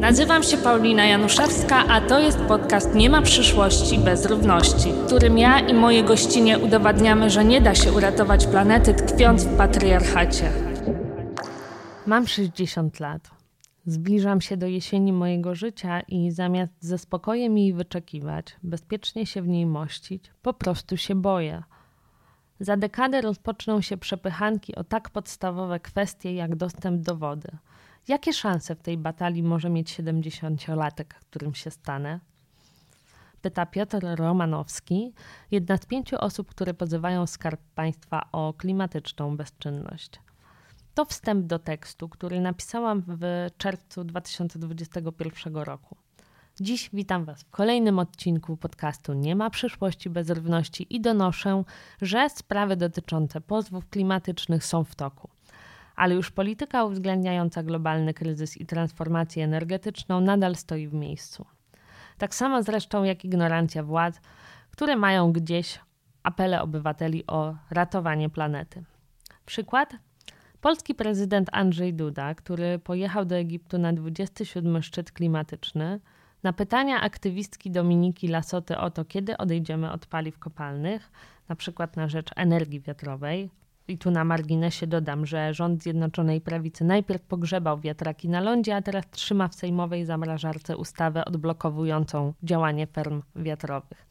Nazywam 0.00 0.42
się 0.42 0.56
Paulina 0.56 1.06
Januszewska, 1.06 1.84
a 1.88 2.00
to 2.00 2.20
jest 2.20 2.38
podcast 2.38 2.94
Nie 2.94 3.10
ma 3.10 3.22
przyszłości 3.22 3.98
bez 3.98 4.26
równości, 4.26 4.92
w 4.92 5.06
którym 5.06 5.38
ja 5.38 5.60
i 5.60 5.74
moje 5.74 6.04
gościnie 6.04 6.58
udowadniamy, 6.58 7.30
że 7.30 7.44
nie 7.44 7.60
da 7.60 7.74
się 7.74 7.92
uratować 7.92 8.46
planety 8.46 8.94
tkwiąc 8.94 9.44
w 9.44 9.56
patriarchacie. 9.56 10.50
Mam 12.06 12.26
60 12.26 13.00
lat. 13.00 13.30
Zbliżam 13.86 14.40
się 14.40 14.56
do 14.56 14.66
jesieni 14.66 15.12
mojego 15.12 15.54
życia 15.54 16.00
i 16.00 16.30
zamiast 16.30 16.72
ze 16.80 16.98
spokojem 16.98 17.58
jej 17.58 17.72
wyczekiwać, 17.72 18.56
bezpiecznie 18.62 19.26
się 19.26 19.42
w 19.42 19.48
niej 19.48 19.66
mościć, 19.66 20.30
po 20.42 20.54
prostu 20.54 20.96
się 20.96 21.14
boję. 21.14 21.62
Za 22.60 22.76
dekadę 22.76 23.20
rozpoczną 23.20 23.80
się 23.80 23.96
przepychanki 23.96 24.74
o 24.74 24.84
tak 24.84 25.10
podstawowe 25.10 25.80
kwestie 25.80 26.34
jak 26.34 26.56
dostęp 26.56 27.02
do 27.02 27.16
wody– 27.16 27.48
Jakie 28.08 28.32
szanse 28.32 28.74
w 28.74 28.82
tej 28.82 28.98
batalii 28.98 29.42
może 29.42 29.70
mieć 29.70 30.00
70-latek, 30.00 31.04
którym 31.04 31.54
się 31.54 31.70
stanę? 31.70 32.20
Pyta 33.42 33.66
Piotr 33.66 33.98
Romanowski, 34.16 35.12
jedna 35.50 35.76
z 35.76 35.86
pięciu 35.86 36.16
osób, 36.20 36.48
które 36.48 36.74
pozywają 36.74 37.26
Skarb 37.26 37.60
Państwa 37.74 38.28
o 38.32 38.54
klimatyczną 38.54 39.36
bezczynność. 39.36 40.10
To 40.94 41.04
wstęp 41.04 41.46
do 41.46 41.58
tekstu, 41.58 42.08
który 42.08 42.40
napisałam 42.40 43.02
w 43.06 43.46
czerwcu 43.58 44.04
2021 44.04 45.56
roku. 45.56 45.96
Dziś 46.60 46.90
witam 46.92 47.24
Was 47.24 47.42
w 47.42 47.50
kolejnym 47.50 47.98
odcinku 47.98 48.56
podcastu 48.56 49.12
Nie 49.12 49.36
ma 49.36 49.50
przyszłości 49.50 50.10
bez 50.10 50.30
równości 50.30 50.96
i 50.96 51.00
donoszę, 51.00 51.64
że 52.02 52.30
sprawy 52.30 52.76
dotyczące 52.76 53.40
pozwów 53.40 53.88
klimatycznych 53.88 54.64
są 54.64 54.84
w 54.84 54.94
toku 54.94 55.28
ale 55.96 56.14
już 56.14 56.30
polityka 56.30 56.84
uwzględniająca 56.84 57.62
globalny 57.62 58.14
kryzys 58.14 58.56
i 58.56 58.66
transformację 58.66 59.44
energetyczną 59.44 60.20
nadal 60.20 60.56
stoi 60.56 60.88
w 60.88 60.94
miejscu. 60.94 61.46
Tak 62.18 62.34
samo 62.34 62.62
zresztą 62.62 63.04
jak 63.04 63.24
ignorancja 63.24 63.82
władz, 63.82 64.20
które 64.70 64.96
mają 64.96 65.32
gdzieś 65.32 65.80
apele 66.22 66.62
obywateli 66.62 67.26
o 67.26 67.54
ratowanie 67.70 68.30
planety. 68.30 68.84
Przykład? 69.46 69.96
Polski 70.60 70.94
prezydent 70.94 71.48
Andrzej 71.52 71.94
Duda, 71.94 72.34
który 72.34 72.78
pojechał 72.78 73.24
do 73.24 73.36
Egiptu 73.36 73.78
na 73.78 73.92
27 73.92 74.82
szczyt 74.82 75.12
klimatyczny, 75.12 76.00
na 76.46 76.52
pytania 76.52 77.00
aktywistki 77.00 77.70
Dominiki 77.70 78.28
Lasoty 78.28 78.78
o 78.78 78.90
to, 78.90 79.04
kiedy 79.04 79.36
odejdziemy 79.36 79.92
od 79.92 80.06
paliw 80.06 80.38
kopalnych, 80.38 81.12
na 81.48 81.56
przykład 81.56 81.96
na 81.96 82.08
rzecz 82.08 82.30
energii 82.36 82.80
wiatrowej, 82.80 83.50
i 83.88 83.98
tu 83.98 84.10
na 84.10 84.24
marginesie 84.24 84.86
dodam, 84.86 85.26
że 85.26 85.54
rząd 85.54 85.82
Zjednoczonej 85.82 86.40
Prawicy 86.40 86.84
najpierw 86.84 87.22
pogrzebał 87.22 87.80
wiatraki 87.80 88.28
na 88.28 88.40
lądzie, 88.40 88.76
a 88.76 88.82
teraz 88.82 89.04
trzyma 89.10 89.48
w 89.48 89.54
sejmowej 89.54 90.04
zamrażarce 90.04 90.76
ustawę 90.76 91.24
odblokowującą 91.24 92.32
działanie 92.42 92.86
ferm 92.86 93.22
wiatrowych. 93.36 94.06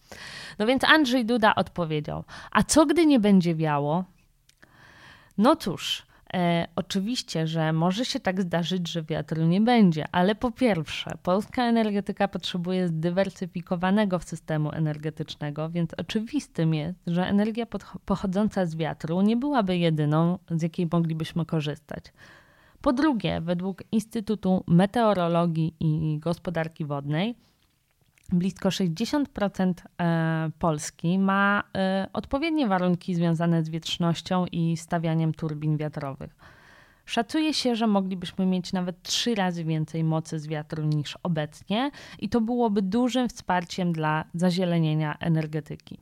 No 0.59 0.66
więc 0.66 0.83
Andrzej 0.83 1.25
Duda 1.25 1.55
odpowiedział: 1.55 2.23
A 2.52 2.64
co 2.64 2.86
gdy 2.86 3.05
nie 3.05 3.20
będzie 3.20 3.55
wiało? 3.55 4.03
No 5.38 5.55
cóż, 5.55 6.05
E, 6.36 6.67
oczywiście, 6.75 7.47
że 7.47 7.73
może 7.73 8.05
się 8.05 8.19
tak 8.19 8.41
zdarzyć, 8.41 8.89
że 8.89 9.03
wiatru 9.03 9.45
nie 9.45 9.61
będzie, 9.61 10.05
ale 10.11 10.36
po 10.36 10.52
pierwsze, 10.52 11.11
polska 11.23 11.64
energetyka 11.64 12.27
potrzebuje 12.27 12.88
zdywersyfikowanego 12.88 14.19
systemu 14.19 14.72
energetycznego, 14.72 15.69
więc 15.69 15.94
oczywistym 15.94 16.73
jest, 16.73 17.00
że 17.08 17.27
energia 17.27 17.66
pochodząca 18.05 18.66
z 18.66 18.75
wiatru 18.75 19.22
nie 19.22 19.38
byłaby 19.38 19.77
jedyną, 19.77 20.39
z 20.52 20.61
jakiej 20.61 20.88
moglibyśmy 20.92 21.45
korzystać. 21.45 22.03
Po 22.81 22.94
drugie, 22.94 23.42
według 23.42 23.83
Instytutu 23.92 24.64
Meteorologii 24.67 25.73
i 25.80 26.20
Gospodarki 26.20 26.86
Wodnej, 26.86 27.36
blisko 28.31 28.69
60% 28.69 29.73
e, 30.02 30.49
Polski 30.59 31.19
ma 31.19 31.63
e, 31.77 32.08
odpowiednie 32.13 32.67
warunki 32.67 33.15
związane 33.15 33.63
z 33.63 33.69
wietrznością 33.69 34.45
i 34.52 34.77
stawianiem 34.77 35.33
turbin 35.33 35.77
wiatrowych. 35.77 36.35
Szacuje 37.05 37.53
się, 37.53 37.75
że 37.75 37.87
moglibyśmy 37.87 38.45
mieć 38.45 38.73
nawet 38.73 39.02
trzy 39.02 39.35
razy 39.35 39.64
więcej 39.64 40.03
mocy 40.03 40.39
z 40.39 40.47
wiatru 40.47 40.83
niż 40.83 41.17
obecnie, 41.23 41.91
i 42.19 42.30
to 42.30 42.41
byłoby 42.41 42.81
dużym 42.81 43.30
wsparciem 43.30 43.93
dla 43.93 44.25
zazielenienia 44.33 45.17
energetyki. 45.19 45.99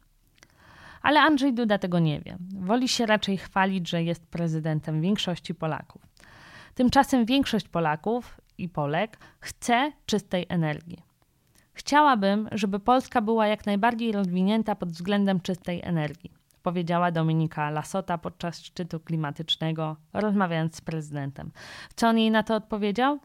Ale 1.02 1.22
Andrzej 1.22 1.54
Duda 1.54 1.78
tego 1.78 2.00
nie 2.00 2.20
wie. 2.22 2.38
Woli 2.60 2.88
się 2.88 3.06
raczej 3.06 3.38
chwalić, 3.38 3.90
że 3.90 4.04
jest 4.04 4.28
prezydentem 4.28 5.02
większości 5.02 5.56
Polaków. 5.56 6.02
Tymczasem 6.76 7.26
większość 7.26 7.68
Polaków 7.68 8.42
i 8.58 8.70
Polek 8.70 9.18
chce 9.40 9.92
czystej 10.06 10.46
energii. 10.50 11.13
Chciałabym, 11.74 12.50
żeby 12.52 12.80
Polska 12.80 13.22
była 13.22 13.48
jak 13.48 13.66
najbardziej 13.66 14.12
rozwinięta 14.12 14.76
pod 14.76 14.90
względem 14.90 15.40
czystej 15.40 15.82
energii, 15.84 16.32
powiedziała 16.64 17.12
Dominika 17.12 17.70
Lasota 17.70 18.18
podczas 18.18 18.62
szczytu 18.62 19.00
klimatycznego, 19.00 19.96
rozmawiając 20.14 20.76
z 20.76 20.82
prezydentem. 20.82 21.52
Co 21.96 22.08
on 22.08 22.18
jej 22.18 22.32
na 22.32 22.44
to 22.44 22.56
odpowiedział? 22.56 23.20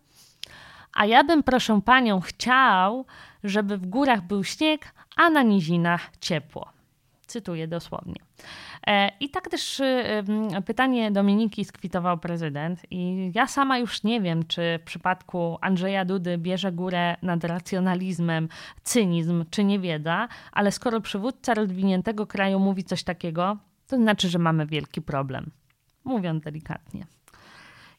A 0.94 1.06
ja 1.06 1.24
bym, 1.24 1.42
proszę 1.42 1.80
panią, 1.84 2.20
chciał, 2.20 3.04
żeby 3.44 3.78
w 3.78 3.86
górach 3.86 4.22
był 4.22 4.44
śnieg, 4.44 4.94
a 5.16 5.30
na 5.30 5.42
nizinach 5.42 6.10
ciepło. 6.20 6.68
Cytuję 7.26 7.68
dosłownie. 7.68 8.20
E, 8.88 9.10
I 9.20 9.28
tak 9.28 9.48
też 9.48 9.80
y, 9.80 10.24
pytanie 10.66 11.10
Dominiki 11.10 11.64
skwitował 11.64 12.18
prezydent. 12.18 12.80
I 12.90 13.30
ja 13.34 13.46
sama 13.46 13.78
już 13.78 14.02
nie 14.02 14.20
wiem, 14.20 14.46
czy 14.46 14.78
w 14.82 14.84
przypadku 14.84 15.58
Andrzeja 15.60 16.04
Dudy 16.04 16.38
bierze 16.38 16.72
górę 16.72 17.16
nad 17.22 17.44
racjonalizmem 17.44 18.48
cynizm 18.82 19.44
czy 19.50 19.64
niewiedza, 19.64 20.28
ale 20.52 20.72
skoro 20.72 21.00
przywódca 21.00 21.54
rozwiniętego 21.54 22.26
kraju 22.26 22.58
mówi 22.58 22.84
coś 22.84 23.04
takiego, 23.04 23.56
to 23.86 23.96
znaczy, 23.96 24.28
że 24.28 24.38
mamy 24.38 24.66
wielki 24.66 25.02
problem. 25.02 25.50
Mówiąc 26.04 26.44
delikatnie. 26.44 27.06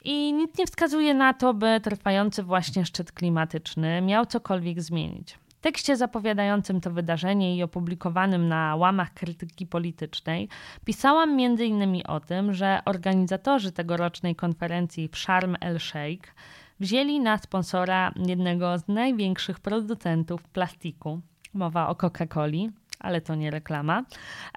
I 0.03 0.33
nic 0.33 0.57
nie 0.57 0.65
wskazuje 0.65 1.13
na 1.13 1.33
to, 1.33 1.53
by 1.53 1.79
trwający 1.83 2.43
właśnie 2.43 2.85
szczyt 2.85 3.11
klimatyczny 3.11 4.01
miał 4.01 4.25
cokolwiek 4.25 4.81
zmienić 4.81 5.37
tekście 5.61 5.97
zapowiadającym 5.97 6.81
to 6.81 6.91
wydarzenie 6.91 7.57
i 7.57 7.63
opublikowanym 7.63 8.47
na 8.47 8.75
łamach 8.75 9.13
krytyki 9.13 9.67
politycznej 9.67 10.49
pisałam 10.85 11.29
m.in. 11.29 12.01
o 12.07 12.19
tym, 12.19 12.53
że 12.53 12.79
organizatorzy 12.85 13.71
tegorocznej 13.71 14.35
konferencji 14.35 15.09
w 15.09 15.17
Sharm 15.17 15.55
el-Sheikh 15.61 16.35
wzięli 16.79 17.19
na 17.19 17.37
sponsora 17.37 18.11
jednego 18.27 18.77
z 18.77 18.87
największych 18.87 19.59
producentów 19.59 20.43
plastiku. 20.43 21.19
Mowa 21.53 21.89
o 21.89 21.95
Coca-Coli, 21.95 22.69
ale 22.99 23.21
to 23.21 23.35
nie 23.35 23.51
reklama. 23.51 24.03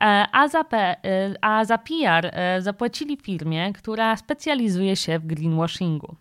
E, 0.00 0.26
a 0.32 0.48
za, 0.48 0.64
e, 0.72 1.34
a 1.40 1.64
za 1.64 1.78
PR 1.78 2.26
e, 2.26 2.62
zapłacili 2.62 3.16
firmie, 3.16 3.72
która 3.72 4.16
specjalizuje 4.16 4.96
się 4.96 5.19
w 5.19 5.26
greenwashingu. 5.26 6.16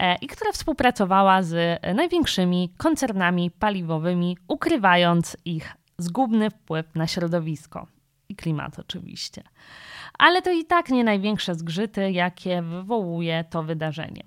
E, 0.00 0.16
i 0.16 0.26
która 0.26 0.52
współpracowała 0.52 1.42
z 1.42 1.80
największymi 1.94 2.70
koncernami 2.76 3.50
paliwowymi, 3.50 4.38
ukrywając 4.48 5.36
ich 5.44 5.76
zgubny 5.98 6.50
wpływ 6.50 6.94
na 6.94 7.06
środowisko 7.06 7.86
i 8.28 8.36
klimat 8.36 8.78
oczywiście. 8.78 9.42
Ale 10.18 10.42
to 10.42 10.50
i 10.50 10.64
tak 10.64 10.88
nie 10.88 11.04
największe 11.04 11.54
zgrzyty, 11.54 12.10
jakie 12.10 12.62
wywołuje 12.62 13.44
to 13.50 13.62
wydarzenie. 13.62 14.22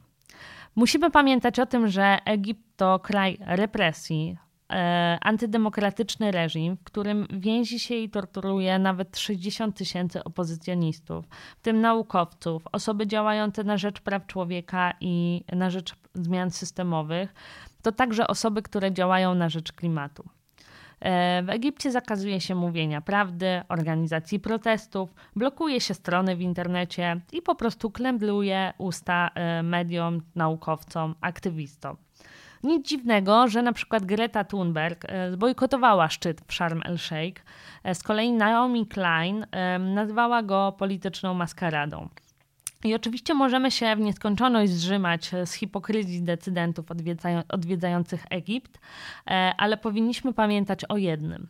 Musimy 0.75 1.11
pamiętać 1.11 1.59
o 1.59 1.65
tym, 1.65 1.87
że 1.87 2.17
Egipt 2.25 2.77
to 2.77 2.99
kraj 2.99 3.37
represji, 3.41 4.37
E, 4.37 4.48
antydemokratyczny 5.21 6.31
reżim, 6.31 6.77
w 6.77 6.83
którym 6.83 7.27
więzi 7.29 7.79
się 7.79 7.95
i 7.95 8.09
torturuje 8.09 8.79
nawet 8.79 9.17
60 9.17 9.77
tysięcy 9.77 10.23
opozycjonistów, 10.23 11.25
w 11.57 11.61
tym 11.61 11.81
naukowców, 11.81 12.63
osoby 12.71 13.07
działające 13.07 13.63
na 13.63 13.77
rzecz 13.77 14.01
praw 14.01 14.27
człowieka 14.27 14.93
i 15.01 15.43
na 15.53 15.69
rzecz 15.69 15.95
zmian 16.13 16.51
systemowych, 16.51 17.33
to 17.81 17.91
także 17.91 18.27
osoby, 18.27 18.61
które 18.61 18.91
działają 18.91 19.35
na 19.35 19.49
rzecz 19.49 19.71
klimatu. 19.71 20.29
E, 20.99 21.43
w 21.43 21.49
Egipcie 21.49 21.91
zakazuje 21.91 22.41
się 22.41 22.55
mówienia 22.55 23.01
prawdy, 23.01 23.61
organizacji 23.69 24.39
protestów, 24.39 25.13
blokuje 25.35 25.81
się 25.81 25.93
strony 25.93 26.35
w 26.35 26.41
internecie 26.41 27.21
i 27.31 27.41
po 27.41 27.55
prostu 27.55 27.91
klembluje 27.91 28.73
usta 28.77 29.29
e, 29.35 29.63
mediom, 29.63 30.21
naukowcom, 30.35 31.15
aktywistom. 31.21 31.97
Nic 32.63 32.87
dziwnego, 32.87 33.47
że 33.47 33.61
na 33.61 33.73
przykład 33.73 34.05
Greta 34.05 34.43
Thunberg 34.43 35.05
e, 35.07 35.31
zbojkotowała 35.31 36.09
szczyt 36.09 36.41
w 36.47 36.53
Sharm 36.53 36.81
el-Sheikh. 36.85 37.45
E, 37.83 37.95
z 37.95 38.03
kolei 38.03 38.31
Naomi 38.31 38.87
Klein 38.87 39.45
e, 39.51 39.79
nazwała 39.79 40.43
go 40.43 40.75
polityczną 40.77 41.33
maskaradą. 41.33 42.09
I 42.83 42.95
oczywiście 42.95 43.33
możemy 43.33 43.71
się 43.71 43.95
w 43.95 43.99
nieskończoność 43.99 44.71
zrzymać 44.71 45.31
z 45.45 45.53
hipokryzji 45.53 46.21
decydentów 46.21 46.85
odwiedzających 47.49 48.25
Egipt, 48.29 48.79
ale 49.57 49.77
powinniśmy 49.77 50.33
pamiętać 50.33 50.85
o 50.85 50.97
jednym. 50.97 51.47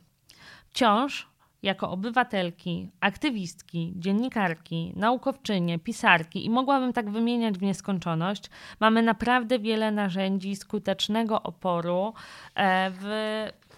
Wciąż 0.69 1.27
jako 1.63 1.89
obywatelki, 1.91 2.89
aktywistki, 2.99 3.93
dziennikarki, 3.95 4.93
naukowczynie, 4.95 5.79
pisarki 5.79 6.45
i 6.45 6.49
mogłabym 6.49 6.93
tak 6.93 7.09
wymieniać 7.09 7.57
w 7.57 7.61
nieskończoność, 7.61 8.49
mamy 8.79 9.01
naprawdę 9.01 9.59
wiele 9.59 9.91
narzędzi 9.91 10.55
skutecznego 10.55 11.43
oporu 11.43 12.13
e, 12.55 12.91
w 12.91 13.05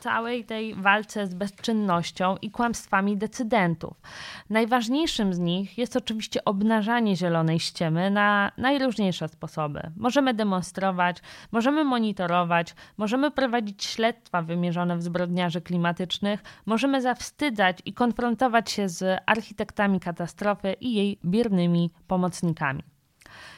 całej 0.02 0.46
tej 0.46 0.76
walce 0.76 1.28
z 1.28 1.34
bezczynnością 1.34 2.38
i 2.42 2.52
kłamstwami 2.52 3.18
decydentów. 3.18 4.02
Najważniejszym 4.50 5.34
z 5.34 5.40
nich 5.40 5.78
jest 5.78 5.96
oczywiście 5.96 6.46
obnażanie 6.46 7.16
zielonej 7.16 7.60
ściemy 7.60 8.12
na 8.12 8.52
najróżniejsze 8.58 9.28
sposoby. 9.28 9.82
Możemy 9.98 10.34
demonstrować, 10.34 11.18
możemy 11.52 11.84
monitorować, 11.84 12.76
możemy 12.98 13.32
prowadzić 13.32 13.84
śledztwa 13.84 14.42
wymierzone 14.42 14.98
w 14.98 15.04
zbrodniarzy 15.04 15.62
klimatycznych, 15.62 16.44
możemy 16.66 17.02
zawstydzać 17.02 17.78
i 17.86 17.94
konfrontować 17.94 18.72
się 18.72 18.90
z 18.90 19.22
architektami 19.26 20.00
katastrofy 20.00 20.74
i 20.82 20.94
jej 20.94 21.20
biernymi 21.26 21.92
pomocnikami. 22.08 22.84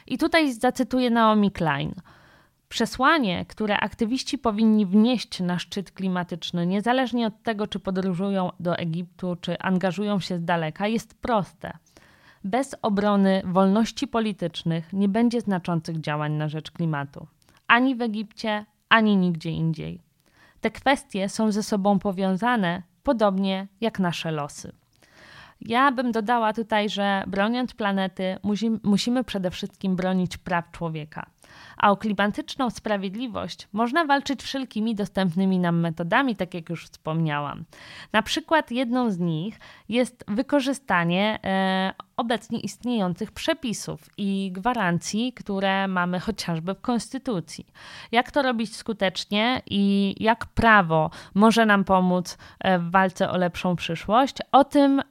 I 0.07 0.17
tutaj 0.17 0.53
zacytuję 0.53 1.09
Naomi 1.09 1.51
Klein– 1.51 1.93
Przesłanie, 2.73 3.45
które 3.45 3.77
aktywiści 3.77 4.37
powinni 4.37 4.85
wnieść 4.85 5.39
na 5.39 5.59
szczyt 5.59 5.91
klimatyczny, 5.91 6.67
niezależnie 6.67 7.27
od 7.27 7.43
tego, 7.43 7.67
czy 7.67 7.79
podróżują 7.79 8.51
do 8.59 8.77
Egiptu, 8.77 9.35
czy 9.41 9.59
angażują 9.59 10.19
się 10.19 10.37
z 10.37 10.45
daleka, 10.45 10.87
jest 10.87 11.21
proste. 11.21 11.77
Bez 12.43 12.75
obrony 12.81 13.41
wolności 13.45 14.07
politycznych 14.07 14.93
nie 14.93 15.09
będzie 15.09 15.41
znaczących 15.41 16.01
działań 16.01 16.31
na 16.33 16.49
rzecz 16.49 16.71
klimatu. 16.71 17.27
Ani 17.67 17.95
w 17.95 18.01
Egipcie, 18.01 18.65
ani 18.89 19.17
nigdzie 19.17 19.49
indziej. 19.49 20.01
Te 20.61 20.71
kwestie 20.71 21.29
są 21.29 21.51
ze 21.51 21.63
sobą 21.63 21.99
powiązane, 21.99 22.83
podobnie 23.03 23.67
jak 23.81 23.99
nasze 23.99 24.31
losy. 24.31 24.71
Ja 25.61 25.91
bym 25.91 26.11
dodała 26.11 26.53
tutaj, 26.53 26.89
że 26.89 27.23
broniąc 27.27 27.73
planety, 27.73 28.37
musimy 28.83 29.23
przede 29.23 29.51
wszystkim 29.51 29.95
bronić 29.95 30.37
praw 30.37 30.71
człowieka 30.71 31.32
a 31.77 31.91
o 31.91 31.97
klimatyczną 31.97 32.69
sprawiedliwość 32.69 33.67
można 33.73 34.05
walczyć 34.05 34.43
wszelkimi 34.43 34.95
dostępnymi 34.95 35.59
nam 35.59 35.79
metodami, 35.79 36.35
tak 36.35 36.53
jak 36.53 36.69
już 36.69 36.85
wspomniałam. 36.85 37.65
Na 38.13 38.21
przykład 38.21 38.71
jedną 38.71 39.11
z 39.11 39.19
nich 39.19 39.59
jest 39.89 40.25
wykorzystanie 40.27 41.39
e, 41.43 41.93
obecnie 42.17 42.59
istniejących 42.59 43.31
przepisów 43.31 44.09
i 44.17 44.51
gwarancji, 44.51 45.33
które 45.33 45.87
mamy 45.87 46.19
chociażby 46.19 46.73
w 46.73 46.81
Konstytucji. 46.81 47.67
Jak 48.11 48.31
to 48.31 48.41
robić 48.41 48.75
skutecznie 48.75 49.61
i 49.69 50.15
jak 50.19 50.45
prawo 50.45 51.09
może 51.33 51.65
nam 51.65 51.83
pomóc 51.83 52.37
e, 52.59 52.79
w 52.79 52.91
walce 52.91 53.29
o 53.29 53.37
lepszą 53.37 53.75
przyszłość? 53.75 54.35
O 54.51 54.63
tym 54.63 55.01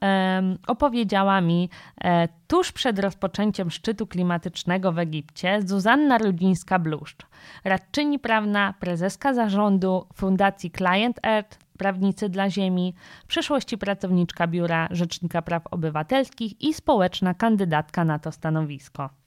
opowiedziała 0.66 1.40
mi 1.40 1.70
e, 2.04 2.28
tuż 2.46 2.72
przed 2.72 2.98
rozpoczęciem 2.98 3.70
szczytu 3.70 4.06
klimatycznego 4.06 4.92
w 4.92 4.98
Egipcie 4.98 5.62
Zuzanna 5.64 6.18
Rudzińska-Bluszcz, 6.18 7.26
radczyni 7.64 8.18
prawna, 8.18 8.74
prezeska 8.80 9.34
zarządu 9.34 10.06
Fundacji 10.14 10.70
Client 10.70 11.20
Earth 11.22 11.58
prawnicy 11.82 12.28
dla 12.28 12.50
ziemi, 12.50 12.94
w 13.24 13.26
przeszłości 13.26 13.78
pracowniczka 13.78 14.46
Biura 14.46 14.88
Rzecznika 14.90 15.42
Praw 15.42 15.66
Obywatelskich 15.66 16.60
i 16.60 16.74
społeczna 16.74 17.34
kandydatka 17.34 18.04
na 18.04 18.18
to 18.18 18.32
stanowisko. 18.32 19.21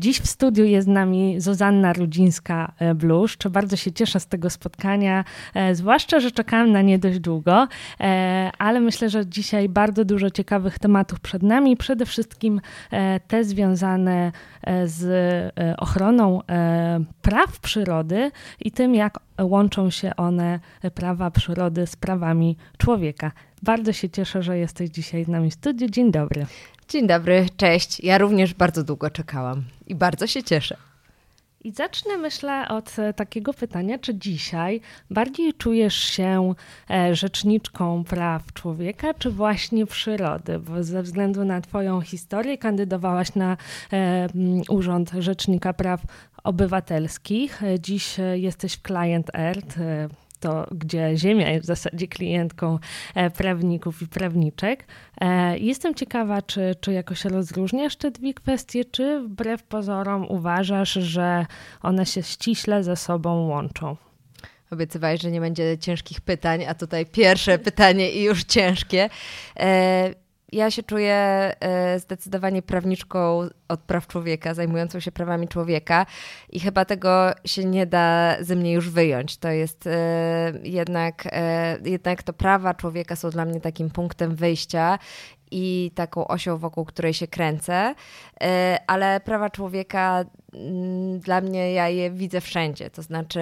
Dziś 0.00 0.20
w 0.20 0.26
studiu 0.26 0.64
jest 0.64 0.84
z 0.84 0.90
nami 0.90 1.40
Zuzanna 1.40 1.92
Rudzińska-Bluszcz. 1.92 3.48
Bardzo 3.48 3.76
się 3.76 3.92
cieszę 3.92 4.20
z 4.20 4.26
tego 4.26 4.50
spotkania, 4.50 5.24
e, 5.54 5.74
zwłaszcza, 5.74 6.20
że 6.20 6.30
czekałam 6.30 6.72
na 6.72 6.82
nie 6.82 6.98
dość 6.98 7.18
długo, 7.18 7.68
e, 8.00 8.50
ale 8.58 8.80
myślę, 8.80 9.10
że 9.10 9.26
dzisiaj 9.26 9.68
bardzo 9.68 10.04
dużo 10.04 10.30
ciekawych 10.30 10.78
tematów 10.78 11.20
przed 11.20 11.42
nami. 11.42 11.76
Przede 11.76 12.06
wszystkim 12.06 12.60
e, 12.90 13.20
te 13.20 13.44
związane 13.44 14.32
z 14.84 15.04
ochroną 15.78 16.40
praw 17.22 17.60
przyrody 17.60 18.30
i 18.60 18.70
tym, 18.70 18.94
jak 18.94 19.18
łączą 19.40 19.90
się 19.90 20.16
one, 20.16 20.60
prawa 20.94 21.30
przyrody, 21.30 21.86
z 21.86 21.96
prawami 21.96 22.56
człowieka. 22.78 23.32
Bardzo 23.62 23.92
się 23.92 24.10
cieszę, 24.10 24.42
że 24.42 24.58
jesteś 24.58 24.90
dzisiaj 24.90 25.24
z 25.24 25.28
nami 25.28 25.50
w 25.50 25.54
studiu. 25.54 25.88
Dzień 25.88 26.12
dobry. 26.12 26.46
Dzień 26.88 27.06
dobry, 27.06 27.46
cześć. 27.56 28.00
Ja 28.00 28.18
również 28.18 28.54
bardzo 28.54 28.84
długo 28.84 29.10
czekałam 29.10 29.64
i 29.86 29.94
bardzo 29.94 30.26
się 30.26 30.42
cieszę. 30.42 30.76
I 31.64 31.72
zacznę, 31.72 32.16
myślę, 32.16 32.68
od 32.68 32.98
e, 32.98 33.12
takiego 33.12 33.54
pytania, 33.54 33.98
czy 33.98 34.14
dzisiaj 34.14 34.80
bardziej 35.10 35.54
czujesz 35.54 35.94
się 35.94 36.54
e, 36.90 37.14
rzeczniczką 37.14 38.04
praw 38.04 38.52
człowieka, 38.52 39.14
czy 39.14 39.30
właśnie 39.30 39.86
przyrody? 39.86 40.58
Bo 40.58 40.82
ze 40.82 41.02
względu 41.02 41.44
na 41.44 41.60
Twoją 41.60 42.00
historię 42.00 42.58
kandydowałaś 42.58 43.34
na 43.34 43.56
e, 43.92 44.28
Urząd 44.68 45.10
Rzecznika 45.18 45.72
Praw 45.72 46.02
Obywatelskich. 46.44 47.60
Dziś 47.80 48.16
jesteś 48.34 48.74
w 48.74 48.82
Client 48.82 49.30
Earth 49.34 49.78
gdzie 50.70 51.16
Ziemia 51.16 51.50
jest 51.50 51.64
w 51.64 51.66
zasadzie 51.66 52.08
klientką 52.08 52.78
e, 53.14 53.30
prawników 53.30 54.02
i 54.02 54.06
prawniczek. 54.06 54.86
E, 55.20 55.58
jestem 55.58 55.94
ciekawa, 55.94 56.42
czy, 56.42 56.74
czy 56.80 56.92
jakoś 56.92 57.24
rozróżniasz 57.24 57.96
te 57.96 58.10
dwie 58.10 58.34
kwestie, 58.34 58.84
czy 58.84 59.20
wbrew 59.20 59.62
pozorom 59.62 60.26
uważasz, 60.28 60.92
że 60.92 61.46
one 61.82 62.06
się 62.06 62.22
ściśle 62.22 62.84
ze 62.84 62.96
sobą 62.96 63.48
łączą? 63.48 63.96
Obiecywałeś, 64.70 65.22
że 65.22 65.30
nie 65.30 65.40
będzie 65.40 65.78
ciężkich 65.78 66.20
pytań, 66.20 66.64
a 66.64 66.74
tutaj 66.74 67.06
pierwsze 67.06 67.58
pytanie 67.58 68.12
i 68.12 68.22
już 68.22 68.44
ciężkie. 68.44 69.10
Ja 70.54 70.70
się 70.70 70.82
czuję 70.82 71.14
e, 71.60 71.98
zdecydowanie 71.98 72.62
prawniczką 72.62 73.48
od 73.68 73.80
praw 73.80 74.06
człowieka, 74.06 74.54
zajmującą 74.54 75.00
się 75.00 75.12
prawami 75.12 75.48
człowieka 75.48 76.06
i 76.50 76.60
chyba 76.60 76.84
tego 76.84 77.30
się 77.44 77.64
nie 77.64 77.86
da 77.86 78.36
ze 78.40 78.56
mnie 78.56 78.72
już 78.72 78.90
wyjąć. 78.90 79.36
To 79.36 79.48
jest 79.48 79.86
e, 79.86 80.52
jednak, 80.62 81.28
e, 81.32 81.78
jednak 81.84 82.22
to 82.22 82.32
prawa 82.32 82.74
człowieka 82.74 83.16
są 83.16 83.30
dla 83.30 83.44
mnie 83.44 83.60
takim 83.60 83.90
punktem 83.90 84.36
wyjścia 84.36 84.98
i 85.50 85.90
taką 85.94 86.28
osią, 86.28 86.58
wokół 86.58 86.84
której 86.84 87.14
się 87.14 87.26
kręcę, 87.26 87.94
ale 88.86 89.20
prawa 89.20 89.50
człowieka 89.50 90.24
dla 91.20 91.40
mnie 91.40 91.72
ja 91.72 91.88
je 91.88 92.10
widzę 92.10 92.40
wszędzie. 92.40 92.90
To 92.90 93.02
znaczy, 93.02 93.40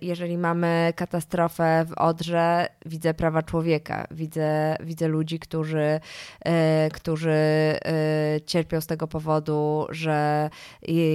jeżeli 0.00 0.38
mamy 0.38 0.92
katastrofę 0.96 1.84
w 1.88 1.92
Odrze, 1.92 2.66
widzę 2.86 3.14
prawa 3.14 3.42
człowieka, 3.42 4.06
widzę, 4.10 4.76
widzę 4.80 5.08
ludzi, 5.08 5.38
którzy, 5.38 6.00
e, 6.44 6.88
którzy 6.92 7.30
e, 7.30 7.80
cierpią 8.46 8.80
z 8.80 8.86
tego 8.86 9.08
powodu, 9.08 9.86
że 9.90 10.50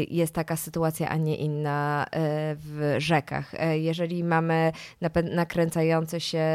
jest 0.09 0.33
taka 0.33 0.55
sytuacja, 0.55 1.09
a 1.09 1.17
nie 1.17 1.35
inna 1.35 2.05
e, 2.05 2.55
w 2.55 2.95
rzekach. 2.97 3.51
Jeżeli 3.73 4.23
mamy 4.23 4.71
nakręcający 5.31 6.19
się 6.19 6.45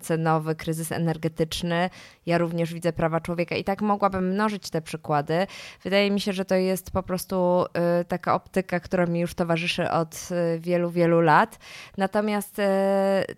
cenowy 0.00 0.54
kryzys 0.54 0.92
energetyczny, 0.92 1.90
ja 2.26 2.38
również 2.38 2.74
widzę 2.74 2.92
prawa 2.92 3.20
człowieka 3.20 3.56
i 3.56 3.64
tak 3.64 3.82
mogłabym 3.82 4.28
mnożyć 4.28 4.70
te 4.70 4.82
przykłady. 4.82 5.46
Wydaje 5.84 6.10
mi 6.10 6.20
się, 6.20 6.32
że 6.32 6.44
to 6.44 6.54
jest 6.54 6.90
po 6.90 7.02
prostu 7.02 7.64
taka 8.08 8.31
optyka, 8.32 8.80
która 8.80 9.06
mi 9.06 9.20
już 9.20 9.34
towarzyszy 9.34 9.90
od 9.90 10.28
y, 10.56 10.60
wielu, 10.60 10.90
wielu 10.90 11.20
lat. 11.20 11.58
Natomiast 11.98 12.58
y, 12.58 12.62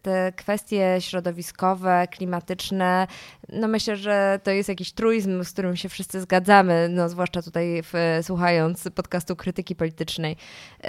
te 0.03 0.33
kwestie 0.33 0.97
środowiskowe, 1.01 2.09
klimatyczne, 2.11 3.07
no 3.49 3.69
myślę, 3.69 3.97
że 3.97 4.41
to 4.43 4.51
jest 4.51 4.69
jakiś 4.69 4.93
truizm, 4.93 5.45
z 5.45 5.53
którym 5.53 5.77
się 5.77 5.89
wszyscy 5.89 6.21
zgadzamy, 6.21 6.89
no 6.91 7.09
zwłaszcza 7.09 7.43
tutaj 7.43 7.83
w, 7.83 7.93
słuchając 8.23 8.89
podcastu 8.95 9.37
krytyki 9.37 9.77
politycznej. 9.77 10.33
Y, 10.33 10.89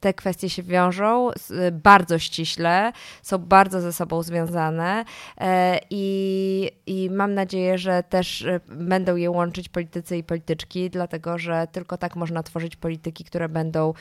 te 0.00 0.14
kwestie 0.14 0.50
się 0.50 0.62
wiążą 0.62 1.30
bardzo 1.72 2.18
ściśle, 2.18 2.92
są 3.22 3.38
bardzo 3.38 3.80
ze 3.80 3.92
sobą 3.92 4.22
związane 4.22 5.04
i, 5.90 6.70
i 6.86 7.10
mam 7.10 7.34
nadzieję, 7.34 7.78
że 7.78 8.02
też 8.02 8.46
będą 8.68 9.16
je 9.16 9.30
łączyć 9.30 9.68
politycy 9.68 10.16
i 10.16 10.24
polityczki, 10.24 10.90
dlatego 10.90 11.38
że 11.38 11.66
tylko 11.72 11.96
tak 11.96 12.16
można 12.16 12.42
tworzyć 12.42 12.76
polityki, 12.76 13.24
które 13.24 13.48
będą 13.48 13.94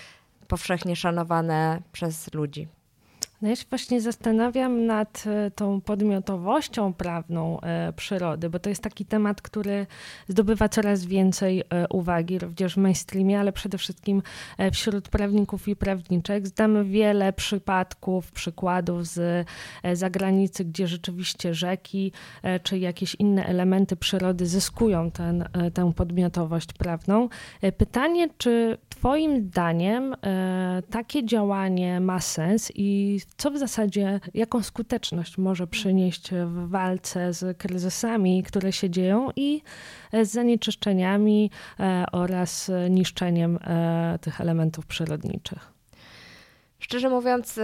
powszechnie 0.48 0.96
szanowane 0.96 1.82
przez 1.92 2.34
ludzi. 2.34 2.68
No 3.42 3.50
ja 3.50 3.56
się 3.56 3.66
właśnie 3.70 4.02
zastanawiam 4.02 4.86
nad 4.86 5.24
e, 5.28 5.52
tą 5.52 5.82
podmiotowością 5.82 6.94
prawną 6.94 7.62
e, 7.62 7.94
przyrody, 7.94 8.50
bo 8.50 8.60
to 8.60 8.70
jest 8.70 8.84
taki 8.84 9.06
temat, 9.06 9.42
który 9.42 9.88
zdobywa 10.28 10.70
coraz 10.70 11.06
więcej 11.06 11.62
e, 11.70 11.88
uwagi, 11.88 12.40
również 12.40 12.74
w 12.74 12.78
mainstreamie, 12.78 13.40
ale 13.40 13.52
przede 13.52 13.78
wszystkim 13.78 14.22
wśród 14.74 15.10
prawników 15.10 15.68
i 15.68 15.76
prawniczek. 15.76 16.48
Znamy 16.48 16.86
wiele 16.86 17.34
przypadków, 17.34 18.32
przykładów 18.32 19.08
z 19.08 19.48
zagranicy, 19.94 20.66
gdzie 20.66 20.88
rzeczywiście 20.88 21.54
rzeki 21.54 22.12
czy 22.64 22.78
jakieś 22.80 23.16
inne 23.16 23.46
elementy 23.46 23.96
przyrody 23.96 24.46
zyskują 24.46 25.12
ten, 25.12 25.50
tę 25.74 25.94
podmiotowość 25.94 26.74
prawną. 26.74 27.30
Pytanie, 27.78 28.30
czy 28.38 28.78
Twoim 28.90 29.48
zdaniem 29.48 30.16
takie 30.90 31.26
działanie 31.26 32.00
ma 32.00 32.20
sens 32.20 32.72
i 32.76 33.20
co 33.38 33.52
w 33.52 33.58
zasadzie, 33.58 34.20
jaką 34.34 34.64
skuteczność 34.64 35.38
może 35.38 35.68
przynieść 35.68 36.30
w 36.32 36.70
walce 36.70 37.34
z 37.34 37.58
kryzysami, 37.58 38.44
które 38.44 38.72
się 38.72 38.90
dzieją 38.90 39.30
i 39.36 39.62
z 40.24 40.28
zanieczyszczeniami 40.32 41.52
e, 41.80 42.06
oraz 42.12 42.72
niszczeniem 42.90 43.60
e, 43.62 44.20
tych 44.22 44.42
elementów 44.42 44.86
przyrodniczych? 44.86 45.77
Szczerze 46.80 47.10
mówiąc, 47.10 47.58
y, 47.58 47.62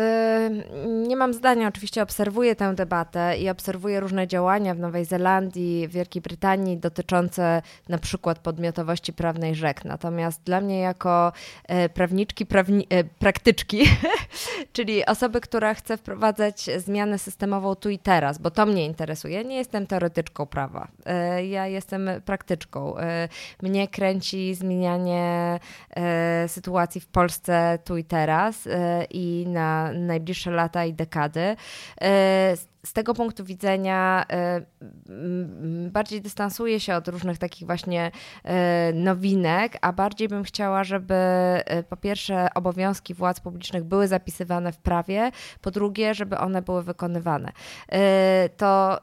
nie 0.85 1.15
mam 1.15 1.33
zdania. 1.33 1.67
Oczywiście 1.67 2.01
obserwuję 2.03 2.55
tę 2.55 2.75
debatę 2.75 3.37
i 3.37 3.49
obserwuję 3.49 3.99
różne 3.99 4.27
działania 4.27 4.75
w 4.75 4.79
Nowej 4.79 5.05
Zelandii, 5.05 5.87
w 5.87 5.91
Wielkiej 5.91 6.21
Brytanii 6.21 6.77
dotyczące 6.77 7.61
na 7.89 7.97
przykład 7.97 8.39
podmiotowości 8.39 9.13
prawnej 9.13 9.55
rzek. 9.55 9.85
Natomiast 9.85 10.43
dla 10.43 10.61
mnie, 10.61 10.79
jako 10.79 11.31
e, 11.67 11.89
prawniczki, 11.89 12.45
prawni 12.45 12.87
e, 12.89 13.03
praktyczki, 13.03 13.83
czyli 14.73 15.05
osoby, 15.05 15.41
która 15.41 15.73
chce 15.73 15.97
wprowadzać 15.97 16.69
zmianę 16.77 17.19
systemową 17.19 17.75
tu 17.75 17.89
i 17.89 17.99
teraz, 17.99 18.37
bo 18.37 18.51
to 18.51 18.65
mnie 18.65 18.85
interesuje, 18.85 19.45
nie 19.45 19.55
jestem 19.55 19.87
teoretyczką 19.87 20.45
prawa. 20.45 20.87
E, 21.05 21.45
ja 21.45 21.67
jestem 21.67 22.09
praktyczką. 22.25 22.95
Mnie 23.61 23.87
kręci 23.87 24.55
zmienianie 24.55 25.59
sytuacji 26.47 27.01
w 27.01 27.07
Polsce 27.07 27.79
tu 27.85 27.97
i 27.97 28.03
teraz 28.03 28.67
i 29.13 29.45
na 29.47 29.93
najbliższe 29.93 30.51
lata 30.51 30.85
i 30.85 30.93
dekady. 30.93 31.55
E, 32.83 32.87
z 32.87 32.93
tego 32.93 33.13
punktu 33.13 33.45
widzenia 33.45 34.25
e, 34.31 34.61
bardziej 35.89 36.21
dystansuję 36.21 36.79
się 36.79 36.95
od 36.95 37.07
różnych 37.07 37.37
takich 37.37 37.65
właśnie 37.65 38.11
e, 38.43 38.93
nowinek, 38.93 39.77
a 39.81 39.93
bardziej 39.93 40.27
bym 40.27 40.43
chciała, 40.43 40.83
żeby 40.83 41.15
po 41.89 41.97
pierwsze 41.97 42.47
obowiązki 42.55 43.13
władz 43.13 43.39
publicznych 43.39 43.83
były 43.83 44.07
zapisywane 44.07 44.71
w 44.71 44.77
prawie, 44.77 45.31
po 45.61 45.71
drugie, 45.71 46.13
żeby 46.13 46.37
one 46.37 46.61
były 46.61 46.83
wykonywane. 46.83 47.51
To 48.57 48.99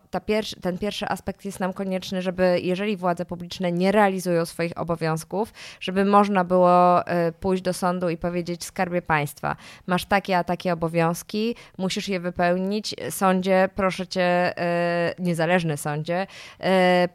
ten 0.61 0.79
pierwszy 0.79 1.09
aspekt 1.09 1.45
jest 1.45 1.61
nam 1.61 1.73
konieczny, 1.73 2.23
żeby 2.23 2.61
jeżeli 2.63 2.97
władze 2.97 3.25
publiczne 3.25 3.73
nie 3.73 3.93
realizują 3.93 4.45
swoich 4.45 4.79
obowiązków, 4.79 5.53
żeby 5.81 6.05
można 6.05 6.45
było 6.45 7.01
pójść 7.41 7.63
do 7.63 7.73
sądu 7.73 8.09
i 8.09 8.17
powiedzieć 8.17 8.65
skarbie 8.65 9.03
państwa, 9.03 9.57
masz 9.87 10.05
takie 10.05 10.39
a 10.39 10.45
takie 10.45 10.73
obowiązki, 10.73 11.57
musisz 11.79 12.09
je 12.09 12.21
wypełnić. 12.21 12.95
Sądzie, 13.11 13.70
proszę 13.75 14.07
cię, 14.07 14.23
e, 14.23 15.15
niezależny 15.19 15.77
sądzie, 15.77 16.27
e, 16.61 17.09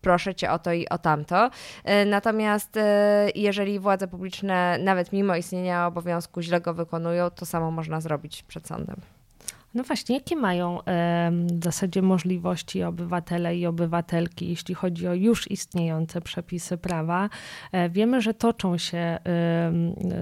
proszę 0.00 0.34
cię 0.34 0.50
o 0.50 0.58
to 0.58 0.72
i 0.72 0.88
o 0.88 0.98
tamto. 0.98 1.50
E, 1.84 2.04
natomiast 2.04 2.78
jeżeli 3.34 3.78
władze 3.78 4.08
publiczne, 4.08 4.78
nawet 4.78 5.12
mimo 5.12 5.36
istnienia 5.36 5.86
obowiązku, 5.86 6.42
źle 6.42 6.60
go 6.60 6.74
wykonują, 6.74 7.30
to 7.30 7.46
samo 7.46 7.70
można 7.70 8.00
zrobić 8.00 8.42
przed 8.42 8.66
sądem. 8.66 9.15
No 9.74 9.82
właśnie, 9.82 10.14
jakie 10.16 10.36
mają 10.36 10.78
w 11.60 11.64
zasadzie 11.64 12.02
możliwości 12.02 12.82
obywatele 12.82 13.56
i 13.56 13.66
obywatelki, 13.66 14.48
jeśli 14.48 14.74
chodzi 14.74 15.08
o 15.08 15.14
już 15.14 15.50
istniejące 15.50 16.20
przepisy 16.20 16.76
prawa? 16.76 17.28
E, 17.72 17.88
wiemy, 17.90 18.20
że 18.20 18.34
toczą 18.34 18.78
się, 18.78 19.18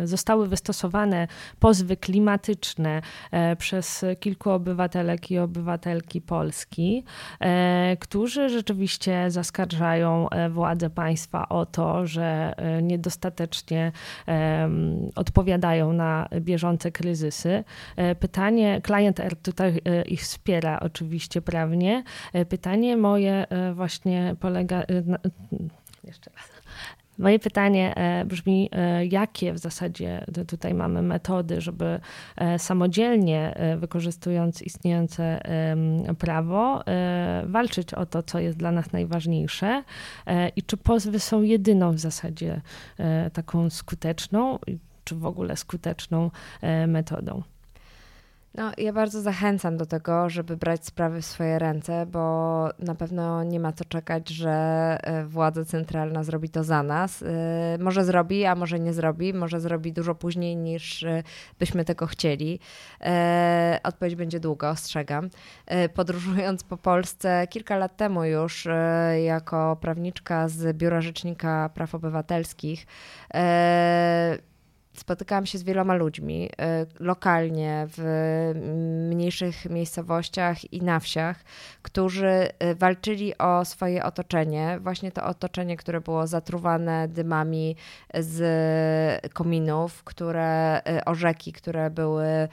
zostały 0.05 0.49
wystosowane 0.49 1.29
pozwy 1.59 1.97
klimatyczne 1.97 3.03
e, 3.31 3.57
przez 3.57 4.05
kilku 4.21 4.51
obywatelek 4.51 5.31
i 5.31 5.39
obywatelki 5.39 6.21
Polski, 6.21 7.05
e, 7.41 7.97
którzy 8.01 8.49
rzeczywiście 8.49 9.31
zaskarżają 9.31 10.29
władze 10.51 10.91
państwa 10.91 11.49
o 11.49 11.67
to, 11.67 12.07
że 12.07 12.55
niedostatecznie 12.83 13.93
odpowiadają 15.17 15.93
na 15.93 16.29
bieżące 16.41 16.93
kryzysy. 16.93 17.65
Pytanie, 18.21 18.81
klient 18.83 19.21
tutaj 19.45 19.81
e, 19.85 20.03
ich 20.03 20.21
wspiera 20.21 20.81
oczywiście 20.81 21.43
prawnie. 21.43 22.05
E, 22.33 22.45
pytanie 22.45 22.97
moje 22.97 23.49
e, 23.49 23.75
właśnie 23.75 24.37
polega. 24.41 24.83
Jeszcze 26.05 26.31
raz. 26.37 26.45
Moje 27.19 27.39
pytanie 27.39 27.95
brzmi, 28.27 28.71
jakie 29.11 29.53
w 29.53 29.59
zasadzie 29.59 30.25
tutaj 30.47 30.75
mamy 30.75 31.03
metody, 31.03 31.61
żeby 31.61 32.01
samodzielnie, 32.59 33.55
wykorzystując 33.79 34.63
istniejące 34.63 35.41
prawo, 36.19 36.85
walczyć 37.45 37.95
o 37.95 38.07
to, 38.07 38.23
co 38.23 38.39
jest 38.39 38.59
dla 38.59 38.73
nas 38.73 38.93
najważniejsze 38.93 39.85
i 40.57 40.63
czy 40.63 40.77
pozwy 40.77 41.21
są 41.21 41.43
jedyną 41.43 41.93
w 41.93 41.99
zasadzie 41.99 42.61
taką 43.33 43.71
skuteczną, 43.71 44.59
czy 45.05 45.15
w 45.15 45.27
ogóle 45.27 45.57
skuteczną 45.57 46.31
metodą? 46.87 47.43
No, 48.57 48.73
ja 48.79 48.93
bardzo 48.93 49.21
zachęcam 49.21 49.77
do 49.77 49.87
tego, 49.87 50.31
żeby 50.31 50.57
brać 50.57 50.87
sprawy 50.87 51.23
w 51.23 51.27
swoje 51.27 51.59
ręce, 51.59 52.07
bo 52.07 52.69
na 52.79 52.95
pewno 52.95 53.45
nie 53.45 53.61
ma 53.61 53.73
co 53.73 53.85
czekać, 53.85 54.29
że 54.29 54.51
e, 55.03 55.25
władza 55.25 55.65
centralna 55.65 56.25
zrobi 56.25 56.49
to 56.49 56.65
za 56.65 56.83
nas. 56.83 57.23
E, 57.23 57.27
może 57.81 58.05
zrobi, 58.05 58.45
a 58.45 58.55
może 58.55 58.81
nie 58.81 58.93
zrobi, 58.93 59.35
może 59.35 59.61
zrobi 59.61 59.93
dużo 59.93 60.15
później 60.15 60.57
niż 60.57 61.03
e, 61.03 61.23
byśmy 61.59 61.85
tego 61.85 62.07
chcieli. 62.07 62.61
Odpowiedź 63.83 64.15
będzie 64.15 64.41
długa, 64.41 64.71
ostrzegam. 64.71 65.31
Podróżując 65.95 66.65
po 66.65 66.77
Polsce 66.77 67.47
kilka 67.51 67.77
lat 67.77 67.97
temu 67.97 68.25
już 68.25 68.69
jako 69.25 69.77
prawniczka 69.81 70.49
z 70.49 70.77
Biura 70.77 71.01
Rzecznika 71.01 71.71
Praw 71.75 71.95
Obywatelskich, 71.95 72.87
spotykałam 74.97 75.47
się 75.47 75.59
z 75.59 75.63
wieloma 75.63 75.95
ludźmi 75.95 76.47
y, 76.47 76.51
lokalnie, 77.01 77.87
w 77.89 78.01
mniejszych 79.11 79.71
miejscowościach 79.71 80.73
i 80.73 80.83
na 80.83 81.01
wsiach, 81.01 81.45
którzy 81.83 82.49
y, 82.63 82.75
walczyli 82.75 83.39
o 83.39 83.65
swoje 83.65 84.05
otoczenie, 84.05 84.79
właśnie 84.81 85.13
to 85.13 85.25
otoczenie, 85.25 85.77
które 85.77 86.01
było 86.01 86.27
zatruwane 86.27 87.09
dymami 87.09 87.77
z 88.15 89.33
kominów, 89.33 90.05
które, 90.05 90.81
y, 90.99 91.05
o 91.05 91.15
rzeki, 91.15 91.53
które 91.53 91.91
były 91.91 92.49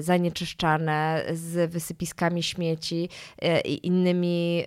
zanieczyszczane 0.00 1.24
z 1.32 1.70
wysypiskami 1.70 2.42
śmieci 2.42 3.08
i 3.64 3.86
innymi 3.86 4.64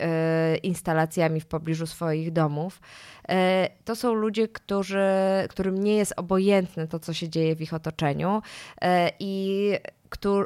instalacjami 0.64 1.42
w 1.42 1.46
pobliżu 1.46 1.88
swoich 1.88 2.32
domów. 2.32 2.80
E, 3.30 3.70
to 3.86 3.96
są 3.96 4.14
ludzie, 4.14 4.48
którzy, 4.48 5.08
którym 5.50 5.84
nie 5.84 5.96
jest 5.96 6.14
obojętne 6.18 6.88
to, 6.88 7.00
co 7.00 7.14
się 7.14 7.30
dzieje 7.30 7.56
w 7.56 7.62
ich 7.62 7.74
otoczeniu. 7.74 8.42
E, 8.82 9.12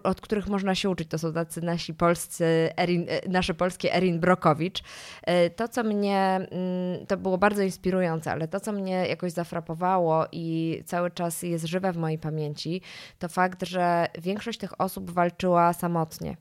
od 0.04 0.22
których 0.22 0.48
można 0.48 0.76
się 0.76 0.90
uczyć. 0.90 1.10
To 1.10 1.18
są 1.18 1.34
tacy 1.34 1.62
nasi 1.62 1.94
polscy, 1.94 2.70
Erin, 2.78 3.06
e, 3.10 3.30
nasze 3.30 3.54
polskie 3.54 3.96
Erin 3.96 4.20
Brokowicz. 4.20 4.84
To, 5.56 5.68
co 5.68 5.84
mnie, 5.84 6.36
mm, 6.52 7.06
to 7.08 7.18
było 7.18 7.38
bardzo 7.38 7.62
inspirujące, 7.62 8.32
ale 8.32 8.48
to, 8.48 8.60
co 8.60 8.72
mnie 8.72 9.08
jakoś 9.08 9.32
zafrapowało 9.32 10.26
i 10.32 10.82
cały 10.86 11.12
czas 11.12 11.44
jest 11.44 11.66
żywe 11.66 11.92
w 11.94 11.98
mojej 11.98 12.18
pamięci, 12.18 12.82
to 13.20 13.28
fakt, 13.28 13.64
że 13.64 14.08
większość 14.22 14.60
tych 14.60 14.82
osób 14.82 15.12
walczyła 15.12 15.74
samotnie. 15.74 16.38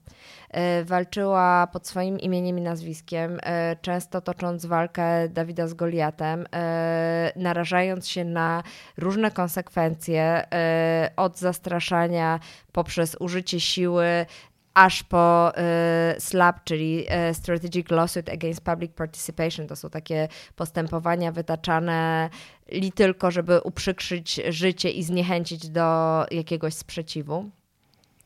E, 0.50 0.84
walczyła 0.84 1.66
pod 1.66 1.86
swoim 1.86 2.20
imieniem 2.20 2.58
i 2.58 2.62
nazwiskiem, 2.62 3.38
e, 3.42 3.76
często 3.76 4.20
tocząc 4.20 4.66
walkę 4.66 5.28
Dawida 5.28 5.66
z 5.66 5.74
Goliatem, 5.74 6.46
e, 6.54 7.32
narażając 7.36 8.08
się 8.08 8.24
na 8.24 8.62
różne 8.96 9.30
konsekwencje, 9.30 10.44
od 11.16 11.38
zastraszania 11.38 12.40
poprzez 12.72 13.16
użycie 13.18 13.60
siły, 13.60 14.26
aż 14.74 15.02
po 15.02 15.52
y, 16.16 16.20
SLAP, 16.20 16.64
czyli 16.64 17.06
y, 17.30 17.34
Strategic 17.34 17.90
Lawsuit 17.90 18.28
Against 18.28 18.60
Public 18.60 18.92
Participation. 18.92 19.66
To 19.66 19.76
są 19.76 19.90
takie 19.90 20.28
postępowania 20.56 21.32
wytaczane 21.32 22.30
li 22.72 22.92
tylko, 22.92 23.30
żeby 23.30 23.60
uprzykrzyć 23.60 24.40
życie 24.48 24.90
i 24.90 25.02
zniechęcić 25.02 25.68
do 25.68 26.24
jakiegoś 26.30 26.74
sprzeciwu. 26.74 27.50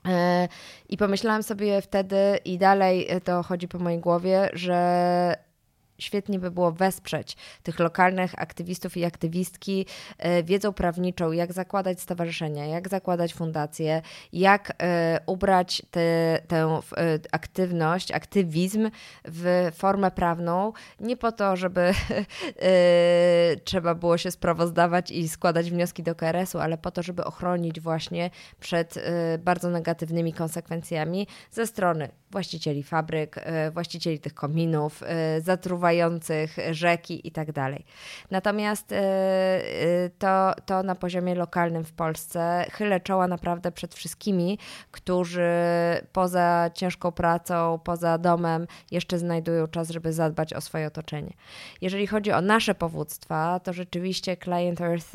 E, 0.08 0.48
I 0.88 0.96
pomyślałam 0.96 1.42
sobie 1.42 1.82
wtedy, 1.82 2.16
i 2.44 2.58
dalej 2.58 3.08
to 3.24 3.42
chodzi 3.42 3.68
po 3.68 3.78
mojej 3.78 3.98
głowie, 3.98 4.50
że 4.52 5.51
świetnie 6.02 6.38
by 6.38 6.50
było 6.50 6.72
wesprzeć 6.72 7.36
tych 7.62 7.78
lokalnych 7.78 8.32
aktywistów 8.36 8.96
i 8.96 9.04
aktywistki 9.04 9.86
e, 10.18 10.42
wiedzą 10.42 10.72
prawniczą, 10.72 11.32
jak 11.32 11.52
zakładać 11.52 12.00
stowarzyszenia, 12.00 12.66
jak 12.66 12.88
zakładać 12.88 13.34
fundacje, 13.34 14.02
jak 14.32 14.72
e, 14.82 15.20
ubrać 15.26 15.82
te, 15.90 16.38
tę 16.48 16.80
e, 16.96 17.18
aktywność, 17.32 18.12
aktywizm 18.12 18.90
w 19.24 19.70
formę 19.74 20.10
prawną, 20.10 20.72
nie 21.00 21.16
po 21.16 21.32
to, 21.32 21.56
żeby 21.56 21.92
trzeba 23.64 23.94
było 23.94 24.18
się 24.18 24.30
sprawozdawać 24.30 25.10
i 25.10 25.28
składać 25.28 25.70
wnioski 25.70 26.02
do 26.02 26.14
KRS-u, 26.14 26.58
ale 26.58 26.78
po 26.78 26.90
to, 26.90 27.02
żeby 27.02 27.24
ochronić 27.24 27.80
właśnie 27.80 28.30
przed 28.60 28.94
bardzo 29.38 29.70
negatywnymi 29.70 30.32
konsekwencjami 30.32 31.26
ze 31.50 31.66
strony 31.66 32.08
właścicieli 32.30 32.82
fabryk, 32.82 33.36
właścicieli 33.72 34.18
tych 34.18 34.34
kominów, 34.34 35.02
zatruwających 35.40 35.91
pływających, 35.92 36.56
rzeki 36.70 37.28
i 37.28 37.32
tak. 37.32 37.48
Natomiast 38.30 38.94
to, 40.18 40.52
to 40.66 40.82
na 40.82 40.94
poziomie 40.94 41.34
lokalnym 41.34 41.84
w 41.84 41.92
Polsce 41.92 42.66
chylę 42.70 43.00
czoła 43.00 43.28
naprawdę 43.28 43.72
przed 43.72 43.94
wszystkimi, 43.94 44.58
którzy 44.90 45.50
poza 46.12 46.70
ciężką 46.74 47.12
pracą, 47.12 47.80
poza 47.84 48.18
domem 48.18 48.66
jeszcze 48.90 49.18
znajdują 49.18 49.66
czas, 49.66 49.90
żeby 49.90 50.12
zadbać 50.12 50.54
o 50.54 50.60
swoje 50.60 50.86
otoczenie. 50.86 51.32
Jeżeli 51.80 52.06
chodzi 52.06 52.32
o 52.32 52.40
nasze 52.40 52.74
powództwa, 52.74 53.60
to 53.60 53.72
rzeczywiście 53.72 54.36
Client 54.36 54.80
Earth, 54.80 55.12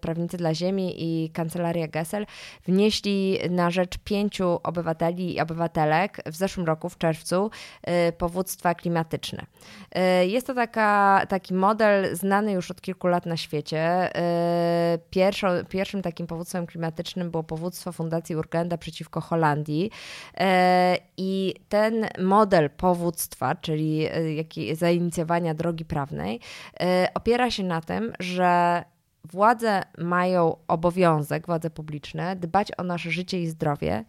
prawnicy 0.00 0.36
dla 0.36 0.54
ziemi 0.54 0.94
i 0.98 1.30
kancelaria 1.30 1.88
Gessel 1.88 2.26
wnieśli 2.66 3.38
na 3.50 3.70
rzecz 3.70 3.98
pięciu 3.98 4.60
obywateli 4.62 5.34
i 5.34 5.40
obywatelek 5.40 6.22
w 6.26 6.36
zeszłym 6.36 6.66
roku, 6.66 6.88
w 6.88 6.98
czerwcu, 6.98 7.50
powództwa 8.18 8.74
klimatyczne. 8.74 9.46
Y, 10.22 10.26
jest 10.26 10.46
to 10.46 10.54
taka, 10.54 11.22
taki 11.28 11.54
model 11.54 12.16
znany 12.16 12.52
już 12.52 12.70
od 12.70 12.80
kilku 12.80 13.06
lat 13.06 13.26
na 13.26 13.36
świecie. 13.36 14.10
Y, 14.94 14.98
pierwszą, 15.10 15.48
pierwszym 15.68 16.02
takim 16.02 16.26
powództwem 16.26 16.66
klimatycznym 16.66 17.30
było 17.30 17.42
powództwo 17.42 17.92
Fundacji 17.92 18.36
Urgenda 18.36 18.78
przeciwko 18.78 19.20
Holandii. 19.20 19.90
I 21.16 21.54
ten 21.68 22.06
model 22.18 22.70
powództwa, 22.70 23.54
czyli 23.54 24.08
zainicjowania 24.72 25.54
drogi 25.54 25.84
prawnej, 25.84 26.40
opiera 27.14 27.50
się 27.50 27.64
na 27.64 27.80
tym, 27.80 28.12
że 28.18 28.84
władze 29.24 29.82
mają 29.98 30.56
obowiązek, 30.68 31.46
władze 31.46 31.70
publiczne, 31.70 32.36
dbać 32.36 32.68
o 32.78 32.82
nasze 32.82 33.10
życie 33.10 33.42
i 33.42 33.46
zdrowie, 33.46 34.04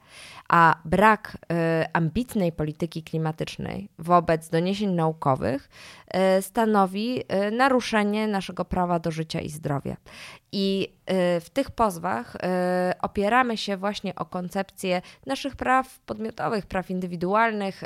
a 0.49 0.75
brak 0.85 1.37
y, 1.37 1.55
ambitnej 1.93 2.51
polityki 2.51 3.03
klimatycznej 3.03 3.89
wobec 3.99 4.49
doniesień 4.49 4.89
naukowych 4.89 5.69
y, 6.37 6.41
stanowi 6.41 7.19
y, 7.19 7.51
naruszenie 7.51 8.27
naszego 8.27 8.65
prawa 8.65 8.99
do 8.99 9.11
życia 9.11 9.41
i 9.41 9.49
zdrowia. 9.49 9.97
I 10.53 10.93
w 11.41 11.49
tych 11.53 11.71
pozwach 11.71 12.37
opieramy 13.01 13.57
się 13.57 13.77
właśnie 13.77 14.15
o 14.15 14.25
koncepcję 14.25 15.01
naszych 15.25 15.55
praw 15.55 15.99
podmiotowych, 15.99 16.65
praw 16.65 16.91
indywidualnych, 16.91 17.83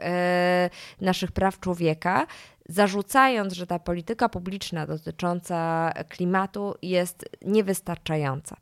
naszych 1.01 1.31
praw 1.31 1.59
człowieka, 1.59 2.27
zarzucając, 2.69 3.53
że 3.53 3.67
ta 3.67 3.79
polityka 3.79 4.29
publiczna 4.29 4.87
dotycząca 4.87 5.91
klimatu 6.09 6.75
jest 6.81 7.29
niewystarczająca. 7.41 8.55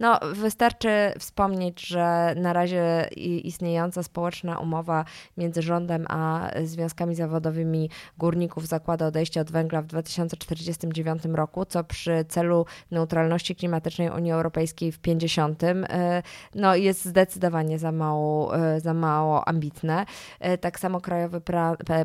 No, 0.00 0.20
wystarczy 0.32 0.88
wspomnieć, 1.18 1.86
że 1.86 2.34
na 2.36 2.52
razie 2.52 3.08
istniejąca 3.16 4.02
społeczna 4.02 4.58
umowa 4.58 5.04
między 5.36 5.62
rządem 5.62 6.06
a 6.08 6.50
związkami 6.64 7.14
zawodowymi 7.14 7.90
górników 8.18 8.66
zakłada 8.66 9.06
odejście 9.06 9.40
od 9.40 9.50
węgla 9.50 9.82
w 9.82 9.86
2049 9.86 11.22
roku, 11.24 11.64
co 11.64 11.84
przy 11.84 12.24
celu 12.28 12.66
neutralności 12.90 13.56
klimatycznej 13.56 14.10
Unii 14.10 14.32
Europejskiej 14.32 14.92
w 14.92 14.98
50 14.98 15.62
e, 15.64 16.22
no, 16.54 16.76
jest 16.76 17.04
zdecydowanie 17.04 17.78
za 17.78 17.92
mało, 17.92 18.56
e, 18.56 18.80
za 18.80 18.94
mało 18.94 19.48
ambitne. 19.48 20.06
E, 20.40 20.58
tak 20.58 20.80
samo 20.80 21.00
Krajowy 21.00 21.40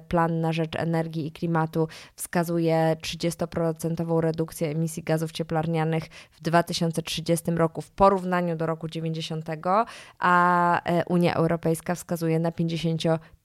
Plan 0.07 0.41
na 0.41 0.51
rzecz 0.51 0.75
Energii 0.75 1.27
i 1.27 1.31
Klimatu 1.39 1.87
wskazuje 2.15 2.95
30% 3.01 4.19
redukcję 4.19 4.69
emisji 4.69 5.03
gazów 5.03 5.31
cieplarnianych 5.31 6.03
w 6.31 6.41
2030 6.41 7.51
roku 7.51 7.81
w 7.81 7.91
porównaniu 7.91 8.55
do 8.55 8.65
roku 8.65 8.87
90, 8.87 9.45
a 10.19 10.81
e, 10.83 11.05
Unia 11.05 11.33
Europejska 11.33 11.95
wskazuje 11.95 12.39
na 12.39 12.51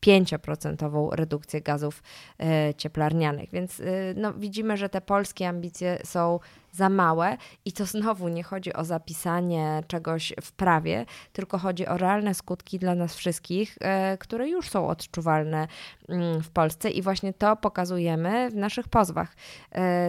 55% 0.06 1.12
redukcję 1.12 1.60
gazów 1.60 2.02
e, 2.40 2.74
cieplarnianych. 2.74 3.50
Więc 3.50 3.80
e, 3.80 3.84
no, 4.16 4.32
widzimy, 4.32 4.76
że 4.76 4.88
te 4.88 5.00
polskie 5.00 5.48
ambicje 5.48 5.98
są 6.04 6.40
za 6.72 6.88
małe 6.88 7.36
i 7.64 7.72
to 7.72 7.86
znowu 7.86 8.28
nie 8.28 8.42
chodzi 8.42 8.72
o 8.72 8.84
zapisanie 8.84 9.82
czegoś 9.88 10.32
w 10.42 10.52
prawie, 10.52 11.06
tylko 11.32 11.58
chodzi 11.58 11.86
o 11.86 11.96
realne 11.96 12.34
skutki 12.34 12.78
dla 12.78 12.94
nas 12.94 13.14
wszystkich, 13.14 13.76
e, 13.80 14.18
które 14.18 14.48
już 14.48 14.68
są 14.68 14.88
odczuwalne 14.88 15.68
mm, 16.08 16.42
w 16.42 16.50
Polsce 16.50 16.90
i 16.90 17.02
właśnie 17.02 17.32
to 17.32 17.56
pokazujemy 17.56 18.50
w 18.50 18.54
naszych 18.54 18.88
pozwach. 18.88 19.36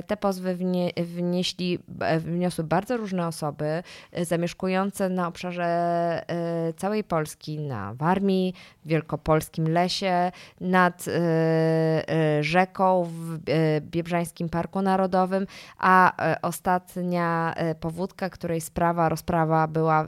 Te 0.07 0.17
pozwy 0.17 0.55
wnie, 0.55 0.91
wnieśli, 0.97 1.79
wniosły 2.19 2.63
bardzo 2.63 2.97
różne 2.97 3.27
osoby 3.27 3.83
zamieszkujące 4.21 5.09
na 5.09 5.27
obszarze 5.27 6.25
całej 6.77 7.03
Polski, 7.03 7.59
na 7.59 7.93
Warmii, 7.93 8.53
Wielkopolskim 8.85 9.67
Lesie, 9.67 9.84
nad 10.61 11.05
rzeką 12.41 13.03
w 13.03 13.39
Biebrzańskim 13.81 14.49
Parku 14.49 14.81
Narodowym, 14.81 15.47
a 15.77 16.13
ostatnia 16.41 17.55
powódka, 17.79 18.29
której 18.29 18.61
sprawa, 18.61 19.09
rozprawa 19.09 19.67
była 19.67 20.07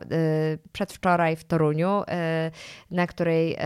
przedwczoraj 0.72 1.36
w 1.36 1.44
Toruniu, 1.44 2.04
na 2.92 3.08
której 3.08 3.58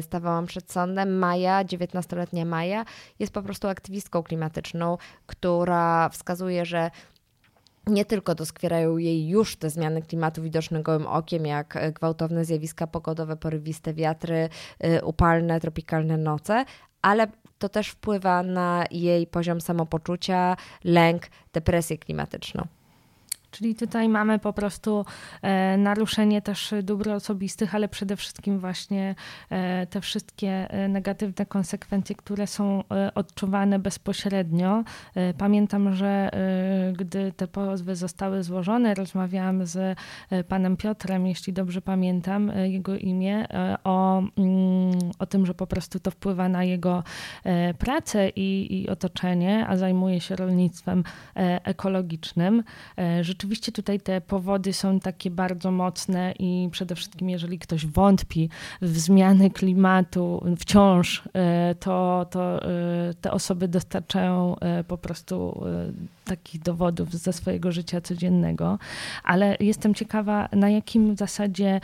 stawałam 0.00 0.46
przed 0.46 0.72
sądem. 0.72 1.18
Maja, 1.18 1.64
19-letnia 1.64 2.44
Maja, 2.44 2.84
jest 3.18 3.32
po 3.32 3.42
prostu 3.42 3.68
aktywistką 3.68 4.22
klimatyczną, 4.22 4.98
która 5.26 6.08
wskazuje, 6.08 6.64
że 6.66 6.90
nie 7.86 8.04
tylko 8.04 8.34
doskwierają 8.34 8.96
jej 8.96 9.28
już 9.28 9.56
te 9.56 9.70
zmiany 9.70 10.02
klimatu 10.02 10.42
widoczne 10.42 10.82
gołym 10.82 11.06
okiem, 11.06 11.46
jak 11.46 11.78
gwałtowne 11.94 12.44
zjawiska 12.44 12.86
pogodowe, 12.86 13.36
porywiste 13.36 13.94
wiatry, 13.94 14.48
upalne, 15.02 15.60
tropikalne 15.60 16.16
noce, 16.16 16.64
ale 17.02 17.26
to 17.58 17.68
też 17.68 17.88
wpływa 17.88 18.42
na 18.42 18.84
jej 18.90 19.26
poziom 19.26 19.60
samopoczucia, 19.60 20.56
lęk, 20.84 21.22
depresję 21.52 21.98
klimatyczną. 21.98 22.66
Czyli 23.54 23.74
tutaj 23.74 24.08
mamy 24.08 24.38
po 24.38 24.52
prostu 24.52 25.04
e, 25.42 25.76
naruszenie 25.76 26.42
też 26.42 26.74
dóbr 26.82 27.10
osobistych, 27.10 27.74
ale 27.74 27.88
przede 27.88 28.16
wszystkim 28.16 28.58
właśnie 28.58 29.14
e, 29.50 29.86
te 29.86 30.00
wszystkie 30.00 30.70
e, 30.70 30.88
negatywne 30.88 31.46
konsekwencje, 31.46 32.16
które 32.16 32.46
są 32.46 32.84
odczuwane 33.14 33.78
bezpośrednio. 33.78 34.84
Pamiętam, 35.38 35.94
że 35.94 36.30
gdy 36.92 37.32
te 37.32 37.46
pozwy 37.46 37.96
zostały 37.96 38.42
złożone, 38.42 38.94
rozmawiałam 38.94 39.66
z 39.66 39.98
panem 40.48 40.76
Piotrem, 40.76 41.26
jeśli 41.26 41.52
dobrze 41.52 41.82
pamiętam 41.82 42.52
jego 42.64 42.96
imię, 42.96 43.46
o, 43.84 44.18
mm, 44.18 44.92
o 45.18 45.26
tym, 45.26 45.46
że 45.46 45.54
po 45.54 45.66
prostu 45.66 46.00
to 46.00 46.10
wpływa 46.10 46.48
na 46.48 46.64
jego 46.64 47.02
pracę 47.78 48.28
i, 48.28 48.82
i 48.82 48.88
otoczenie, 48.88 49.66
a 49.68 49.76
zajmuje 49.76 50.20
się 50.20 50.36
rolnictwem 50.36 51.04
ekologicznym. 51.64 52.62
Rzeczywiście 53.20 53.43
rzeczywiście 53.44 53.72
tutaj 53.72 54.00
te 54.00 54.20
powody 54.20 54.72
są 54.72 55.00
takie 55.00 55.30
bardzo 55.30 55.70
mocne 55.70 56.34
i 56.38 56.68
przede 56.72 56.94
wszystkim, 56.94 57.30
jeżeli 57.30 57.58
ktoś 57.58 57.86
wątpi 57.86 58.48
w 58.82 58.98
zmiany 58.98 59.50
klimatu 59.50 60.44
wciąż, 60.58 61.22
e, 61.34 61.74
to, 61.74 62.26
to 62.30 62.62
e, 62.62 63.14
te 63.20 63.30
osoby 63.30 63.68
dostarczają 63.68 64.58
e, 64.58 64.84
po 64.84 64.98
prostu 64.98 65.64
takich 66.24 66.62
dowodów 66.62 67.12
ze 67.12 67.32
swojego 67.32 67.72
życia 67.72 68.00
codziennego, 68.00 68.78
ale 69.24 69.56
jestem 69.60 69.94
ciekawa, 69.94 70.48
na 70.52 70.70
jakim 70.70 71.14
w 71.14 71.18
zasadzie 71.18 71.80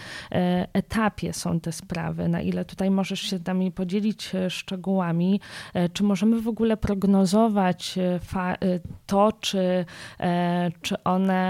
etapie 0.73 1.33
są 1.33 1.61
te 1.61 1.73
sprawy, 1.73 2.29
na 2.29 2.41
ile 2.41 2.65
tutaj 2.65 2.91
możesz 2.91 3.21
się 3.21 3.39
z 3.39 3.47
nami 3.47 3.73
podzielić 3.73 4.33
szczegółami, 4.49 5.41
czy 5.93 6.05
możemy 6.05 6.41
w 6.41 6.49
ogóle 6.49 6.77
prognozować 6.77 7.99
to, 9.07 9.33
czy, 9.41 9.85
czy 10.83 11.05
one 11.05 11.50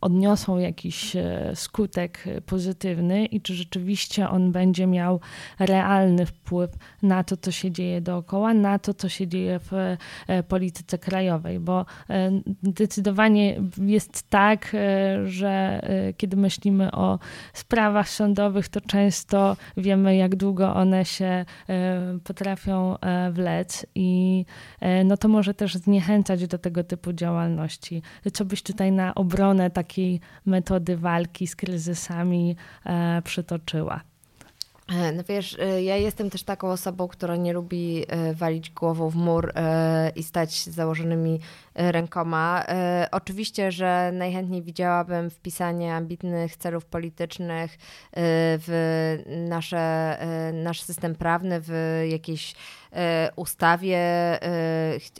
odniosą 0.00 0.58
jakiś 0.58 1.16
e, 1.16 1.52
skutek 1.54 2.24
pozytywny 2.46 3.26
i 3.26 3.40
czy 3.40 3.54
rzeczywiście 3.54 4.28
on 4.28 4.52
będzie 4.52 4.86
miał 4.86 5.20
realny 5.58 6.26
wpływ 6.26 6.70
na 7.02 7.24
to, 7.24 7.36
co 7.36 7.50
się 7.50 7.70
dzieje 7.70 8.00
dookoła, 8.00 8.54
na 8.54 8.78
to, 8.78 8.94
co 8.94 9.08
się 9.08 9.26
dzieje 9.26 9.58
w 9.58 9.72
e, 9.72 10.42
polityce 10.42 10.98
krajowej, 10.98 11.60
bo 11.60 11.86
e, 12.10 12.30
zdecydowanie 12.62 13.60
jest 13.78 14.30
tak, 14.30 14.76
że 15.24 15.80
kiedy 16.16 16.36
myślimy 16.36 16.92
o 16.92 17.18
sprawach 17.52 18.08
sądowych, 18.08 18.68
to 18.68 18.80
często 18.80 19.56
wiemy, 19.76 20.16
jak 20.16 20.36
długo 20.36 20.74
one 20.74 21.04
się 21.04 21.44
potrafią 22.24 22.96
wlec 23.30 23.86
i 23.94 24.44
no 25.04 25.16
to 25.16 25.28
może 25.28 25.54
też 25.54 25.74
zniechęcać 25.74 26.46
do 26.46 26.58
tego 26.58 26.84
typu 26.84 27.12
działalności. 27.12 28.02
Co 28.32 28.44
byś 28.44 28.62
tutaj 28.62 28.92
na 28.98 29.14
obronę 29.14 29.70
takiej 29.70 30.20
metody 30.46 30.96
walki 30.96 31.46
z 31.46 31.56
kryzysami 31.56 32.56
e, 32.86 33.22
przytoczyła? 33.22 34.00
E, 34.88 35.12
no 35.12 35.22
wiesz, 35.28 35.56
e, 35.60 35.82
ja 35.82 35.96
jestem 35.96 36.30
też 36.30 36.42
taką 36.42 36.68
osobą, 36.68 37.08
która 37.08 37.36
nie 37.36 37.52
lubi 37.52 38.04
walić 38.34 38.70
głową 38.70 39.10
w 39.10 39.16
mur 39.16 39.52
i 40.16 40.22
stać 40.22 40.50
z 40.50 40.68
założonymi 40.68 41.40
rękoma. 41.74 42.64
Oczywiście, 43.10 43.72
że 43.72 44.10
najchętniej 44.14 44.62
widziałabym 44.62 45.30
wpisanie 45.30 45.94
ambitnych 45.94 46.56
celów 46.56 46.84
politycznych 46.84 47.78
w 48.66 48.68
nasze, 49.48 50.18
nasz 50.52 50.82
system 50.82 51.14
prawny, 51.14 51.60
w 51.60 52.02
jakieś 52.10 52.54
ustawie. 53.36 53.98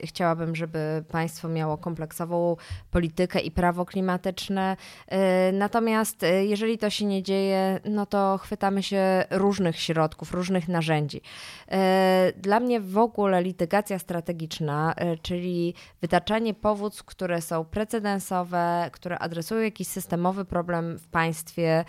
Chciałabym, 0.04 0.56
żeby 0.56 1.04
państwo 1.08 1.48
miało 1.48 1.78
kompleksową 1.78 2.56
politykę 2.90 3.40
i 3.40 3.50
prawo 3.50 3.84
klimatyczne. 3.84 4.76
Natomiast 5.52 6.26
jeżeli 6.40 6.78
to 6.78 6.90
się 6.90 7.04
nie 7.04 7.22
dzieje, 7.22 7.80
no 7.84 8.06
to 8.06 8.38
chwytamy 8.38 8.82
się 8.82 9.24
różnych 9.30 9.80
środków, 9.80 10.32
różnych 10.32 10.68
narzędzi. 10.68 11.20
Dla 12.36 12.60
mnie 12.60 12.80
w 12.80 12.98
ogóle 12.98 13.42
litygacja 13.42 13.98
strategiczna, 13.98 14.94
czyli 15.22 15.74
wytaczanie 16.00 16.54
powództw, 16.54 17.04
które 17.04 17.40
są 17.40 17.64
precedensowe, 17.64 18.90
które 18.92 19.18
adresują 19.18 19.60
jakiś 19.60 19.88
systemowy 19.88 20.44
problem 20.44 20.98
w 20.98 21.08
państwie, 21.08 21.84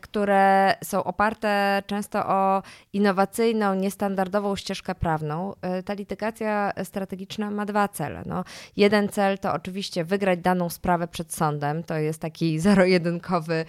które 0.00 0.74
są 0.84 1.04
oparte 1.04 1.82
często 1.86 2.26
o 2.26 2.62
innowacyjną, 2.92 3.74
niestandardową 3.74 4.56
ścieżkę 4.56 4.91
prawną. 4.94 5.52
Y, 5.78 5.82
ta 5.82 5.94
litygacja 5.94 6.72
strategiczna 6.84 7.50
ma 7.50 7.66
dwa 7.66 7.88
cele. 7.88 8.22
No, 8.26 8.44
jeden 8.76 9.08
cel 9.08 9.38
to 9.38 9.52
oczywiście 9.52 10.04
wygrać 10.04 10.38
daną 10.40 10.70
sprawę 10.70 11.08
przed 11.08 11.34
sądem, 11.34 11.82
to 11.84 11.98
jest 11.98 12.20
taki 12.20 12.58
zero-jedynkowy 12.66 13.64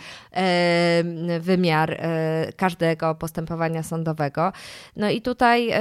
wymiar 1.40 2.02
każdego 2.58 3.16
postępowania 3.16 3.84
sądowego. 3.84 4.52
No 4.96 5.10
i 5.10 5.22
tutaj 5.22 5.72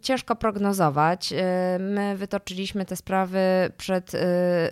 ciężko 0.00 0.36
prognozować. 0.36 1.34
My 1.78 2.16
wytoczyliśmy 2.16 2.84
te 2.84 2.96
sprawy 2.96 3.40
przed 3.76 4.12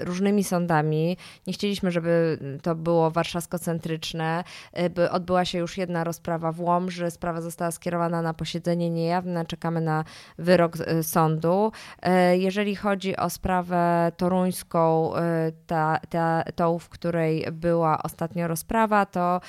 różnymi 0.01 0.45
sądami. 0.45 1.17
Nie 1.47 1.53
chcieliśmy, 1.53 1.91
żeby 1.91 2.39
to 2.63 2.75
było 2.75 3.11
warszawsko-centryczne. 3.11 4.45
By 4.95 5.11
odbyła 5.11 5.45
się 5.45 5.59
już 5.59 5.79
jedna 5.79 6.05
rozprawa 6.05 6.53
w 6.53 6.61
Łomży, 6.61 7.11
sprawa 7.11 7.41
została 7.41 7.71
skierowana 7.71 8.23
na 8.23 8.35
posiedzenie 8.35 8.91
niejawne, 8.91 9.38
czekamy 9.45 9.81
na 9.81 10.05
wyrok 10.39 10.77
y, 10.77 11.03
sądu. 11.03 11.73
Y, 12.33 12.39
jeżeli 12.39 12.77
chodzi 12.77 13.17
o 13.17 13.31
sprawę 13.31 14.13
toruńską, 14.17 15.13
ta, 15.67 16.01
ta, 16.09 16.45
tą, 16.55 16.79
w 16.79 16.89
której 16.89 17.47
była 17.53 18.03
ostatnio 18.03 18.49
rozprawa, 18.49 19.07
to 19.07 19.41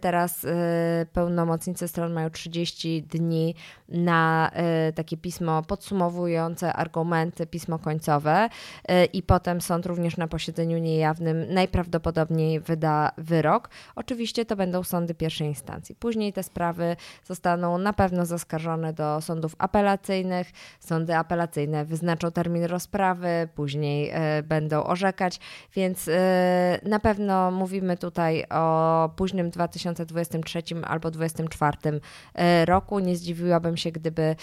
teraz 0.00 0.46
pełnomocnicy 1.12 1.88
stron 1.88 2.12
mają 2.12 2.30
30 2.30 3.02
dni 3.02 3.54
na 3.88 4.50
takie 4.94 5.16
pismo 5.16 5.62
podsumowujące 5.62 6.72
argumenty, 6.72 7.46
pismo 7.46 7.78
końcowe 7.78 8.48
i 9.12 9.22
potem 9.22 9.60
sąd 9.60 9.86
również 9.86 10.16
na 10.16 10.28
posiedzeniu 10.28 10.78
niejawnym 10.78 11.54
najprawdopodobniej 11.54 12.60
wyda 12.60 13.10
wyrok. 13.18 13.70
Oczywiście 13.96 14.44
to 14.44 14.56
będą 14.56 14.82
sądy 14.82 15.14
pierwszej 15.14 15.48
instancji. 15.48 15.94
Później 15.94 16.32
te 16.32 16.42
sprawy 16.42 16.96
zostaną 17.24 17.78
na 17.78 17.92
pewno 17.92 18.26
zaskarżone 18.26 18.92
do 18.92 19.20
sądów 19.34 19.54
apelacyjnych. 19.58 20.50
Sądy 20.80 21.16
apelacyjne 21.16 21.84
wyznaczą 21.84 22.30
termin 22.30 22.64
rozprawy, 22.64 23.48
później 23.54 24.10
y, 24.38 24.42
będą 24.42 24.84
orzekać, 24.84 25.40
więc 25.74 26.08
y, 26.08 26.12
na 26.82 26.98
pewno 26.98 27.50
mówimy 27.50 27.96
tutaj 27.96 28.44
o 28.50 29.10
późnym 29.16 29.50
2023 29.50 30.62
albo 30.84 31.10
2024 31.10 32.00
e, 32.34 32.64
roku. 32.64 32.98
Nie 32.98 33.16
zdziwiłabym 33.16 33.76
się, 33.76 33.92
gdyby 33.92 34.36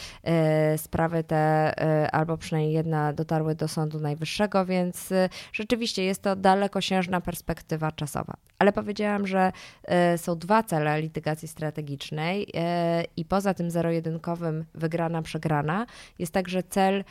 sprawy 0.77 1.23
te, 1.23 1.73
albo 2.11 2.37
przynajmniej 2.37 2.73
jedna, 2.73 3.13
dotarły 3.13 3.55
do 3.55 3.67
Sądu 3.67 3.99
Najwyższego, 3.99 4.65
więc 4.65 5.09
rzeczywiście 5.53 6.03
jest 6.03 6.21
to 6.21 6.35
dalekosiężna 6.35 7.21
perspektywa 7.21 7.91
czasowa. 7.91 8.33
Ale 8.59 8.73
powiedziałam, 8.73 9.27
że 9.27 9.51
e, 9.83 10.17
są 10.17 10.37
dwa 10.37 10.63
cele 10.63 11.01
litygacji 11.01 11.47
strategicznej 11.47 12.47
e, 12.53 13.03
i 13.17 13.25
poza 13.25 13.53
tym 13.53 13.71
zero-jedynkowym 13.71 14.65
wygrana, 14.81 15.21
przegrana. 15.21 15.85
Jest 16.19 16.33
także 16.33 16.63
cel 16.63 17.03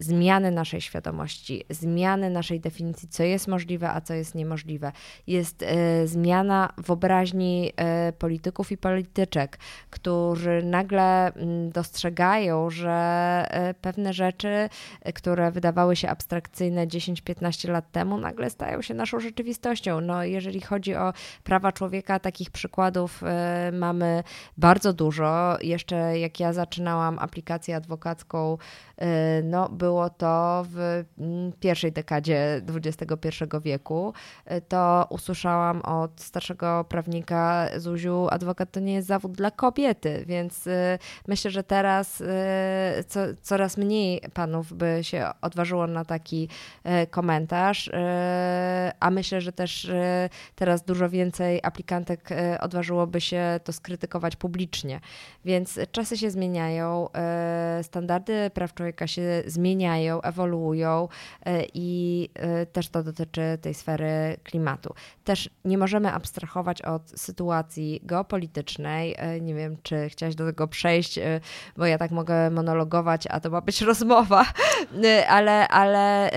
zmiany 0.00 0.50
naszej 0.50 0.80
świadomości, 0.80 1.64
zmiany 1.70 2.30
naszej 2.30 2.60
definicji, 2.60 3.08
co 3.08 3.22
jest 3.22 3.48
możliwe, 3.48 3.90
a 3.90 4.00
co 4.00 4.14
jest 4.14 4.34
niemożliwe. 4.34 4.92
Jest 5.26 5.62
e, 5.62 6.06
zmiana 6.06 6.72
wyobraźni 6.78 7.72
e, 7.76 8.12
polityków 8.12 8.72
i 8.72 8.76
polityczek, 8.76 9.58
którzy 9.90 10.62
nagle 10.64 11.32
mm, 11.34 11.70
dostrzegają, 11.70 12.70
że 12.70 12.90
e, 13.50 13.74
pewne 13.74 14.12
rzeczy, 14.12 14.68
które 15.14 15.50
wydawały 15.50 15.96
się 15.96 16.08
abstrakcyjne 16.08 16.86
10-15 16.86 17.68
lat 17.68 17.92
temu, 17.92 18.18
nagle 18.18 18.50
stają 18.50 18.82
się 18.82 18.94
naszą 18.94 19.20
rzeczywistością. 19.20 20.00
No, 20.00 20.24
jeżeli 20.24 20.60
chodzi 20.60 20.94
o 20.94 21.12
prawa 21.44 21.72
człowieka, 21.72 22.18
takich 22.18 22.50
przykładów 22.50 23.22
mamy 23.72 24.22
bardzo 24.56 24.92
dużo. 24.92 25.58
Jeszcze 25.62 26.18
jak 26.18 26.40
ja 26.40 26.52
zaczynałam 26.52 27.18
aplikację 27.18 27.76
adwokacką, 27.76 28.58
no, 29.44 29.68
był 29.68 29.87
było 29.88 30.10
to 30.10 30.64
w 30.70 31.04
mm, 31.18 31.52
pierwszej 31.60 31.92
dekadzie 31.92 32.62
XXI 32.74 33.44
wieku, 33.62 34.12
to 34.68 35.06
usłyszałam 35.10 35.82
od 35.82 36.20
starszego 36.20 36.84
prawnika 36.88 37.68
Zuziu, 37.76 38.28
adwokat 38.30 38.70
to 38.70 38.80
nie 38.80 38.94
jest 38.94 39.08
zawód 39.08 39.32
dla 39.32 39.50
kobiety, 39.50 40.24
więc 40.26 40.66
y, 40.66 40.98
myślę, 41.28 41.50
że 41.50 41.62
teraz 41.62 42.20
y, 42.20 42.24
co, 43.06 43.20
coraz 43.42 43.76
mniej 43.76 44.20
panów 44.34 44.72
by 44.72 44.98
się 45.02 45.26
odważyło 45.40 45.86
na 45.86 46.04
taki 46.04 46.48
komentarz, 47.10 47.90
a 49.00 49.10
myślę, 49.10 49.40
że 49.40 49.52
też 49.52 49.90
teraz 50.54 50.84
dużo 50.84 51.08
więcej 51.08 51.60
aplikantek 51.62 52.28
odważyłoby 52.60 53.20
się 53.20 53.60
to 53.64 53.72
skrytykować 53.72 54.36
publicznie. 54.36 55.00
Więc 55.44 55.78
czasy 55.92 56.16
się 56.16 56.30
zmieniają, 56.30 57.08
standardy 57.82 58.50
praw 58.50 58.74
człowieka 58.74 59.06
się 59.06 59.42
zmieniają, 59.46 59.77
zmieniają, 59.78 60.20
ewoluują 60.22 61.08
e, 61.46 61.64
i 61.74 62.28
e, 62.34 62.66
też 62.66 62.88
to 62.88 63.02
dotyczy 63.02 63.58
tej 63.62 63.74
sfery 63.74 64.36
klimatu. 64.44 64.94
Też 65.24 65.50
nie 65.64 65.78
możemy 65.78 66.12
abstrahować 66.12 66.82
od 66.82 67.10
sytuacji 67.20 68.00
geopolitycznej. 68.02 69.14
E, 69.18 69.40
nie 69.40 69.54
wiem, 69.54 69.76
czy 69.82 70.08
chciałaś 70.08 70.34
do 70.34 70.46
tego 70.46 70.68
przejść, 70.68 71.18
bo 71.76 71.86
ja 71.86 71.98
tak 71.98 72.10
mogę 72.10 72.50
monologować, 72.50 73.26
a 73.30 73.40
to 73.40 73.50
ma 73.50 73.60
być 73.60 73.80
rozmowa, 73.90 74.44
ale, 75.28 75.68
ale 75.68 76.30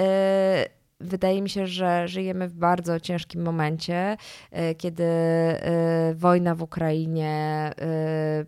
wydaje 1.01 1.41
mi 1.41 1.49
się, 1.49 1.67
że 1.67 2.07
żyjemy 2.07 2.47
w 2.47 2.53
bardzo 2.53 2.99
ciężkim 2.99 3.41
momencie, 3.41 4.17
e, 4.51 4.75
kiedy 4.75 5.03
e, 5.03 6.13
wojna 6.15 6.55
w 6.55 6.61
Ukrainie 6.61 7.29
e, 7.29 8.45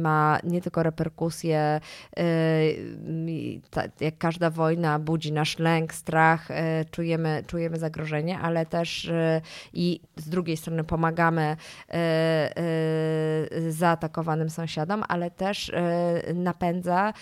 ma 0.00 0.38
nie 0.44 0.60
tylko 0.60 0.82
reperkusje, 0.82 1.80
jak 4.00 4.18
każda 4.18 4.50
wojna 4.50 4.98
budzi 4.98 5.32
nasz 5.32 5.58
lęk, 5.58 5.94
strach, 5.94 6.48
czujemy, 6.90 7.44
czujemy 7.46 7.78
zagrożenie, 7.78 8.38
ale 8.38 8.66
też 8.66 9.10
i 9.72 10.00
z 10.16 10.28
drugiej 10.28 10.56
strony 10.56 10.84
pomagamy 10.84 11.56
zaatakowanym 13.68 14.50
sąsiadom, 14.50 15.04
ale 15.08 15.30
też 15.30 15.72
napędza 16.34 17.12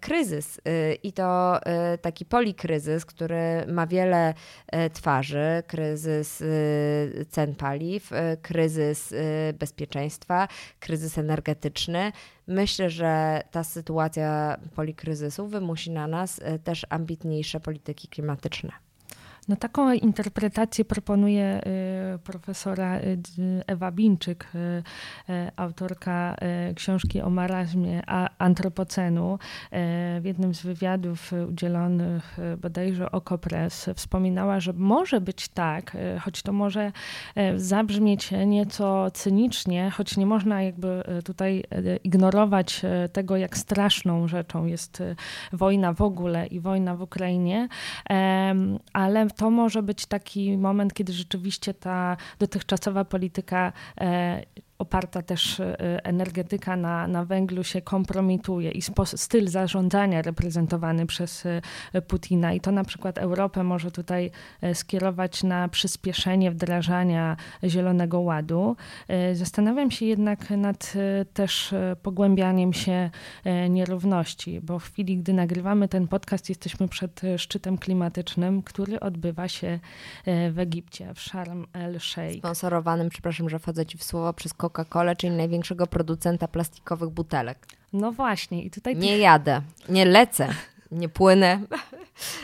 kryzys. 0.00 0.60
I 1.02 1.12
to 1.12 1.60
taki 2.02 2.24
polikryzys, 2.24 3.04
który 3.06 3.66
ma 3.66 3.86
wiele 3.90 4.34
e, 4.66 4.90
twarzy: 4.90 5.62
kryzys 5.66 6.42
e, 6.42 6.46
cen 7.24 7.54
paliw, 7.54 8.12
e, 8.12 8.36
kryzys 8.36 9.14
bezpieczeństwa, 9.58 10.48
kryzys 10.80 11.18
energetyczny. 11.18 12.12
Myślę, 12.46 12.90
że 12.90 13.42
ta 13.50 13.64
sytuacja 13.64 14.56
polikryzysu 14.74 15.46
wymusi 15.46 15.90
na 15.90 16.06
nas 16.06 16.40
też 16.64 16.86
ambitniejsze 16.90 17.60
polityki 17.60 18.08
klimatyczne. 18.08 18.89
No 19.50 19.56
taką 19.56 19.92
interpretację 19.92 20.84
proponuje 20.84 21.60
y, 22.14 22.18
profesora 22.18 22.98
y, 22.98 23.18
Ewa 23.66 23.92
Binczyk, 23.92 24.48
y, 24.54 24.82
autorka 25.56 26.36
książki 26.74 27.20
o 27.20 27.30
marazmie 27.30 28.02
antropocenu. 28.38 29.38
W 30.20 30.22
jednym 30.24 30.54
z 30.54 30.62
wywiadów 30.62 31.32
udzielonych 31.48 32.36
bodajże 32.62 33.12
Okopres 33.12 33.90
wspominała, 33.94 34.60
że 34.60 34.72
może 34.72 35.20
być 35.20 35.48
tak, 35.48 35.96
choć 36.20 36.42
to 36.42 36.52
może 36.52 36.92
zabrzmieć 37.56 38.30
nieco 38.46 39.10
cynicznie, 39.10 39.90
choć 39.90 40.16
nie 40.16 40.26
można 40.26 40.62
jakby 40.62 41.02
tutaj 41.24 41.64
ignorować 42.04 42.82
tego, 43.12 43.36
jak 43.36 43.56
straszną 43.56 44.28
rzeczą 44.28 44.66
jest 44.66 45.02
wojna 45.52 45.92
w 45.92 46.02
ogóle 46.02 46.46
i 46.46 46.60
wojna 46.60 46.96
w 46.96 47.02
Ukrainie, 47.02 47.68
ale 48.92 49.26
to 49.40 49.50
może 49.50 49.82
być 49.82 50.06
taki 50.06 50.58
moment, 50.58 50.94
kiedy 50.94 51.12
rzeczywiście 51.12 51.74
ta 51.74 52.16
dotychczasowa 52.38 53.04
polityka 53.04 53.72
e, 54.00 54.42
oparta 54.80 55.22
też 55.22 55.62
energetyka 56.02 56.76
na, 56.76 57.06
na 57.06 57.24
węglu 57.24 57.64
się 57.64 57.82
kompromituje 57.82 58.70
i 58.70 58.82
styl 59.04 59.48
zarządzania 59.48 60.22
reprezentowany 60.22 61.06
przez 61.06 61.44
Putina. 62.08 62.52
I 62.52 62.60
to 62.60 62.72
na 62.72 62.84
przykład 62.84 63.18
Europę 63.18 63.64
może 63.64 63.90
tutaj 63.90 64.30
skierować 64.74 65.42
na 65.42 65.68
przyspieszenie 65.68 66.50
wdrażania 66.50 67.36
Zielonego 67.64 68.20
Ładu. 68.20 68.76
Zastanawiam 69.32 69.90
się 69.90 70.06
jednak 70.06 70.50
nad 70.50 70.92
też 71.34 71.74
pogłębianiem 72.02 72.72
się 72.72 73.10
nierówności, 73.70 74.60
bo 74.60 74.78
w 74.78 74.84
chwili, 74.84 75.18
gdy 75.18 75.32
nagrywamy 75.32 75.88
ten 75.88 76.08
podcast, 76.08 76.48
jesteśmy 76.48 76.88
przed 76.88 77.20
szczytem 77.36 77.78
klimatycznym, 77.78 78.62
który 78.62 79.00
odbywa 79.00 79.48
się 79.48 79.80
w 80.26 80.58
Egipcie, 80.58 81.14
w 81.14 81.20
Sharm 81.20 81.66
el-Sheikh. 81.72 82.38
Sponsorowanym, 82.38 83.08
przepraszam, 83.08 83.48
że 83.48 83.58
wchodzę 83.58 83.86
ci 83.86 83.98
w 83.98 84.04
słowo, 84.04 84.32
przez 84.32 84.54
Coca-Colę, 84.70 85.16
czyli 85.16 85.36
największego 85.36 85.86
producenta 85.86 86.48
plastikowych 86.48 87.10
butelek. 87.10 87.66
No 87.92 88.12
właśnie. 88.12 88.62
I 88.62 88.70
tutaj 88.70 88.96
nie 88.96 89.18
jadę, 89.18 89.62
nie 89.88 90.04
lecę, 90.04 90.48
nie 90.92 91.08
płynę. 91.08 91.60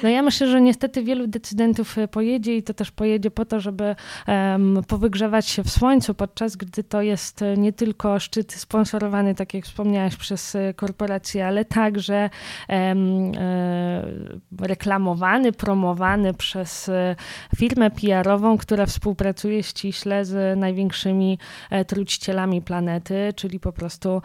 No 0.03 0.09
ja 0.09 0.23
myślę, 0.23 0.49
że 0.49 0.61
niestety 0.61 1.03
wielu 1.03 1.27
decydentów 1.27 1.99
e, 1.99 2.09
pojedzie 2.09 2.57
i 2.57 2.63
to 2.63 2.75
też 2.75 2.91
pojedzie 2.91 3.31
po 3.31 3.45
to, 3.45 3.61
żeby 3.61 3.97
um, 4.29 4.81
powygrzewać 4.89 5.49
się 5.49 5.65
w 5.65 5.71
słońcu, 5.71 6.15
podczas 6.15 6.57
gdy 6.57 6.85
to 6.85 7.03
jest 7.03 7.43
e, 7.43 7.57
nie 7.57 7.73
tylko 7.73 8.21
szczyt 8.21 8.53
sponsorowany, 8.53 9.35
tak 9.35 9.55
jak 9.55 9.65
wspomniałaś, 9.65 10.17
przez 10.17 10.55
e, 10.55 10.75
korporacje, 10.75 11.47
ale 11.47 11.65
także 11.65 12.31
um, 12.69 13.33
reklamowany, 14.61 15.53
promowany 15.53 16.35
przez 16.35 16.91
firmę 17.57 17.91
PR-ową, 17.91 18.59
która 18.59 18.87
współpracuje 18.87 19.63
ściśle 19.63 20.25
z 20.25 20.59
największymi 20.59 21.39
trucicielami 21.87 22.63
planety, 22.63 23.33
czyli 23.37 23.61
po 23.61 23.73
prostu 23.73 24.23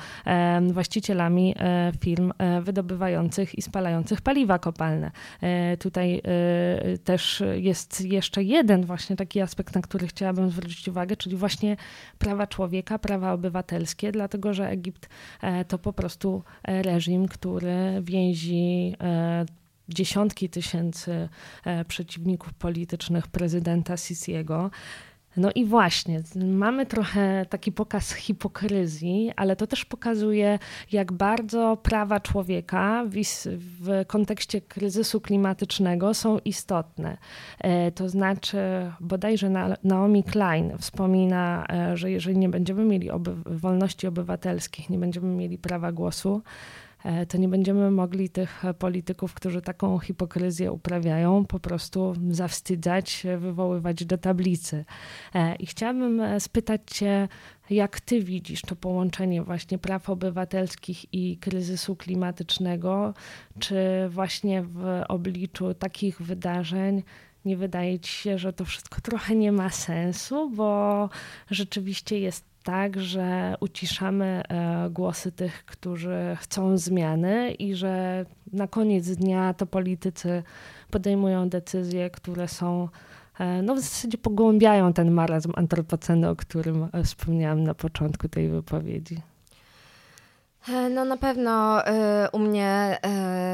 właścicielami 0.71 1.55
firm 1.99 2.34
wydobywających 2.62 3.57
i 3.57 3.62
spalających 3.62 4.11
paliwa 4.19 4.60
kopalne. 4.60 5.12
E, 5.41 5.78
tutaj 5.78 6.21
e, 6.24 6.97
też 6.97 7.43
jest 7.56 8.02
jeszcze 8.02 8.43
jeden 8.43 8.86
właśnie 8.86 9.15
taki 9.15 9.41
aspekt, 9.41 9.76
na 9.76 9.82
który 9.82 10.08
chciałabym 10.08 10.50
zwrócić 10.50 10.88
uwagę, 10.88 11.15
czyli 11.15 11.36
właśnie 11.36 11.78
prawa 12.17 12.47
człowieka, 12.47 13.00
prawa 13.00 13.34
obywatelskie, 13.34 14.12
dlatego 14.12 14.54
że 14.54 14.69
Egipt 14.69 15.10
e, 15.41 15.65
to 15.65 15.78
po 15.78 15.93
prostu 15.93 16.43
reżim, 16.63 17.28
który 17.28 18.02
więzi 18.02 18.95
dziesiątki 19.89 20.50
tysięcy 20.50 21.30
przeciwników 21.88 22.54
politycznych 22.54 23.28
prezydenta 23.28 23.97
Sisiego. 23.97 24.71
No 25.38 25.50
i 25.56 25.65
właśnie, 25.65 26.22
mamy 26.36 26.86
trochę 26.86 27.46
taki 27.50 27.72
pokaz 27.72 28.13
hipokryzji, 28.13 29.32
ale 29.36 29.56
to 29.56 29.67
też 29.67 29.86
pokazuje, 29.86 30.60
jak 30.91 31.12
bardzo 31.12 31.78
prawa 31.84 32.20
człowieka 32.20 33.06
w, 33.06 33.15
w 33.82 34.06
kontekście 34.08 34.62
kryzysu 34.62 35.22
klimatycznego 35.22 36.13
są 36.13 36.39
istotne. 36.39 37.17
E, 37.60 37.91
to 37.91 38.10
znaczy, 38.10 38.58
bodajże 39.00 39.76
Naomi 39.84 40.24
Klein 40.24 40.78
wspomina, 40.78 41.65
e, 41.70 41.98
że 41.98 42.12
jeżeli 42.12 42.38
nie 42.38 42.50
będziemy 42.50 42.86
mieli 42.86 43.12
oby 43.12 43.36
wolności 43.46 44.08
obywatelskich, 44.08 44.89
nie 44.89 44.98
będziemy 44.98 45.28
mieli 45.28 45.58
prawa 45.58 45.91
głosu, 45.91 46.41
to 47.27 47.37
nie 47.37 47.47
będziemy 47.47 47.91
mogli 47.91 48.29
tych 48.29 48.63
polityków, 48.79 49.33
którzy 49.33 49.61
taką 49.61 49.99
hipokryzję 49.99 50.71
uprawiają, 50.71 51.45
po 51.45 51.59
prostu 51.59 52.13
zawstydzać, 52.29 53.23
wywoływać 53.37 54.05
do 54.05 54.17
tablicy. 54.17 54.85
E, 55.35 55.55
I 55.55 55.65
chciałabym 55.65 56.21
e, 56.21 56.39
spytać 56.39 56.81
Cię, 56.85 57.27
jak 57.69 57.99
Ty 57.99 58.23
widzisz 58.23 58.61
to 58.61 58.75
połączenie 58.75 59.43
właśnie 59.43 59.77
praw 59.77 60.09
obywatelskich 60.09 61.13
i 61.13 61.37
kryzysu 61.37 61.95
klimatycznego? 61.95 63.13
Czy 63.59 63.75
właśnie 64.09 64.63
w 64.63 65.03
obliczu 65.07 65.73
takich 65.73 66.21
wydarzeń 66.21 67.03
nie 67.45 67.58
wydaje 67.58 67.99
Ci 67.99 68.12
się, 68.12 68.38
że 68.38 68.54
to 68.54 68.65
wszystko 68.65 69.01
trochę 69.01 69.36
nie 69.36 69.51
ma 69.51 69.69
sensu, 69.69 70.49
bo 70.49 71.10
rzeczywiście 71.49 72.19
jest 72.19 72.51
tak, 72.63 72.99
że 72.99 73.56
uciszamy 73.60 74.43
e, 74.49 74.89
głosy 74.89 75.32
tych, 75.32 75.65
którzy 75.65 76.38
chcą 76.39 76.77
zmiany 76.77 77.51
i 77.51 77.75
że 77.75 78.25
na 78.54 78.67
koniec 78.67 79.10
dnia 79.15 79.54
to 79.54 79.65
politycy 79.65 80.43
podejmują 80.91 81.49
decyzje, 81.49 82.10
które 82.10 82.47
są 82.47 82.89
e, 83.39 83.62
no 83.62 83.75
w 83.75 83.80
zasadzie 83.80 84.17
pogłębiają 84.17 84.93
ten 84.93 85.12
marazm 85.12 85.51
antropoceny, 85.56 86.30
o 86.30 86.36
którym 86.36 86.89
e, 86.93 87.04
wspomniałam 87.04 87.63
na 87.63 87.73
początku 87.73 88.30
tej 88.30 88.49
wypowiedzi. 88.49 89.31
E, 90.69 90.89
no 90.89 91.06
na 91.06 91.17
pewno 91.17 91.82
y, 91.88 92.30
u 92.32 92.39
mnie 92.39 93.00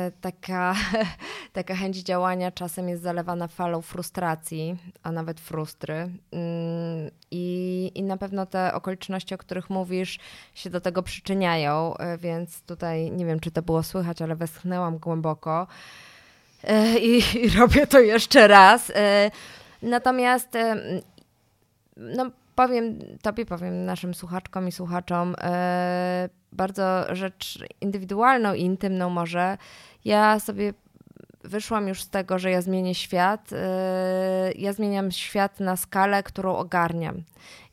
y, 0.08 0.12
taka, 0.22 0.76
taka 1.54 1.76
chęć 1.76 1.98
działania 1.98 2.52
czasem 2.52 2.90
jest 2.90 3.04
zalewana 3.04 3.48
falą 3.48 3.82
frustracji, 3.82 4.78
a 5.04 5.12
nawet 5.12 5.40
frustry. 5.40 5.94
Y, 5.94 6.08
i, 7.32 7.92
I 7.96 8.04
na 8.04 8.18
pewno 8.18 8.46
te 8.46 8.74
okoliczności, 8.74 9.36
o 9.36 9.38
których 9.38 9.70
mówisz, 9.70 10.20
się 10.54 10.70
do 10.70 10.82
tego 10.82 11.04
przyczyniają, 11.04 11.94
więc 12.18 12.62
tutaj 12.62 13.12
nie 13.12 13.26
wiem, 13.26 13.40
czy 13.40 13.52
to 13.52 13.62
było 13.62 13.84
słychać, 13.84 14.22
ale 14.22 14.36
westchnęłam 14.36 14.98
głęboko 14.98 15.68
i, 17.02 17.24
i 17.44 17.50
robię 17.60 17.88
to 17.88 18.00
jeszcze 18.00 18.48
raz. 18.48 18.92
Natomiast 19.82 20.50
no, 21.98 22.32
powiem 22.58 23.00
tobie, 23.22 23.46
powiem 23.46 23.86
naszym 23.86 24.14
słuchaczkom 24.14 24.68
i 24.68 24.72
słuchaczom 24.72 25.36
e, 25.42 26.30
bardzo 26.52 27.16
rzecz 27.16 27.66
indywidualną 27.82 28.54
i 28.54 28.62
intymną 28.62 29.10
może. 29.10 29.58
Ja 30.06 30.40
sobie 30.40 30.74
wyszłam 31.44 31.88
już 31.88 32.02
z 32.04 32.10
tego, 32.10 32.40
że 32.40 32.52
ja 32.52 32.62
zmienię 32.62 32.96
świat. 32.96 33.50
E, 33.54 34.52
ja 34.56 34.74
zmieniam 34.74 35.12
świat 35.12 35.60
na 35.60 35.76
skalę, 35.76 36.24
którą 36.24 36.56
ogarniam. 36.56 37.24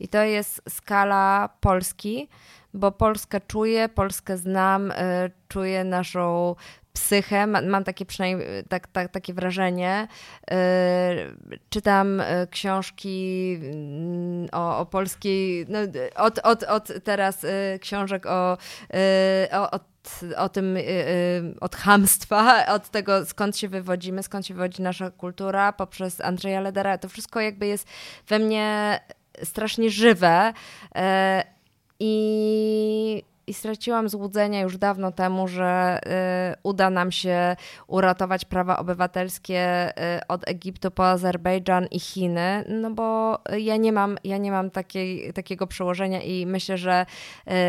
I 0.00 0.08
to 0.08 0.22
jest 0.22 0.62
skala 0.68 1.48
Polski, 1.60 2.28
bo 2.74 2.92
Polskę 2.92 3.40
czuję, 3.40 3.88
Polskę 3.88 4.36
znam, 4.36 4.90
e, 4.90 5.30
czuję 5.48 5.84
naszą 5.84 6.54
psychę, 6.94 7.46
mam 7.46 7.84
takie 7.84 8.06
przynajmniej 8.06 8.64
tak, 8.68 8.86
tak, 8.86 9.12
takie 9.12 9.34
wrażenie. 9.34 10.08
Yy, 10.50 10.56
czytam 11.70 12.20
y, 12.20 12.24
książki 12.50 13.58
mm, 13.62 14.48
o, 14.52 14.78
o 14.78 14.86
polskiej, 14.86 15.66
no, 15.68 15.78
od, 16.16 16.38
od, 16.38 16.62
od 16.62 16.92
teraz 17.04 17.44
y, 17.44 17.78
książek 17.80 18.26
o, 18.26 18.58
y, 19.44 19.50
o, 19.52 19.70
o 19.70 19.80
o 20.36 20.48
tym, 20.48 20.78
od 21.60 21.76
hamstwa, 21.76 22.66
od 22.66 22.90
tego 22.90 23.24
skąd 23.24 23.56
się 23.56 23.68
wywodzimy, 23.68 24.22
skąd 24.22 24.46
się 24.46 24.54
wywodzi 24.54 24.82
nasza 24.82 25.10
kultura, 25.10 25.72
poprzez 25.72 26.20
Andrzeja 26.20 26.60
Ledera. 26.60 26.98
To 26.98 27.08
wszystko 27.08 27.40
jakby 27.40 27.66
jest 27.66 27.88
we 28.28 28.38
mnie 28.38 29.00
strasznie 29.44 29.90
żywe. 29.90 30.52
I 32.00 33.24
i 33.46 33.54
straciłam 33.54 34.08
złudzenia 34.08 34.60
już 34.60 34.78
dawno 34.78 35.12
temu, 35.12 35.48
że 35.48 36.00
y, 36.52 36.56
uda 36.62 36.90
nam 36.90 37.12
się 37.12 37.56
uratować 37.86 38.44
prawa 38.44 38.76
obywatelskie 38.76 39.90
y, 40.16 40.26
od 40.28 40.48
Egiptu 40.48 40.90
po 40.90 41.08
Azerbejdżan 41.08 41.86
i 41.86 42.00
Chiny, 42.00 42.64
no 42.68 42.90
bo 42.90 43.38
ja 43.58 43.76
nie 43.76 43.92
mam, 43.92 44.18
ja 44.24 44.38
nie 44.38 44.50
mam 44.50 44.70
takiej, 44.70 45.32
takiego 45.32 45.66
przełożenia 45.66 46.22
i 46.22 46.46
myślę, 46.46 46.78
że 46.78 47.06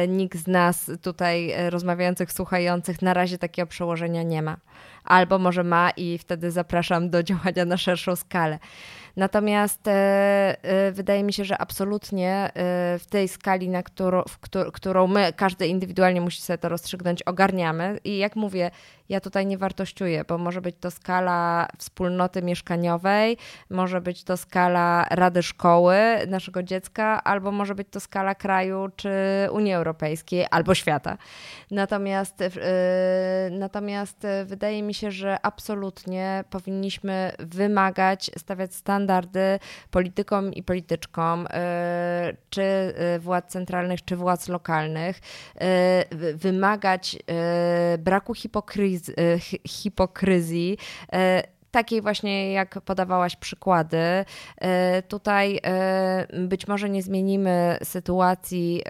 y, 0.03 0.07
nikt 0.07 0.37
z 0.37 0.47
nas 0.47 0.91
tutaj 1.01 1.53
rozmawiających, 1.69 2.31
słuchających 2.31 3.01
na 3.01 3.13
razie 3.13 3.37
takiego 3.37 3.67
przełożenia 3.67 4.23
nie 4.23 4.41
ma. 4.41 4.57
Albo 5.03 5.39
może 5.39 5.63
ma 5.63 5.89
i 5.89 6.17
wtedy 6.17 6.51
zapraszam 6.51 7.09
do 7.09 7.23
działania 7.23 7.65
na 7.65 7.77
szerszą 7.77 8.15
skalę. 8.15 8.59
Natomiast 9.15 9.87
e, 9.87 9.91
e, 10.63 10.91
wydaje 10.91 11.23
mi 11.23 11.33
się, 11.33 11.45
że 11.45 11.57
absolutnie 11.57 12.31
e, 12.31 12.51
w 12.99 13.05
tej 13.09 13.27
skali, 13.27 13.69
na 13.69 13.83
którą, 13.83 14.23
w 14.23 14.71
którą 14.71 15.07
my, 15.07 15.33
każdy 15.33 15.67
indywidualnie 15.67 16.21
musi 16.21 16.41
sobie 16.41 16.57
to 16.57 16.69
rozstrzygnąć, 16.69 17.23
ogarniamy. 17.23 17.99
I 18.03 18.17
jak 18.17 18.35
mówię, 18.35 18.71
ja 19.09 19.19
tutaj 19.19 19.45
nie 19.45 19.57
wartościuję, 19.57 20.23
bo 20.27 20.37
może 20.37 20.61
być 20.61 20.75
to 20.79 20.91
skala 20.91 21.67
wspólnoty 21.77 22.41
mieszkaniowej, 22.41 23.37
może 23.69 24.01
być 24.01 24.23
to 24.23 24.37
skala 24.37 25.05
rady 25.11 25.43
szkoły 25.43 25.97
naszego 26.27 26.63
dziecka, 26.63 27.23
albo 27.23 27.51
może 27.51 27.75
być 27.75 27.87
to 27.91 27.99
skala 27.99 28.35
kraju 28.35 28.87
czy 28.95 29.09
Unii 29.51 29.73
Europejskiej, 29.73 30.45
albo 30.51 30.75
świata. 30.75 31.17
Natomiast, 31.71 32.43
natomiast 33.51 34.27
wydaje 34.45 34.83
mi 34.83 34.93
się, 34.93 35.11
że 35.11 35.45
absolutnie 35.45 36.43
powinniśmy 36.49 37.31
wymagać, 37.39 38.31
stawiać 38.37 38.73
standardy 39.05 39.59
politykom 39.91 40.53
i 40.53 40.63
polityczkom, 40.63 41.41
yy, 41.41 42.37
czy 42.49 42.61
y, 42.61 43.19
władz 43.19 43.51
centralnych, 43.51 44.05
czy 44.05 44.15
władz 44.15 44.47
lokalnych, 44.47 45.19
yy, 46.21 46.33
wymagać 46.33 47.17
braku 47.97 48.33
hipokryzji 49.67 50.77
takiej 51.71 52.01
właśnie 52.01 52.51
jak 52.51 52.81
podawałaś 52.81 53.35
przykłady. 53.35 54.25
Tutaj 55.07 55.59
być 56.33 56.67
może 56.67 56.89
nie 56.89 57.03
zmienimy 57.03 57.77
sytuacji 57.83 58.81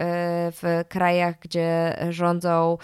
w 0.51 0.83
krajach, 0.89 1.35
gdzie 1.39 1.97
rządzą 2.09 2.77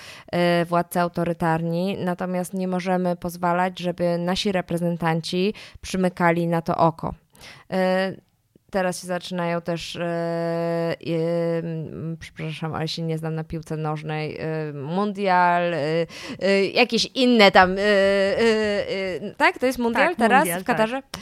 władcy 0.65 0.99
autorytarni, 0.99 1.97
natomiast 1.99 2.53
nie 2.53 2.67
możemy 2.67 3.15
pozwalać, 3.15 3.79
żeby 3.79 4.17
nasi 4.17 4.51
reprezentanci 4.51 5.53
przymykali 5.81 6.47
na 6.47 6.61
to 6.61 6.77
oko. 6.77 7.13
Teraz 8.71 9.01
się 9.01 9.07
zaczynają 9.07 9.61
też, 9.61 9.95
e, 9.95 10.01
e, 10.01 10.95
przepraszam, 12.19 12.73
ale 12.73 12.87
się 12.87 13.01
nie 13.01 13.17
znam 13.17 13.35
na 13.35 13.43
piłce 13.43 13.77
nożnej, 13.77 14.37
e, 14.39 14.73
mundial, 14.73 15.73
e, 15.73 16.05
e, 16.39 16.65
jakieś 16.65 17.05
inne 17.05 17.51
tam, 17.51 17.75
e, 17.77 19.33
tak? 19.37 19.59
To 19.59 19.65
jest 19.65 19.79
mundial 19.79 20.09
tak, 20.09 20.17
teraz 20.17 20.39
mundial, 20.39 20.61
w 20.61 20.63
Katarze? 20.63 21.01
Tak. 21.11 21.21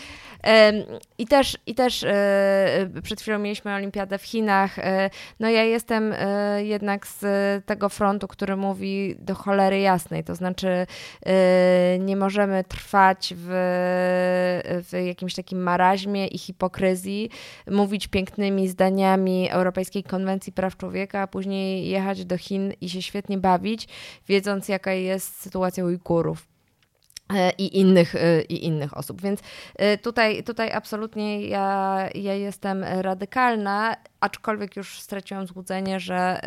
I 1.18 1.28
też, 1.28 1.58
i 1.66 1.76
też 1.76 2.04
e, 2.04 2.90
przed 3.04 3.22
chwilą 3.22 3.40
mieliśmy 3.40 3.74
olimpiadę 3.74 4.18
w 4.18 4.24
Chinach. 4.24 4.80
E, 4.80 5.10
no 5.40 5.50
ja 5.50 5.64
jestem 5.64 6.14
e, 6.14 6.64
jednak 6.64 7.08
z 7.08 7.26
tego 7.66 7.90
frontu, 7.90 8.28
który 8.28 8.56
mówi 8.56 9.16
do 9.20 9.36
cholery 9.36 9.80
jasnej, 9.80 10.24
to 10.24 10.36
znaczy 10.36 10.88
nie 12.00 12.16
możemy 12.16 12.64
trwać 12.64 13.34
w, 13.38 13.50
w 14.90 15.06
jakimś 15.06 15.36
takim 15.36 15.64
maraźmie 15.64 16.28
i 16.28 16.38
hipokryzji, 16.38 17.30
mówić 17.72 18.08
pięknymi 18.08 18.68
zdaniami 18.68 19.50
Europejskiej 19.50 20.04
Konwencji 20.04 20.54
Praw 20.54 20.78
Człowieka, 20.78 21.22
a 21.22 21.28
później 21.28 21.90
jechać 21.90 22.26
do 22.26 22.38
Chin 22.38 22.74
i 22.82 22.90
się 22.90 23.02
świetnie 23.02 23.38
bawić, 23.38 23.88
wiedząc 24.28 24.70
jaka 24.70 24.94
jest 24.94 25.42
sytuacja 25.42 25.86
Ujgurów. 25.86 26.49
E, 27.34 27.52
i 27.58 27.80
innych, 27.80 28.16
e, 28.16 28.42
i 28.42 28.66
innych 28.66 28.98
osób. 28.98 29.22
Więc 29.22 29.40
e, 29.76 29.98
tutaj, 29.98 30.44
tutaj 30.44 30.72
absolutnie 30.72 31.48
ja, 31.48 32.00
ja 32.16 32.34
jestem 32.34 32.84
radykalna 32.84 33.96
aczkolwiek 34.20 34.76
już 34.76 35.00
straciłam 35.00 35.48
złudzenie, 35.48 36.00
że 36.00 36.40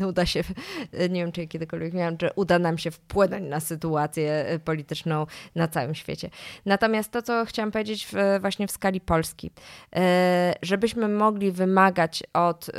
e, 0.00 0.06
uda 0.10 0.26
się, 0.26 0.44
nie 0.92 1.20
wiem 1.20 1.32
czy 1.32 1.46
kiedykolwiek 1.46 1.94
miałam, 1.94 2.16
że 2.20 2.32
uda 2.34 2.58
nam 2.58 2.78
się 2.78 2.90
wpłynąć 2.90 3.48
na 3.48 3.60
sytuację 3.60 4.46
e, 4.46 4.58
polityczną 4.58 5.26
na 5.54 5.68
całym 5.68 5.94
świecie. 5.94 6.30
Natomiast 6.66 7.12
to, 7.12 7.22
co 7.22 7.44
chciałam 7.44 7.72
powiedzieć 7.72 8.06
w, 8.06 8.40
właśnie 8.40 8.66
w 8.66 8.70
skali 8.70 9.00
Polski, 9.00 9.50
e, 9.96 10.54
żebyśmy 10.62 11.08
mogli 11.08 11.52
wymagać 11.52 12.22
od 12.32 12.70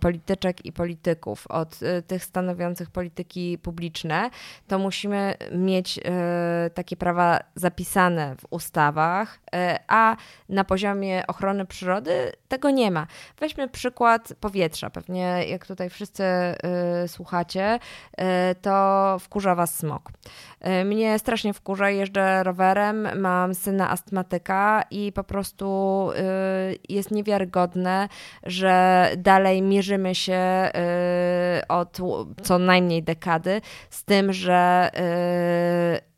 polityczek 0.00 0.64
i 0.64 0.72
polityków, 0.72 1.46
od 1.46 1.80
tych 2.06 2.24
stanowiących 2.24 2.90
polityki 2.90 3.58
publiczne, 3.58 4.30
to 4.66 4.78
musimy 4.78 5.34
mieć 5.52 6.00
takie 6.74 6.96
prawa 6.96 7.40
zapisane 7.54 8.36
w 8.36 8.46
ustawach, 8.50 9.40
a 9.88 10.16
na 10.48 10.64
poziomie 10.64 11.26
ochrony 11.26 11.66
przyrody 11.66 12.32
tego 12.48 12.70
nie 12.70 12.90
ma. 12.90 12.97
Weźmy 13.40 13.68
przykład 13.68 14.32
powietrza. 14.40 14.90
Pewnie 14.90 15.44
jak 15.48 15.66
tutaj 15.66 15.90
wszyscy 15.90 16.24
y, 17.04 17.08
słuchacie, 17.08 17.78
y, 18.20 18.24
to 18.54 19.16
wkurza 19.20 19.54
Was 19.54 19.74
smog. 19.74 20.10
Y, 20.80 20.84
mnie 20.84 21.18
strasznie 21.18 21.54
wkurza, 21.54 21.90
jeżdżę 21.90 22.42
rowerem, 22.42 23.20
mam 23.20 23.54
syna 23.54 23.90
astmatyka 23.90 24.84
i 24.90 25.12
po 25.12 25.24
prostu 25.24 26.10
y, 26.10 26.78
jest 26.88 27.10
niewiarygodne, 27.10 28.08
że 28.42 29.08
dalej 29.16 29.62
mierzymy 29.62 30.14
się 30.14 30.68
y, 31.60 31.66
od 31.68 31.98
co 32.42 32.58
najmniej 32.58 33.02
dekady 33.02 33.60
z 33.90 34.04
tym, 34.04 34.32
że 34.32 34.90
y, 36.04 36.08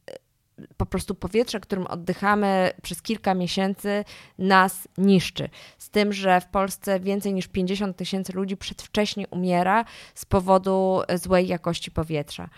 po 0.80 0.86
prostu 0.86 1.14
powietrze, 1.14 1.60
którym 1.60 1.86
oddychamy 1.86 2.70
przez 2.82 3.02
kilka 3.02 3.34
miesięcy, 3.34 4.04
nas 4.38 4.88
niszczy. 4.98 5.48
Z 5.78 5.90
tym, 5.90 6.12
że 6.12 6.40
w 6.40 6.46
Polsce 6.46 7.00
więcej 7.00 7.34
niż 7.34 7.48
50 7.48 7.96
tysięcy 7.96 8.32
ludzi 8.32 8.56
przedwcześnie 8.56 9.28
umiera 9.28 9.84
z 10.14 10.24
powodu 10.24 11.00
złej 11.14 11.48
jakości 11.48 11.90
powietrza. 11.90 12.48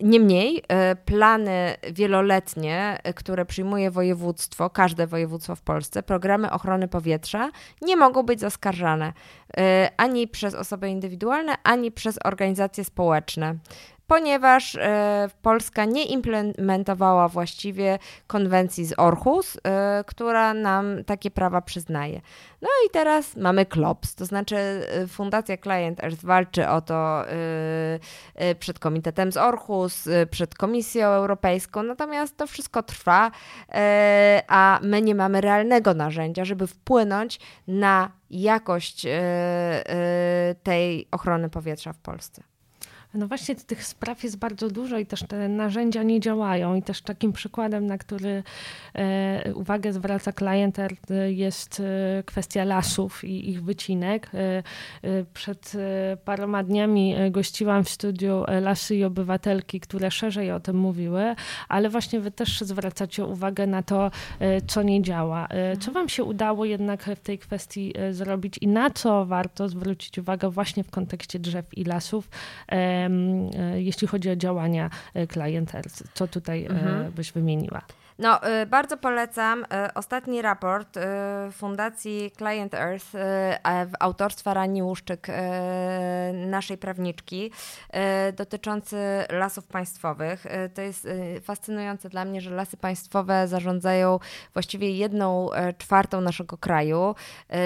Niemniej 0.00 0.62
e, 0.68 0.96
plany 0.96 1.74
wieloletnie, 1.92 2.98
e, 3.02 3.14
które 3.14 3.46
przyjmuje 3.46 3.90
województwo, 3.90 4.70
każde 4.70 5.06
województwo 5.06 5.56
w 5.56 5.62
Polsce, 5.62 6.02
programy 6.02 6.50
ochrony 6.50 6.88
powietrza 6.88 7.50
nie 7.82 7.96
mogą 7.96 8.22
być 8.22 8.40
zaskarżane 8.40 9.12
e, 9.56 9.90
ani 9.96 10.28
przez 10.28 10.54
osoby 10.54 10.88
indywidualne, 10.88 11.54
ani 11.64 11.92
przez 11.92 12.18
organizacje 12.24 12.84
społeczne 12.84 13.54
ponieważ 14.06 14.74
e, 14.74 15.28
Polska 15.42 15.84
nie 15.84 16.04
implementowała 16.04 17.28
właściwie 17.28 17.98
konwencji 18.26 18.84
z 18.84 18.98
Orhus, 18.98 19.58
e, 19.64 20.04
która 20.06 20.54
nam 20.54 21.04
takie 21.04 21.30
prawa 21.30 21.60
przyznaje. 21.60 22.20
No 22.62 22.68
i 22.86 22.90
teraz 22.90 23.36
mamy 23.36 23.66
KLOPS, 23.66 24.14
to 24.14 24.26
znaczy 24.26 24.56
e, 24.56 25.06
Fundacja 25.06 25.56
Client 25.56 26.04
Earth 26.04 26.24
walczy 26.24 26.68
o 26.68 26.80
to 26.80 27.24
przed 28.58 28.78
Komitetem 28.78 29.32
z 29.32 29.36
Orhus, 29.36 30.08
przed 30.30 30.54
Komisją 30.54 31.08
Europejską, 31.08 31.82
natomiast 31.82 32.36
to 32.36 32.46
wszystko 32.46 32.82
trwa, 32.82 33.30
a 34.48 34.80
my 34.82 35.02
nie 35.02 35.14
mamy 35.14 35.40
realnego 35.40 35.94
narzędzia, 35.94 36.44
żeby 36.44 36.66
wpłynąć 36.66 37.40
na 37.68 38.10
jakość 38.30 39.06
tej 40.62 41.08
ochrony 41.10 41.48
powietrza 41.48 41.92
w 41.92 41.98
Polsce. 41.98 42.55
No 43.16 43.28
właśnie 43.28 43.54
tych 43.54 43.84
spraw 43.84 44.24
jest 44.24 44.38
bardzo 44.38 44.70
dużo 44.70 44.98
i 44.98 45.06
też 45.06 45.22
te 45.22 45.48
narzędzia 45.48 46.02
nie 46.02 46.20
działają 46.20 46.74
i 46.74 46.82
też 46.82 47.02
takim 47.02 47.32
przykładem, 47.32 47.86
na 47.86 47.98
który 47.98 48.42
e, 48.94 49.54
uwagę 49.54 49.92
zwraca 49.92 50.32
klient 50.32 50.76
jest 51.28 51.80
e, 51.80 52.22
kwestia 52.22 52.64
lasów 52.64 53.24
i 53.24 53.50
ich 53.50 53.62
wycinek. 53.62 54.30
E, 54.34 54.62
przed 55.34 55.72
paroma 56.24 56.62
dniami 56.62 57.14
gościłam 57.30 57.84
w 57.84 57.90
studiu 57.90 58.44
Lasy 58.60 58.96
i 58.96 59.04
Obywatelki, 59.04 59.80
które 59.80 60.10
szerzej 60.10 60.52
o 60.52 60.60
tym 60.60 60.76
mówiły, 60.76 61.34
ale 61.68 61.88
właśnie 61.88 62.20
wy 62.20 62.30
też 62.30 62.60
zwracacie 62.60 63.24
uwagę 63.24 63.66
na 63.66 63.82
to, 63.82 64.10
co 64.66 64.82
nie 64.82 65.02
działa. 65.02 65.48
Co 65.80 65.92
wam 65.92 66.08
się 66.08 66.24
udało 66.24 66.64
jednak 66.64 67.04
w 67.04 67.20
tej 67.20 67.38
kwestii 67.38 67.94
zrobić 68.10 68.58
i 68.60 68.68
na 68.68 68.90
co 68.90 69.26
warto 69.26 69.68
zwrócić 69.68 70.18
uwagę 70.18 70.50
właśnie 70.50 70.84
w 70.84 70.90
kontekście 70.90 71.38
drzew 71.38 71.78
i 71.78 71.84
lasów? 71.84 72.28
E, 73.06 73.82
jeśli 73.82 74.06
chodzi 74.08 74.30
o 74.30 74.36
działania. 74.36 74.90
E, 75.14 75.26
Co 76.14 76.26
tutaj 76.26 76.64
e, 76.64 76.68
mhm. 76.68 77.12
byś 77.12 77.32
wymieniła? 77.32 77.82
No, 78.18 78.40
y, 78.62 78.66
bardzo 78.66 78.96
polecam 78.96 79.62
y, 79.62 79.66
ostatni 79.94 80.42
raport 80.42 80.96
y, 80.96 81.00
Fundacji 81.52 82.30
Client 82.38 82.74
Earth 82.74 83.06
w 83.86 83.92
autorstwa 84.00 84.54
Rani 84.54 84.82
Łuszczyk, 84.82 85.26
naszej 86.32 86.78
prawniczki, 86.78 87.50
dotyczący 88.36 88.96
lasów 89.30 89.66
państwowych. 89.66 90.46
To 90.74 90.82
jest 90.82 91.08
fascynujące 91.42 92.08
dla 92.08 92.24
mnie, 92.24 92.40
że 92.40 92.50
lasy 92.50 92.76
państwowe 92.76 93.48
zarządzają 93.48 94.18
właściwie 94.52 94.90
jedną 94.90 95.48
czwartą 95.78 96.20
naszego 96.20 96.58
kraju, 96.58 97.14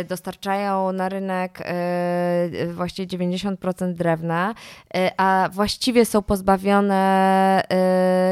dostarczają 0.09 0.93
na 0.93 1.09
rynek 1.09 1.59
właściwie 2.75 3.19
90% 3.19 3.95
drewna, 3.95 4.55
a 5.17 5.49
właściwie 5.53 6.05
są 6.05 6.23
pozbawione 6.23 7.63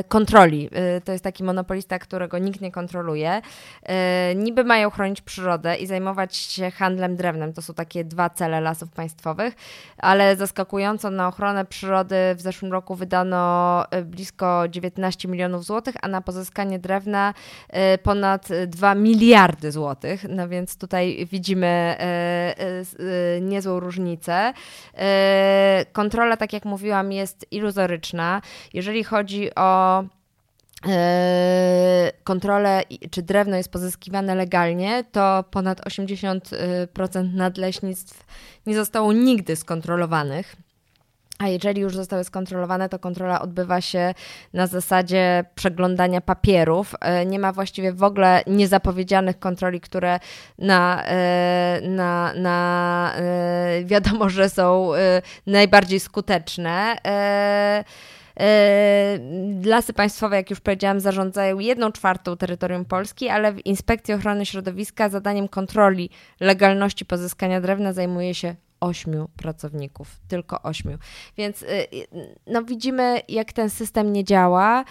kontroli. 0.09 0.71
To 1.05 1.13
jest 1.13 1.25
taki 1.25 1.45
monopolista, 1.45 1.99
którego 2.09 2.39
nikt 2.39 2.61
nie 2.61 2.73
kontroluje. 2.73 3.43
E, 3.83 4.35
niby 4.35 4.65
mają 4.65 4.91
chronić 4.91 5.21
przyrodę 5.21 5.77
i 5.77 5.87
zajmować 5.87 6.37
się 6.37 6.71
handlem 6.71 7.17
drewnem. 7.17 7.53
To 7.53 7.63
są 7.63 7.75
takie 7.75 8.05
dwa 8.05 8.31
cele 8.31 8.61
lasów 8.61 8.91
państwowych, 8.91 9.55
ale 9.99 10.37
zaskakująco 10.37 11.11
na 11.11 11.29
ochronę 11.29 11.65
przyrody 11.65 12.17
w 12.35 12.41
zeszłym 12.41 12.73
roku 12.73 12.95
wydano 12.95 13.85
e, 13.91 14.03
blisko 14.03 14.69
19 14.69 15.29
milionów 15.29 15.65
złotych, 15.65 15.95
a 16.03 16.09
na 16.09 16.21
pozyskanie 16.21 16.79
drewna 16.79 17.35
e, 17.69 17.99
ponad 17.99 18.49
2 18.67 18.95
miliardy 18.95 19.73
złotych. 19.73 20.25
No 20.29 20.49
więc 20.49 20.79
tutaj 20.79 21.27
widzimy 21.33 21.97
niezłą 23.41 23.81
różnicę. 23.81 24.53
Kontrola, 25.93 26.37
tak 26.37 26.53
jak 26.53 26.65
mówiłam, 26.65 27.13
jest 27.13 27.47
iluzoryczna. 27.51 28.43
Jeżeli 28.75 29.05
chodzi 29.05 29.55
o 29.55 30.05
kontrolę, 32.25 32.83
czy 33.11 33.23
drewno 33.23 33.57
jest 33.57 33.73
pozyskiwane 33.73 34.35
legalnie, 34.35 35.05
to 35.13 35.45
ponad 35.51 35.81
80% 35.81 37.35
nadleśnictw 37.35 38.25
nie 38.67 38.75
zostało 38.75 39.13
nigdy 39.13 39.57
skontrolowanych. 39.57 40.57
A 41.39 41.49
jeżeli 41.49 41.81
już 41.81 41.97
zostały 41.97 42.25
skontrolowane, 42.25 42.89
to 42.89 42.99
kontrola 42.99 43.41
odbywa 43.41 43.81
się 43.81 44.15
na 44.53 44.67
zasadzie 44.67 45.45
przeglądania 45.55 46.21
papierów. 46.21 46.95
Yy, 47.19 47.27
nie 47.27 47.39
ma 47.39 47.53
właściwie 47.53 47.93
w 47.93 48.03
ogóle 48.03 48.43
niezapowiedzianych 48.47 49.39
kontroli, 49.39 49.81
które 49.81 50.21
na, 50.59 51.05
yy, 51.81 51.89
na, 51.89 52.33
na 52.35 53.13
wiadomo, 53.85 54.29
że 54.29 54.49
są 54.49 54.91
najbardziej 55.47 56.01
skuteczne. 56.01 56.97
Lasy 59.65 59.93
państwowe, 59.93 60.37
jak 60.37 60.51
już 60.51 60.61
powiedziałam, 60.61 61.01
zarządzają 61.01 61.59
jedną 61.59 61.93
czwartą 61.93 62.37
terytorium 62.37 62.85
Polski, 62.85 63.29
ale 63.29 63.53
w 63.53 63.67
Inspekcji 63.67 64.15
Ochrony 64.15 64.47
Środowiska 64.47 65.09
zadaniem 65.09 65.49
kontroli 65.49 66.11
legalności 66.41 67.05
pozyskania 67.05 67.61
drewna 67.61 67.93
zajmuje 67.93 68.35
się 68.35 68.55
ośmiu 68.81 69.29
pracowników, 69.37 70.21
tylko 70.29 70.63
ośmiu. 70.63 70.99
Więc 71.37 71.63
y, 71.63 71.67
y, 71.67 72.07
no, 72.47 72.63
widzimy, 72.63 73.21
jak 73.29 73.53
ten 73.53 73.71
system 73.71 74.13
nie 74.13 74.25
działa, 74.25 74.85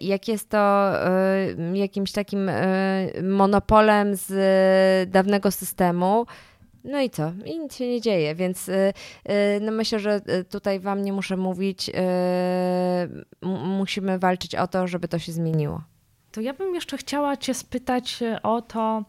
jak 0.00 0.28
jest 0.28 0.48
to 0.48 0.92
jakimś 1.74 2.12
takim 2.12 2.50
monopolem 3.22 4.16
z 4.16 5.10
dawnego 5.10 5.50
systemu. 5.50 6.26
No 6.84 7.00
i 7.00 7.10
co? 7.10 7.32
I 7.44 7.58
nic 7.58 7.76
się 7.76 7.88
nie 7.88 8.00
dzieje, 8.00 8.34
więc 8.34 8.70
no 9.60 9.72
myślę, 9.72 9.98
że 9.98 10.20
tutaj 10.50 10.80
Wam 10.80 11.02
nie 11.02 11.12
muszę 11.12 11.36
mówić. 11.36 11.90
Musimy 13.64 14.18
walczyć 14.18 14.54
o 14.54 14.66
to, 14.66 14.86
żeby 14.86 15.08
to 15.08 15.18
się 15.18 15.32
zmieniło. 15.32 15.82
To 16.32 16.40
ja 16.40 16.52
bym 16.52 16.74
jeszcze 16.74 16.98
chciała 16.98 17.36
Cię 17.36 17.54
spytać 17.54 18.22
e, 18.22 18.42
o 18.42 18.62
to, 18.62 19.04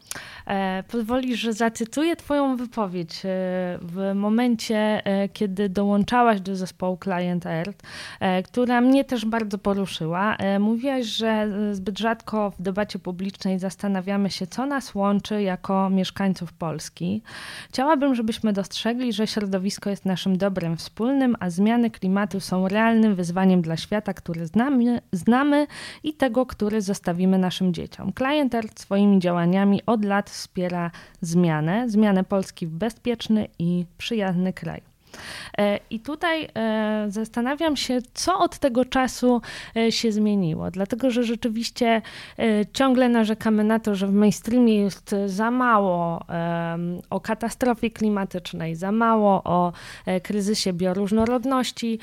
e, 0.48 0.84
pozwolisz, 0.88 1.40
że 1.40 1.54
zacytuję 1.54 2.16
Twoją 2.16 2.56
wypowiedź 2.56 3.16
e, 3.16 3.30
w 3.82 4.12
momencie, 4.16 5.02
e, 5.06 5.30
kiedy 5.30 5.70
dołączałaś 5.70 6.42
do 6.42 6.56
zespołu 6.56 6.98
Client 7.04 7.46
Earth, 7.46 7.84
która 8.46 8.82
mnie 8.82 9.06
też 9.06 9.26
bardzo 9.26 9.58
poruszyła. 9.58 10.38
Mówiłaś, 10.60 11.06
że 11.06 11.50
zbyt 11.72 12.00
rzadko 12.00 12.52
w 12.52 12.62
debacie 12.62 13.00
publicznej 13.00 13.60
zastanawiamy 13.60 14.30
się, 14.30 14.48
co 14.48 14.66
nas 14.66 14.96
łączy 14.96 15.42
jako 15.42 15.90
mieszkańców 15.90 16.54
Polski. 16.54 17.22
Chciałabym, 17.70 18.16
żebyśmy 18.16 18.54
dostrzegli, 18.54 19.14
że 19.14 19.28
środowisko 19.28 19.90
jest 19.90 20.06
naszym 20.06 20.38
dobrem 20.38 20.78
wspólnym, 20.78 21.36
a 21.40 21.50
zmiany 21.50 21.90
klimatu 21.90 22.40
są 22.40 22.68
realnym 22.68 23.16
wyzwaniem 23.16 23.62
dla 23.62 23.78
świata, 23.78 24.14
który 24.14 24.48
znamy, 24.48 25.02
znamy 25.12 25.68
i 26.04 26.14
tego, 26.14 26.46
który 26.46 26.82
zostawimy 26.82 27.19
zostawimy 27.20 27.38
naszym 27.38 27.74
dzieciom. 27.74 28.14
Client 28.14 28.56
Earth 28.56 28.80
swoimi 28.82 29.20
działaniami 29.20 29.82
od 29.86 30.06
lat 30.06 30.30
wspiera 30.30 30.92
zmianę, 31.22 31.90
zmianę 31.90 32.24
Polski 32.24 32.68
w 32.68 32.72
bezpieczny 32.72 33.48
i 33.60 33.86
przyjazny 33.98 34.54
kraj. 34.54 34.89
E, 35.58 35.80
I 35.90 36.00
tutaj 36.00 36.48
e, 36.56 37.06
zastanawiam 37.10 37.78
się, 37.78 38.00
co 38.14 38.40
od 38.40 38.58
tego 38.58 38.86
czasu 38.86 39.42
e, 39.76 39.92
się 39.92 40.12
zmieniło, 40.12 40.72
dlatego 40.72 41.12
że 41.12 41.24
rzeczywiście 41.24 42.02
ciągle 42.74 43.10
narzekamy 43.10 43.64
na 43.64 43.80
to, 43.80 43.96
że 43.96 44.08
w 44.08 44.14
mainstreamie 44.14 44.76
jest 44.76 45.16
za 45.26 45.52
mało 45.52 46.26
o 47.10 47.20
katastrofie 47.20 47.92
klimatycznej, 47.92 48.76
za 48.76 48.92
mało 48.92 49.44
o 49.44 49.74
kryzysie 50.24 50.74
bioróżnorodności 50.74 52.00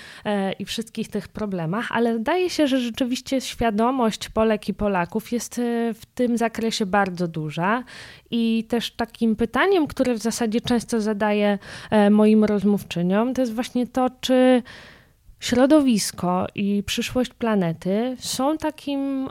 i 0.59 0.65
wszystkich 0.65 1.09
tych 1.09 1.29
problemach, 1.29 1.93
ale 1.93 2.13
wydaje 2.13 2.51
się, 2.51 2.67
że 2.67 2.81
rzeczywiście 2.81 3.41
świadomość 3.41 4.29
Polek 4.29 4.69
i 4.69 4.75
Polaków 4.75 5.33
jest 5.33 5.61
w 5.95 6.07
tym 6.15 6.39
zakresie 6.39 6.87
bardzo 6.87 7.29
duża. 7.29 7.85
I 8.31 8.65
też 8.69 8.91
takim 8.91 9.37
pytaniem, 9.37 9.87
które 9.87 10.15
w 10.15 10.19
zasadzie 10.19 10.61
często 10.61 11.01
zadaję 11.01 11.59
moim 12.11 12.45
rozmówczyniom, 12.45 12.96
to 13.35 13.43
jest 13.43 13.55
właśnie 13.55 13.87
to, 13.87 14.11
czy 14.21 14.63
środowisko 15.41 16.47
i 16.55 16.83
przyszłość 16.87 17.31
planety 17.35 18.17
są 18.19 18.59
takim, 18.59 19.29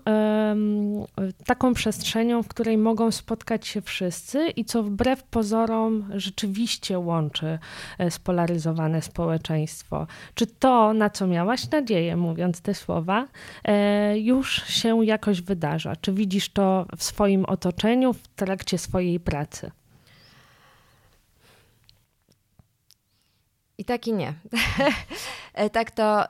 taką 1.45 1.74
przestrzenią, 1.74 2.43
w 2.43 2.47
której 2.47 2.78
mogą 2.78 3.11
spotkać 3.11 3.68
się 3.68 3.82
wszyscy 3.82 4.49
i 4.49 4.66
co 4.66 4.84
wbrew 4.84 5.24
pozorom 5.24 6.09
rzeczywiście 6.16 6.99
łączy 6.99 7.59
e, 7.97 8.11
spolaryzowane 8.11 9.01
społeczeństwo. 9.01 10.07
Czy 10.36 10.47
to, 10.47 10.93
na 10.93 11.09
co 11.09 11.28
miałaś 11.28 11.72
nadzieję, 11.72 12.16
mówiąc 12.16 12.61
te 12.61 12.74
słowa, 12.74 13.28
e, 13.63 14.20
już 14.20 14.63
się 14.68 15.05
jakoś 15.05 15.41
wydarza? 15.41 15.95
Czy 15.95 16.13
widzisz 16.13 16.49
to 16.49 16.86
w 16.97 17.03
swoim 17.03 17.45
otoczeniu, 17.45 18.13
w 18.13 18.28
trakcie 18.28 18.78
swojej 18.78 19.20
pracy? 19.20 19.72
I 23.78 23.86
tak 23.86 24.07
i 24.07 24.13
nie. 24.13 24.34
E, 25.53 25.69
tak 25.69 25.91
to 25.91 26.26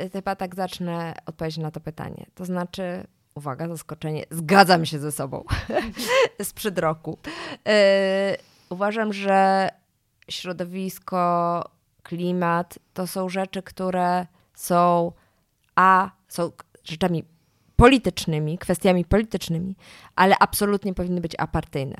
yy, 0.00 0.10
chyba 0.10 0.36
tak 0.36 0.54
zacznę 0.54 1.14
odpowiedzieć 1.26 1.58
na 1.58 1.70
to 1.70 1.80
pytanie. 1.80 2.26
To 2.34 2.44
znaczy, 2.44 3.06
uwaga, 3.34 3.68
zaskoczenie, 3.68 4.24
zgadzam 4.30 4.86
się 4.86 4.98
ze 4.98 5.12
sobą 5.12 5.44
sprzed 6.42 6.78
roku. 6.78 7.18
Yy, 7.66 7.72
uważam, 8.70 9.12
że 9.12 9.68
środowisko, 10.30 11.64
klimat 12.02 12.78
to 12.94 13.06
są 13.06 13.28
rzeczy, 13.28 13.62
które 13.62 14.26
są 14.54 15.12
a 15.76 16.10
są 16.28 16.52
rzeczami 16.84 17.24
politycznymi, 17.78 18.58
kwestiami 18.58 19.04
politycznymi, 19.04 19.76
ale 20.16 20.34
absolutnie 20.40 20.94
powinny 20.94 21.20
być 21.20 21.32
apartyjne. 21.38 21.96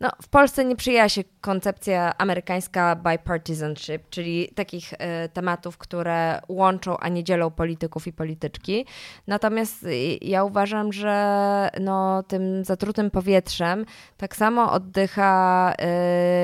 No, 0.00 0.10
w 0.22 0.28
Polsce 0.28 0.64
nie 0.64 0.76
przyjęła 0.76 1.08
się 1.08 1.24
koncepcja 1.40 2.18
amerykańska 2.18 2.96
bipartisanship, 2.96 4.02
czyli 4.10 4.48
takich 4.54 4.92
y, 4.92 4.96
tematów, 5.32 5.78
które 5.78 6.40
łączą, 6.48 6.96
a 6.98 7.08
nie 7.08 7.24
dzielą 7.24 7.50
polityków 7.50 8.06
i 8.06 8.12
polityczki. 8.12 8.86
Natomiast 9.26 9.84
y, 9.84 10.18
ja 10.20 10.44
uważam, 10.44 10.92
że 10.92 11.70
no, 11.80 12.22
tym 12.22 12.64
zatrutym 12.64 13.10
powietrzem 13.10 13.86
tak 14.16 14.36
samo 14.36 14.72
oddycha 14.72 15.72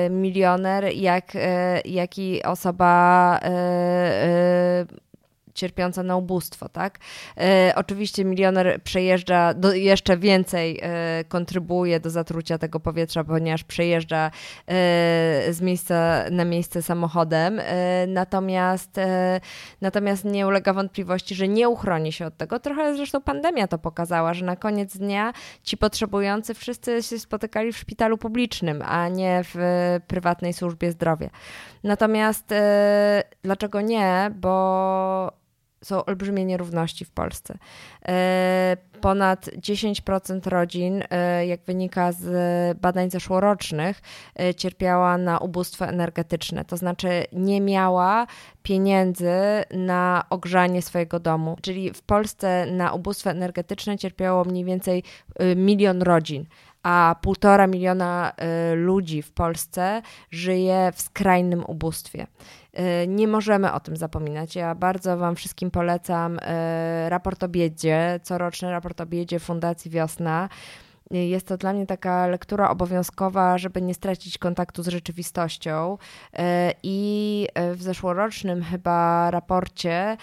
y, 0.07 0.09
milioner, 0.09 0.85
jak, 0.93 1.33
jak 1.85 2.17
i 2.17 2.43
osoba 2.43 3.39
cierpiąca 5.59 6.03
na 6.03 6.15
ubóstwo, 6.15 6.69
tak? 6.69 6.99
E, 7.37 7.73
oczywiście 7.75 8.25
milioner 8.25 8.81
przejeżdża, 8.83 9.53
do, 9.53 9.73
jeszcze 9.73 10.17
więcej 10.17 10.79
e, 10.81 11.99
do 11.99 12.09
zatrucia 12.09 12.57
tego 12.57 12.79
powietrza, 12.79 13.23
ponieważ 13.23 13.63
przejeżdża 13.63 14.25
e, 14.25 14.31
z 15.49 15.61
miejsca 15.61 16.25
na 16.31 16.45
miejsce 16.45 16.81
samochodem, 16.81 17.59
e, 17.59 18.07
natomiast, 18.07 18.97
e, 18.97 19.41
natomiast 19.81 20.25
nie 20.25 20.47
ulega 20.47 20.73
wątpliwości, 20.73 21.35
że 21.35 21.47
nie 21.47 21.69
uchroni 21.69 22.11
się 22.11 22.25
od 22.25 22.37
tego. 22.37 22.59
Trochę 22.59 22.95
zresztą 22.95 23.21
pandemia 23.21 23.67
to 23.67 23.77
pokazała, 23.77 24.33
że 24.33 24.45
na 24.45 24.55
koniec 24.55 24.97
dnia 24.97 25.33
ci 25.63 25.77
potrzebujący 25.77 26.53
wszyscy 26.53 27.03
się 27.03 27.19
spotykali 27.19 27.73
w 27.73 27.77
szpitalu 27.77 28.17
publicznym, 28.17 28.81
a 28.85 29.07
nie 29.07 29.41
w 29.43 29.55
prywatnej 30.07 30.53
służbie 30.53 30.91
zdrowia. 30.91 31.29
Natomiast 31.83 32.51
e, 32.51 33.23
dlaczego 33.43 33.81
nie? 33.81 34.31
Bo 34.35 35.39
są 35.83 36.05
olbrzymie 36.05 36.45
nierówności 36.45 37.05
w 37.05 37.11
Polsce. 37.11 37.57
E, 38.07 38.77
ponad 39.01 39.45
10% 39.45 40.49
rodzin, 40.49 41.03
e, 41.09 41.45
jak 41.45 41.61
wynika 41.63 42.11
z 42.11 42.77
badań 42.77 43.09
zeszłorocznych, 43.09 44.01
e, 44.39 44.53
cierpiała 44.55 45.17
na 45.17 45.37
ubóstwo 45.37 45.85
energetyczne, 45.85 46.65
to 46.65 46.77
znaczy 46.77 47.25
nie 47.33 47.61
miała 47.61 48.27
pieniędzy 48.63 49.33
na 49.71 50.23
ogrzanie 50.29 50.81
swojego 50.81 51.19
domu. 51.19 51.57
Czyli 51.61 51.93
w 51.93 52.01
Polsce 52.01 52.65
na 52.71 52.93
ubóstwo 52.93 53.29
energetyczne 53.29 53.97
cierpiało 53.97 54.43
mniej 54.43 54.65
więcej 54.65 55.03
milion 55.55 56.01
rodzin 56.01 56.45
a 56.83 57.15
półtora 57.21 57.67
miliona 57.67 58.33
ludzi 58.75 59.21
w 59.21 59.31
Polsce 59.31 60.01
żyje 60.31 60.91
w 60.95 61.01
skrajnym 61.01 61.63
ubóstwie. 61.65 62.27
Y, 62.79 63.07
nie 63.07 63.27
możemy 63.27 63.73
o 63.73 63.79
tym 63.79 63.97
zapominać. 63.97 64.55
Ja 64.55 64.75
bardzo 64.75 65.17
Wam 65.17 65.35
wszystkim 65.35 65.71
polecam 65.71 66.39
y, 66.39 66.39
raport 67.09 67.43
o 67.43 67.47
biedzie, 67.47 68.19
coroczny 68.23 68.71
raport 68.71 69.01
o 69.01 69.05
biedzie 69.05 69.39
Fundacji 69.39 69.91
Wiosna. 69.91 70.49
Y, 71.13 71.17
jest 71.17 71.47
to 71.47 71.57
dla 71.57 71.73
mnie 71.73 71.85
taka 71.85 72.27
lektura 72.27 72.69
obowiązkowa, 72.69 73.57
żeby 73.57 73.81
nie 73.81 73.93
stracić 73.93 74.37
kontaktu 74.37 74.83
z 74.83 74.87
rzeczywistością. 74.87 75.97
I 76.83 77.47
w 77.73 77.81
zeszłorocznym 77.81 78.63
chyba 78.63 79.31
raporcie 79.31 80.17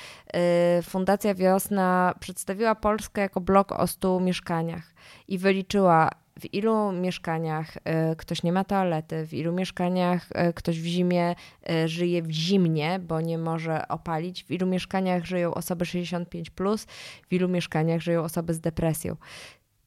Fundacja 0.82 1.34
Wiosna 1.34 2.14
przedstawiła 2.20 2.74
Polskę 2.74 3.20
jako 3.20 3.40
blok 3.40 3.72
o 3.72 3.86
100 3.86 4.20
mieszkaniach 4.20 4.94
i 5.28 5.38
wyliczyła 5.38 6.10
w 6.40 6.54
ilu 6.54 6.92
mieszkaniach 6.92 7.76
e, 7.84 8.16
ktoś 8.16 8.42
nie 8.42 8.52
ma 8.52 8.64
toalety, 8.64 9.26
w 9.26 9.34
ilu 9.34 9.52
mieszkaniach 9.52 10.28
e, 10.34 10.52
ktoś 10.52 10.80
w 10.80 10.84
zimie 10.84 11.34
e, 11.70 11.88
żyje 11.88 12.22
w 12.22 12.30
zimnie, 12.30 12.98
bo 12.98 13.20
nie 13.20 13.38
może 13.38 13.88
opalić, 13.88 14.44
w 14.44 14.50
ilu 14.50 14.66
mieszkaniach 14.66 15.24
żyją 15.24 15.54
osoby 15.54 15.86
65, 15.86 16.50
plus, 16.50 16.84
w 17.28 17.32
ilu 17.32 17.48
mieszkaniach 17.48 18.00
żyją 18.00 18.22
osoby 18.22 18.54
z 18.54 18.60
depresją. 18.60 19.16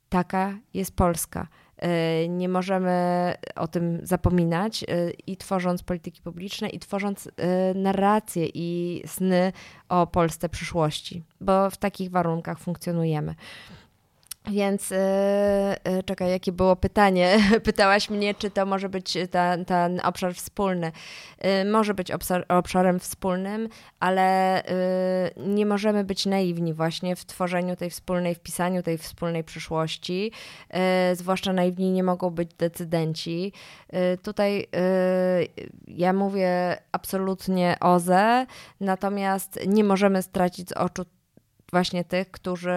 Taka 0.09 0.57
jest 0.73 0.95
Polska. 0.95 1.47
Nie 2.29 2.49
możemy 2.49 3.33
o 3.55 3.67
tym 3.67 3.99
zapominać 4.03 4.85
i 5.27 5.37
tworząc 5.37 5.83
polityki 5.83 6.21
publiczne, 6.21 6.69
i 6.69 6.79
tworząc 6.79 7.29
narracje 7.75 8.47
i 8.53 9.01
sny 9.05 9.53
o 9.89 10.07
Polsce 10.07 10.49
przyszłości, 10.49 11.23
bo 11.41 11.69
w 11.69 11.77
takich 11.77 12.11
warunkach 12.11 12.59
funkcjonujemy. 12.59 13.35
Więc 14.51 14.89
yy, 14.89 16.03
czekaj, 16.05 16.29
jakie 16.29 16.51
było 16.51 16.75
pytanie? 16.75 17.37
Pytałaś 17.63 18.09
mnie, 18.09 18.35
czy 18.35 18.49
to 18.49 18.65
może 18.65 18.89
być 18.89 19.17
ten, 19.31 19.65
ten 19.65 20.01
obszar 20.03 20.35
wspólny. 20.35 20.91
Yy, 21.43 21.71
może 21.71 21.93
być 21.93 22.11
obszar, 22.11 22.45
obszarem 22.47 22.99
wspólnym, 22.99 23.69
ale 23.99 24.61
yy, 25.37 25.47
nie 25.47 25.65
możemy 25.65 26.03
być 26.03 26.25
naiwni 26.25 26.73
właśnie 26.73 27.15
w 27.15 27.25
tworzeniu 27.25 27.75
tej 27.75 27.89
wspólnej, 27.89 28.35
w 28.35 28.39
pisaniu 28.39 28.83
tej 28.83 28.97
wspólnej 28.97 29.43
przyszłości. 29.43 30.31
zwłaszcza 31.13 31.53
naiwni 31.53 31.91
nie 31.91 32.03
mogą 32.03 32.29
być 32.29 32.53
decydenci. 32.53 33.53
tutaj 34.23 34.67
ja 35.87 36.13
mówię 36.13 36.77
absolutnie 36.91 37.77
OZE, 37.79 38.45
natomiast 38.79 39.59
nie 39.67 39.83
możemy 39.83 40.21
stracić 40.21 40.69
z 40.69 40.73
oczu 40.73 41.05
właśnie 41.71 42.03
tych, 42.03 42.31
którzy 42.31 42.71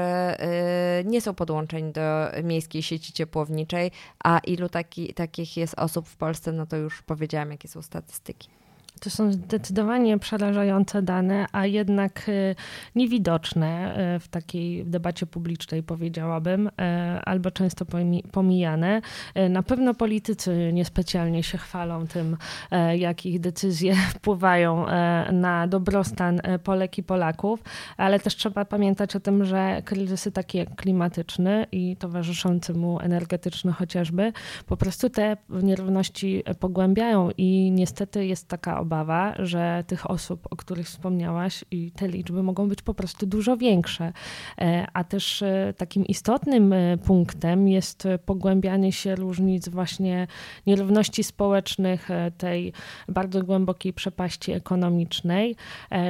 y, 1.01 1.05
nie 1.05 1.21
są 1.21 1.35
podłączeni 1.35 1.93
do 1.93 2.31
miejskiej 2.45 2.83
sieci 2.83 3.13
ciepłowniczej, 3.13 3.91
a 4.25 4.39
ilu 4.39 4.69
taki, 4.69 5.15
takich 5.15 5.57
jest 5.57 5.75
osób 5.79 6.09
w 6.09 6.17
Polsce, 6.17 6.53
no 6.53 6.67
to 6.67 6.77
już 6.77 7.03
powiedziałam, 7.03 7.51
jakie 7.51 7.69
są 7.69 7.83
statystyki. 7.83 8.62
To 9.01 9.11
są 9.11 9.33
zdecydowanie 9.33 10.19
przerażające 10.19 11.03
dane, 11.03 11.47
a 11.53 11.67
jednak 11.67 12.29
y, 12.29 12.55
niewidoczne 12.95 13.97
y, 14.17 14.21
w 14.21 14.29
takiej 14.29 14.85
debacie 14.85 15.27
publicznej, 15.27 15.83
powiedziałabym, 15.83 16.67
y, 16.67 16.71
albo 17.25 17.51
często 17.51 17.87
pomijane. 18.33 19.03
Na 19.51 19.63
pewno 19.63 19.95
politycy 19.95 20.71
niespecjalnie 20.73 21.43
się 21.43 21.59
chwalą 21.59 22.07
tym, 22.07 22.37
jak 22.99 23.27
ich 23.27 23.41
decyzje 23.41 23.95
wpływają 24.15 24.87
na 25.33 25.67
dobrostan 25.67 26.41
Polek 26.65 26.99
i 26.99 27.03
Polaków, 27.03 27.63
ale 27.97 28.21
też 28.21 28.37
trzeba 28.37 28.65
pamiętać 28.65 29.17
o 29.17 29.21
tym, 29.21 29.45
że 29.45 29.83
kryzysy 29.85 30.33
takie 30.33 30.59
jak 30.59 30.75
klimatyczny 30.77 31.67
i 31.73 31.97
towarzyszący 31.97 32.75
mu 32.75 33.01
energetyczny 33.01 33.73
chociażby, 33.73 34.33
po 34.67 34.77
prostu 34.77 35.11
te 35.11 35.37
nierówności 35.51 36.43
pogłębiają 36.61 37.31
i 37.39 37.71
niestety 37.71 38.27
jest 38.27 38.49
taka 38.49 38.82
obawa, 38.83 39.35
że 39.39 39.85
tych 39.87 40.11
osób, 40.11 40.49
o 40.51 40.57
których 40.57 40.87
wspomniałaś, 40.87 41.65
i 41.71 41.91
te 41.91 42.09
liczby 42.09 42.43
mogą 42.43 42.69
być 42.69 42.83
po 42.83 42.95
prostu 42.95 43.27
dużo 43.27 43.57
większe. 43.57 44.13
E, 44.61 44.87
a 44.93 45.05
też 45.05 45.43
e, 45.43 45.75
takim 45.77 46.07
istotnym 46.07 46.73
e, 46.73 46.99
punktem 46.99 47.69
jest 47.69 48.09
pogłębianie 48.27 48.93
się 48.93 49.15
różnic 49.15 49.69
właśnie 49.69 50.27
nierówności 50.67 51.25
społecznych, 51.25 52.09
tej 52.39 52.73
bardzo 53.09 53.43
głębokiej 53.43 53.93
przepaści 53.93 54.53
ekonomicznej, 54.53 55.57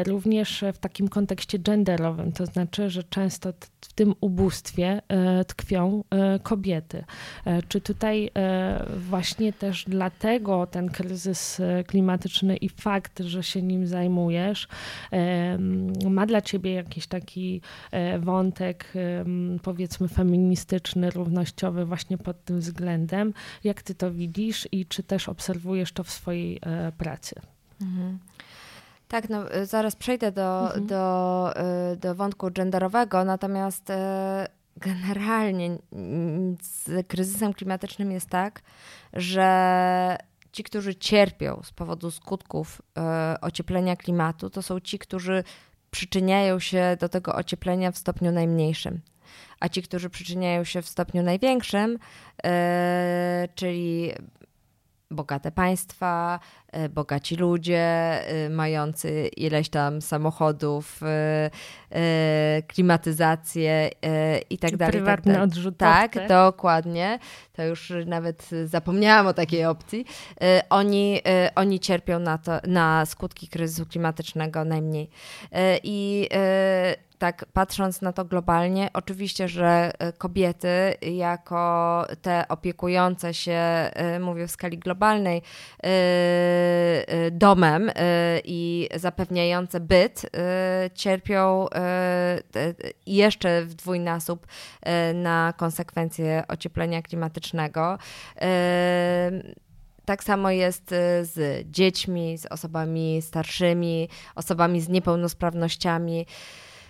również 0.06 0.64
w 0.74 0.78
takim 0.78 1.08
kontekście 1.08 1.58
genderowym, 1.58 2.32
to 2.32 2.46
znaczy, 2.46 2.90
że 2.90 3.04
często 3.04 3.52
w 3.80 3.92
tym 3.92 4.14
ubóstwie 4.20 5.02
tkwią 5.46 6.04
kobiety. 6.42 7.04
Czy 7.68 7.80
tutaj 7.80 8.30
właśnie 8.96 9.52
też 9.52 9.84
dlatego 9.88 10.66
ten 10.66 10.88
kryzys 10.88 11.60
klimatyczny 11.86 12.56
i 12.64 12.68
fakt, 12.68 13.20
że 13.20 13.42
się 13.42 13.62
nim 13.62 13.86
zajmujesz, 13.86 14.68
ma 16.10 16.26
dla 16.26 16.40
ciebie 16.40 16.74
jakiś 16.74 17.06
taki 17.06 17.60
e, 17.90 18.18
wątek, 18.18 18.92
powiedzmy, 19.62 20.08
feministyczny, 20.08 21.10
równościowy, 21.10 21.84
właśnie 21.84 22.18
pod 22.18 22.44
tym 22.44 22.60
względem. 22.60 23.34
Jak 23.64 23.82
ty 23.82 23.94
to 23.94 24.12
widzisz 24.12 24.68
i 24.72 24.86
czy 24.86 25.02
też 25.02 25.28
obserwujesz 25.28 25.92
to 25.92 26.04
w 26.04 26.10
swojej 26.10 26.58
e, 26.62 26.92
pracy? 26.92 27.34
Mhm. 27.82 28.18
Tak, 29.08 29.28
no, 29.28 29.52
e, 29.52 29.66
zaraz 29.66 29.96
przejdę 29.96 30.32
do, 30.32 30.64
mhm. 30.66 30.86
do, 30.86 31.54
do 32.00 32.14
wątku 32.14 32.50
genderowego, 32.50 33.24
natomiast 33.24 33.92
generalnie 34.76 35.78
z 36.62 37.06
kryzysem 37.06 37.54
klimatycznym 37.54 38.12
jest 38.12 38.28
tak, 38.28 38.62
że 39.12 40.16
ci, 40.52 40.64
którzy 40.64 40.94
cierpią 40.94 41.60
z 41.64 41.72
powodu 41.72 42.10
skutków 42.10 42.82
e, 42.98 43.36
ocieplenia 43.40 43.96
klimatu, 43.96 44.50
to 44.50 44.62
są 44.62 44.80
ci, 44.80 44.98
którzy 44.98 45.44
przyczyniają 45.90 46.58
się 46.58 46.96
do 47.00 47.08
tego 47.08 47.34
ocieplenia 47.34 47.90
w 47.90 47.98
stopniu 47.98 48.32
najmniejszym. 48.32 49.00
A 49.60 49.68
ci, 49.68 49.82
którzy 49.82 50.10
przyczyniają 50.10 50.64
się 50.64 50.82
w 50.82 50.88
stopniu 50.88 51.22
największym, 51.22 51.98
e, 52.44 53.48
czyli 53.54 54.12
bogate 55.10 55.52
państwa, 55.52 56.40
bogaci 56.90 57.36
ludzie, 57.36 57.78
e, 57.78 58.50
mający 58.50 59.28
ileś 59.36 59.68
tam 59.68 60.02
samochodów, 60.02 61.00
e, 61.02 61.50
klimatyzację 62.66 63.90
i 64.50 64.58
tak 64.58 64.76
dalej. 64.76 64.92
Tak 64.92 65.02
prywatne 65.02 65.48
tak, 65.78 66.12
Tak, 66.12 66.28
dokładnie. 66.28 67.18
To 67.52 67.64
już 67.64 67.92
nawet 68.06 68.50
zapomniałam 68.64 69.26
o 69.26 69.34
takiej 69.34 69.64
opcji. 69.64 70.04
Oni, 70.70 71.20
oni 71.54 71.80
cierpią 71.80 72.18
na, 72.18 72.38
to, 72.38 72.52
na 72.66 73.06
skutki 73.06 73.48
kryzysu 73.48 73.86
klimatycznego 73.86 74.64
najmniej. 74.64 75.10
I 75.82 76.28
tak 77.22 77.44
patrząc 77.52 78.00
na 78.00 78.12
to 78.12 78.24
globalnie, 78.24 78.90
oczywiście, 78.92 79.48
że 79.48 79.92
e, 79.98 80.12
kobiety 80.12 80.94
jako 81.02 82.06
te 82.22 82.48
opiekujące 82.48 83.34
się, 83.34 83.52
e, 83.52 84.20
mówię 84.20 84.46
w 84.46 84.50
skali 84.50 84.78
globalnej, 84.78 85.38
e, 85.38 85.42
domem 87.30 87.90
i 88.44 88.88
zapewniające 88.94 89.80
byt, 89.80 90.30
cierpią 90.94 91.66
jeszcze 93.06 93.62
w 93.62 93.74
dwójnasób 93.74 94.46
na 95.14 95.54
konsekwencje 95.56 96.42
ocieplenia 96.48 97.02
klimatycznego. 97.02 97.98
Tak 100.04 100.24
samo 100.24 100.50
jest 100.50 100.88
z 101.22 101.64
dziećmi, 101.70 102.38
z 102.38 102.46
osobami 102.46 103.22
starszymi, 103.22 104.08
osobami 104.34 104.80
z 104.80 104.88
niepełnosprawnościami. 104.88 106.26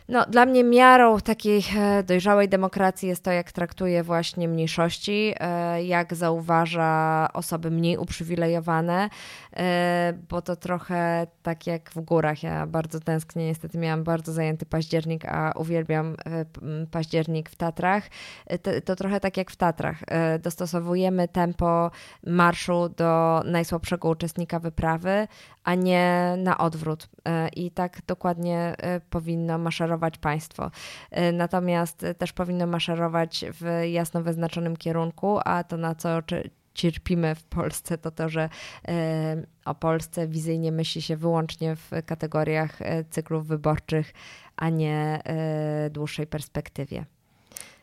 No, 0.09 0.27
dla 0.29 0.47
mnie 0.47 0.65
miarą 0.65 1.21
takiej 1.21 1.65
e, 1.77 2.03
dojrzałej 2.03 2.49
demokracji 2.49 3.09
jest 3.09 3.25
to, 3.25 3.31
jak 3.31 3.53
traktuje 3.53 4.03
właśnie 4.03 4.49
mniejszości, 4.49 5.35
e, 5.41 5.85
jak 5.85 6.15
zauważa 6.15 7.29
osoby 7.35 7.71
mniej 7.71 7.97
uprzywilejowane, 7.97 9.09
bo 10.29 10.43
to 10.43 10.57
trochę 10.57 11.27
tak 11.43 11.67
jak 11.67 11.91
w 11.91 12.01
górach. 12.01 12.43
Ja 12.43 12.67
bardzo 12.67 13.01
tęsknię, 13.01 13.47
niestety 13.47 13.79
miałam 13.79 14.05
bardzo 14.05 14.33
zajęty 14.33 14.67
październik, 14.67 15.25
a 15.25 15.53
uwielbiam 15.57 16.17
październik 16.91 17.51
w 17.51 17.57
Tatrach. 17.57 18.09
To, 18.63 18.71
to 18.85 18.97
trochę 18.97 19.21
tak 19.21 19.37
jak 19.37 19.51
w 19.51 19.57
Tatrach. 19.57 20.01
Dostosowujemy 20.43 21.29
tempo 21.29 21.91
marszu 22.27 22.89
do 22.89 23.43
najsłabszego 23.45 24.09
uczestnika 24.09 24.59
wyprawy, 24.59 25.29
a 25.65 25.75
nie 25.75 26.35
na 26.39 26.59
odwrót. 26.59 27.09
I 27.57 27.71
tak 27.71 27.99
dokładnie 28.07 28.75
powinno 29.11 29.59
maszerować 29.59 30.19
państwo. 30.19 30.71
E, 31.11 31.33
natomiast 31.33 32.07
też 32.19 32.33
powinno 32.33 32.67
maszerować 32.67 33.45
w 33.61 33.83
jasno 33.91 34.23
wyznaczonym 34.23 34.77
kierunku, 34.77 35.39
a 35.45 35.65
to 35.65 35.77
na 35.77 35.95
co 35.95 36.09
cierpimy 36.75 37.35
w 37.35 37.45
Polsce, 37.45 37.99
to 37.99 38.11
to, 38.11 38.29
że 38.29 38.49
e, 38.89 39.47
o 39.65 39.75
Polsce 39.75 40.29
wizyjnie 40.29 40.73
myśli 40.73 41.03
się 41.03 41.17
wyłącznie 41.17 41.77
w 41.77 41.91
kategoriach 42.07 42.83
e, 42.83 43.05
cyklów 43.05 43.47
wyborczych, 43.47 44.13
a 44.57 44.69
nie 44.69 45.23
dłuższej 45.91 46.27
perspektywie. 46.27 47.05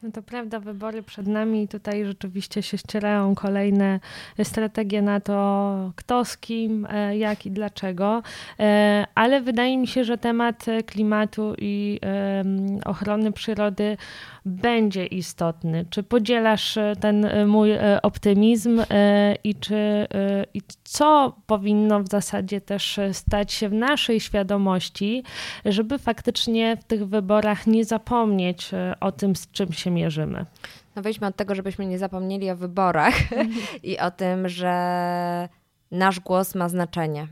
No 0.04 0.12
to 0.12 0.22
prawda, 0.22 0.60
wybory 0.60 1.04
przed 1.04 1.28
nami 1.28 1.68
tutaj 1.68 2.06
rzeczywiście 2.06 2.64
się 2.64 2.78
ścierają 2.78 3.36
kolejne 3.36 4.00
strategie 4.44 5.02
na 5.02 5.20
to, 5.20 5.92
kto 5.96 6.26
z 6.26 6.38
kim, 6.38 6.88
e, 6.90 7.18
jak 7.18 7.46
i 7.46 7.52
dlaczego, 7.52 8.24
e, 8.60 9.06
ale 9.16 9.42
wydaje 9.42 9.78
mi 9.78 9.88
się, 9.88 10.04
że 10.04 10.18
temat 10.18 10.66
klimatu 10.86 11.54
i 11.58 12.00
ochrony 12.86 13.32
przyrody 13.32 13.98
będzie 14.50 15.06
istotny. 15.06 15.86
Czy 15.90 16.04
podzielasz 16.04 16.78
e, 16.78 16.96
ten 17.00 17.26
e, 17.26 17.46
mój 17.46 17.72
e, 17.72 18.02
optymizm 18.02 18.84
i 19.44 19.56
czy 19.56 20.08
i 20.54 20.62
co 20.84 21.36
powinno 21.46 22.04
w 22.04 22.08
zasadzie 22.08 22.62
też 22.62 23.00
stać 23.14 23.54
się 23.54 23.70
w 23.70 23.74
naszej 23.74 24.20
świadomości, 24.20 25.24
żeby 25.66 25.98
faktycznie 25.98 26.78
w 26.78 26.84
tych 26.84 27.08
wyborach 27.08 27.68
nie 27.68 27.86
zapomnieć 27.86 28.72
o 29.00 29.12
tym, 29.12 29.36
z 29.36 29.52
czym 29.52 29.74
się 29.74 29.92
mierzymy? 29.92 30.46
No 30.96 31.02
wejdźmy 31.02 31.28
od 31.28 31.36
tego, 31.36 31.56
żebyśmy 31.56 31.86
nie 31.86 32.00
zapomnieli 32.00 32.52
o 32.52 32.56
wyborach 32.56 33.34
mhm. 33.34 33.50
i 33.84 34.00
o 34.00 34.12
tym, 34.12 34.50
że 34.50 35.50
nasz 35.92 36.20
głos 36.20 36.56
ma 36.56 36.70
znaczenie. 36.70 37.28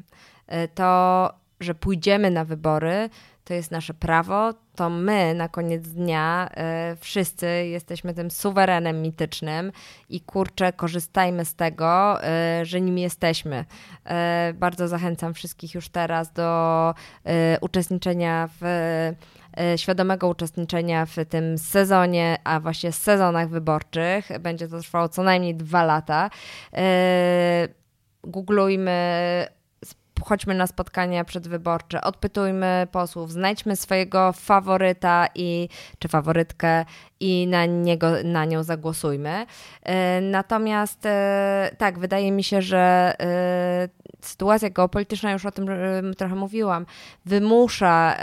To, 0.75 1.29
że 1.59 1.75
pójdziemy 1.75 2.31
na 2.31 2.45
wybory, 2.45 3.09
to 3.47 3.53
jest 3.53 3.71
nasze 3.71 3.93
prawo, 3.93 4.53
to 4.75 4.89
my 4.89 5.33
na 5.33 5.49
koniec 5.49 5.87
dnia 5.87 6.49
y, 6.91 6.95
wszyscy 6.95 7.47
jesteśmy 7.47 8.13
tym 8.13 8.31
suwerenem 8.31 9.01
mitycznym 9.01 9.71
i 10.09 10.21
kurczę, 10.21 10.73
korzystajmy 10.73 11.45
z 11.45 11.55
tego, 11.55 12.19
y, 12.61 12.65
że 12.65 12.81
nim 12.81 12.97
jesteśmy. 12.97 13.65
Y, 14.49 14.53
bardzo 14.53 14.87
zachęcam 14.87 15.33
wszystkich 15.33 15.75
już 15.75 15.89
teraz 15.89 16.33
do 16.33 16.93
uczestniczenia 17.61 18.49
w 18.61 18.65
świadomego 19.75 20.27
uczestniczenia 20.27 21.05
w 21.05 21.15
tym 21.29 21.57
sezonie, 21.57 22.37
a 22.43 22.59
właśnie 22.59 22.91
sezonach 22.91 23.49
wyborczych. 23.49 24.39
Będzie 24.39 24.67
to 24.67 24.79
trwało 24.79 25.09
co 25.09 25.23
najmniej 25.23 25.55
dwa 25.55 25.83
lata. 25.83 26.29
Googlujmy 28.23 29.47
chodźmy 30.23 30.53
na 30.53 30.67
spotkania 30.67 31.23
przedwyborcze, 31.23 32.01
odpytujmy 32.01 32.87
posłów, 32.91 33.31
znajdźmy 33.31 33.75
swojego 33.75 34.33
faworyta 34.33 35.27
i, 35.35 35.69
czy 35.99 36.07
faworytkę 36.07 36.85
i 37.19 37.47
na, 37.47 37.65
niego, 37.65 38.11
na 38.23 38.45
nią 38.45 38.63
zagłosujmy. 38.63 39.45
E, 39.83 40.21
natomiast 40.21 41.05
e, 41.05 41.71
tak, 41.77 41.99
wydaje 41.99 42.31
mi 42.31 42.43
się, 42.43 42.61
że 42.61 43.13
e, 43.19 43.89
sytuacja 44.21 44.69
geopolityczna, 44.69 45.31
już 45.31 45.45
o 45.45 45.51
tym 45.51 45.67
trochę 46.17 46.35
mówiłam, 46.35 46.85
wymusza 47.25 48.17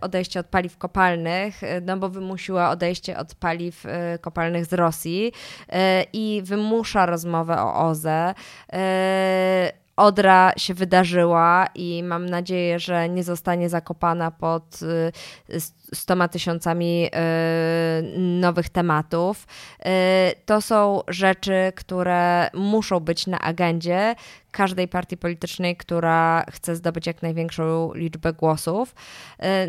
odejście 0.00 0.40
od 0.40 0.46
paliw 0.46 0.78
kopalnych, 0.78 1.60
no 1.82 1.96
bo 1.96 2.08
wymusiła 2.08 2.70
odejście 2.70 3.18
od 3.18 3.34
paliw 3.34 3.84
kopalnych 4.20 4.66
z 4.66 4.72
Rosji 4.72 5.32
i 6.12 6.42
wymusza 6.44 7.06
rozmowę 7.06 7.62
o 7.62 7.74
OZE. 7.74 8.34
Odra 9.98 10.52
się 10.56 10.74
wydarzyła 10.74 11.66
i 11.74 12.02
mam 12.02 12.26
nadzieję, 12.26 12.78
że 12.78 13.08
nie 13.08 13.24
zostanie 13.24 13.68
zakopana 13.68 14.30
pod 14.30 14.80
y, 14.82 15.60
stoma 15.94 16.28
tysiącami 16.28 17.06
y, 17.06 18.18
nowych 18.18 18.68
tematów. 18.68 19.46
Y, 19.46 19.86
to 20.46 20.60
są 20.60 21.00
rzeczy, 21.08 21.72
które 21.76 22.50
muszą 22.54 23.00
być 23.00 23.26
na 23.26 23.38
agendzie 23.38 24.14
każdej 24.50 24.88
partii 24.88 25.16
politycznej, 25.16 25.76
która 25.76 26.44
chce 26.50 26.76
zdobyć 26.76 27.06
jak 27.06 27.22
największą 27.22 27.92
liczbę 27.94 28.32
głosów. 28.32 28.94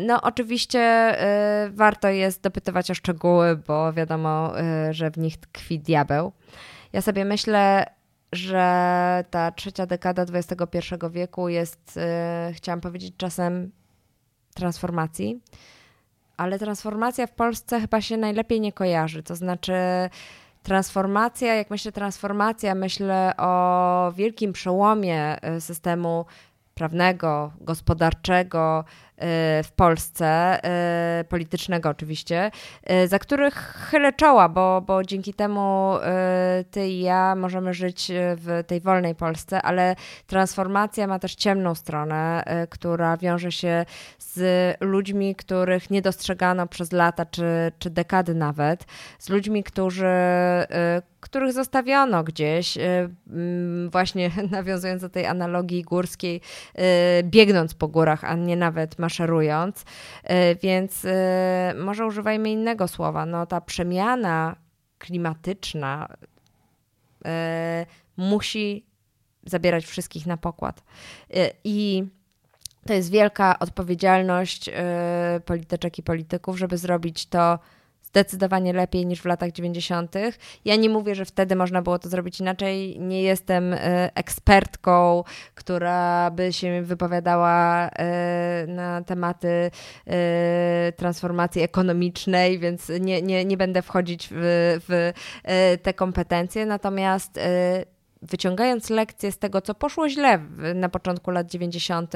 No, 0.06 0.22
oczywiście 0.22 1.14
warto 1.70 2.08
jest 2.08 2.42
dopytywać 2.42 2.90
o 2.90 2.94
szczegóły, 2.94 3.56
bo 3.56 3.92
wiadomo, 3.92 4.52
że 4.90 5.10
w 5.10 5.18
nich 5.18 5.36
tkwi 5.36 5.78
diabeł. 5.78 6.32
Ja 6.92 7.02
sobie 7.02 7.24
myślę, 7.24 7.86
że 8.32 9.24
ta 9.30 9.52
trzecia 9.52 9.86
dekada 9.86 10.22
XXI 10.22 10.78
wieku 11.10 11.48
jest, 11.48 11.96
yy, 12.48 12.54
chciałam 12.54 12.80
powiedzieć, 12.80 13.14
czasem 13.16 13.70
transformacji, 14.54 15.40
ale 16.36 16.58
transformacja 16.58 17.26
w 17.26 17.32
Polsce 17.32 17.80
chyba 17.80 18.00
się 18.00 18.16
najlepiej 18.16 18.60
nie 18.60 18.72
kojarzy. 18.72 19.22
To 19.22 19.36
znaczy, 19.36 19.72
transformacja, 20.62 21.54
jak 21.54 21.70
myślę 21.70 21.92
transformacja, 21.92 22.74
myślę 22.74 23.32
o 23.36 24.12
wielkim 24.16 24.52
przełomie 24.52 25.44
y, 25.56 25.60
systemu 25.60 26.24
prawnego, 26.74 27.52
gospodarczego, 27.60 28.84
w 29.64 29.68
Polsce, 29.76 30.58
y, 31.20 31.24
politycznego 31.24 31.88
oczywiście, 31.88 32.50
y, 32.90 33.08
za 33.08 33.18
których 33.18 33.54
chylę 33.90 34.12
czoła, 34.12 34.48
bo, 34.48 34.80
bo 34.80 35.04
dzięki 35.04 35.34
temu 35.34 35.96
y, 36.60 36.64
ty 36.64 36.88
i 36.88 37.00
ja 37.00 37.34
możemy 37.34 37.74
żyć 37.74 38.12
w 38.14 38.64
tej 38.66 38.80
wolnej 38.80 39.14
Polsce, 39.14 39.62
ale 39.62 39.96
transformacja 40.26 41.06
ma 41.06 41.18
też 41.18 41.34
ciemną 41.34 41.74
stronę, 41.74 42.44
która 42.70 43.16
wiąże 43.16 43.52
się 43.52 43.84
z 44.18 44.76
ludźmi, 44.80 45.34
których 45.34 45.90
nie 45.90 46.02
dostrzegano 46.02 46.66
przez 46.66 46.92
lata 46.92 47.26
czy, 47.26 47.72
czy 47.78 47.90
dekady 47.90 48.34
nawet, 48.34 48.84
z 49.18 49.28
ludźmi, 49.28 49.64
którzy 49.64 50.06
których 51.20 51.52
zostawiono 51.52 52.24
gdzieś, 52.24 52.78
właśnie 53.90 54.30
nawiązując 54.50 55.02
do 55.02 55.08
tej 55.08 55.26
analogii 55.26 55.82
górskiej, 55.82 56.40
biegnąc 57.24 57.74
po 57.74 57.88
górach, 57.88 58.24
a 58.24 58.34
nie 58.34 58.56
nawet 58.56 58.98
maszerując, 58.98 59.09
e, 60.22 60.54
więc 60.54 61.04
e, 61.04 61.74
może 61.78 62.06
używajmy 62.06 62.50
innego 62.50 62.88
słowa. 62.88 63.26
No, 63.26 63.46
ta 63.46 63.60
przemiana 63.60 64.56
klimatyczna 64.98 66.08
e, 67.24 67.86
musi 68.16 68.86
zabierać 69.46 69.84
wszystkich 69.84 70.26
na 70.26 70.36
pokład. 70.36 70.82
I 71.64 72.04
to 72.86 72.92
jest 72.92 73.10
wielka 73.10 73.58
odpowiedzialność 73.58 74.70
polityczek 75.44 75.98
i 75.98 76.02
polityków, 76.02 76.58
żeby 76.58 76.78
zrobić 76.78 77.26
to 77.26 77.58
zdecydowanie 78.10 78.72
lepiej 78.72 79.06
niż 79.06 79.20
w 79.20 79.24
latach 79.24 79.52
90. 79.52 80.14
Ja 80.64 80.76
nie 80.76 80.88
mówię, 80.88 81.14
że 81.14 81.24
wtedy 81.24 81.56
można 81.56 81.82
było 81.82 81.98
to 81.98 82.08
zrobić 82.08 82.40
inaczej. 82.40 83.00
Nie 83.00 83.22
jestem 83.22 83.72
e, 83.72 84.10
ekspertką, 84.14 85.24
która 85.54 86.30
by 86.30 86.52
się 86.52 86.82
wypowiadała 86.82 87.88
e, 87.88 88.64
na 88.68 89.02
tematy 89.02 89.70
e, 90.06 90.92
transformacji 90.96 91.62
ekonomicznej, 91.62 92.58
więc 92.58 92.88
nie, 93.00 93.22
nie, 93.22 93.44
nie 93.44 93.56
będę 93.56 93.82
wchodzić 93.82 94.28
w, 94.30 94.76
w 94.88 95.12
te 95.82 95.94
kompetencje. 95.94 96.66
Natomiast 96.66 97.40
wyciągając 98.22 98.90
lekcje 98.90 99.32
z 99.32 99.38
tego, 99.38 99.60
co 99.60 99.74
poszło 99.74 100.08
źle 100.08 100.38
na 100.74 100.88
początku 100.88 101.30
lat 101.30 101.50
90., 101.50 102.14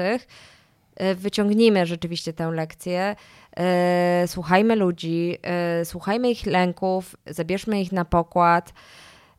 wyciągnijmy 1.15 1.85
rzeczywiście 1.85 2.33
tę 2.33 2.51
lekcję 2.51 3.15
E, 3.57 4.23
słuchajmy 4.27 4.75
ludzi, 4.75 5.37
e, 5.43 5.85
słuchajmy 5.85 6.31
ich 6.31 6.45
lęków, 6.45 7.15
zabierzmy 7.25 7.81
ich 7.81 7.91
na 7.91 8.05
pokład 8.05 8.73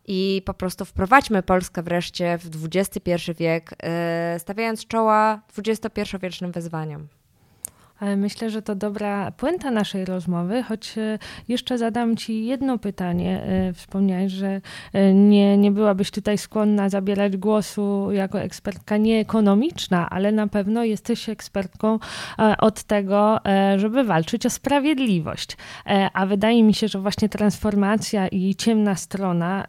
i 0.06 0.42
po 0.44 0.54
prostu 0.54 0.84
wprowadźmy 0.84 1.42
Polskę 1.42 1.82
wreszcie 1.82 2.38
w 2.38 2.68
XXI 2.72 3.32
wiek, 3.38 3.70
e, 3.82 4.36
stawiając 4.38 4.86
czoła 4.86 5.40
XXI-wiecznym 5.58 6.52
wyzwaniom. 6.52 7.08
Myślę, 8.00 8.50
że 8.50 8.62
to 8.62 8.74
dobra 8.74 9.30
puenta 9.30 9.70
naszej 9.70 10.04
rozmowy, 10.04 10.62
choć 10.62 10.98
e, 10.98 11.18
jeszcze 11.48 11.78
zadam 11.78 12.16
Ci 12.16 12.46
jedno 12.46 12.78
pytanie. 12.78 13.42
E, 13.42 13.72
wspomniałeś, 13.72 14.32
że 14.32 14.60
e, 14.92 15.14
nie, 15.14 15.58
nie 15.58 15.72
byłabyś 15.72 16.10
tutaj 16.10 16.38
skłonna 16.38 16.88
zabierać 16.88 17.36
głosu 17.36 18.08
jako 18.12 18.40
ekspertka 18.40 18.96
nieekonomiczna, 18.96 20.10
ale 20.10 20.32
na 20.32 20.46
pewno 20.46 20.84
jesteś 20.84 21.28
ekspertką 21.28 21.98
od 22.58 22.82
tego, 22.82 23.40
żeby 23.76 24.04
walczyć 24.04 24.46
o 24.46 24.50
sprawiedliwość. 24.50 25.56
A 26.12 26.26
wydaje 26.26 26.62
mi 26.62 26.74
się, 26.74 26.88
że 26.88 26.98
właśnie 26.98 27.28
transformacja 27.28 28.28
i 28.28 28.54
ciemna 28.54 28.94
strona 28.94 29.66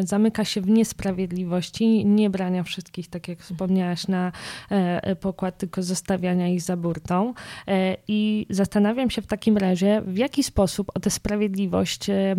zamyka 0.00 0.44
się 0.44 0.60
w 0.60 0.68
niesprawiedliwości, 0.68 2.04
nie 2.06 2.30
brania 2.30 2.62
wszystkich, 2.62 3.08
tak 3.08 3.28
jak 3.28 3.38
wspomniałaś, 3.38 4.08
na 4.08 4.32
pokład, 5.20 5.58
tylko 5.58 5.82
zostawiania 5.82 6.48
ich 6.48 6.60
za 6.60 6.76
burtą. 6.76 7.34
E, 7.68 7.96
I 8.08 8.46
zastanawiam 8.50 9.10
się 9.10 9.22
w 9.22 9.26
takim 9.26 9.56
razie, 9.56 10.02
w 10.06 10.16
jaki 10.16 10.42
sposób 10.42 10.90
o 10.94 11.00
tę 11.00 11.10
sprawiedliwość 11.10 12.10
e, 12.10 12.36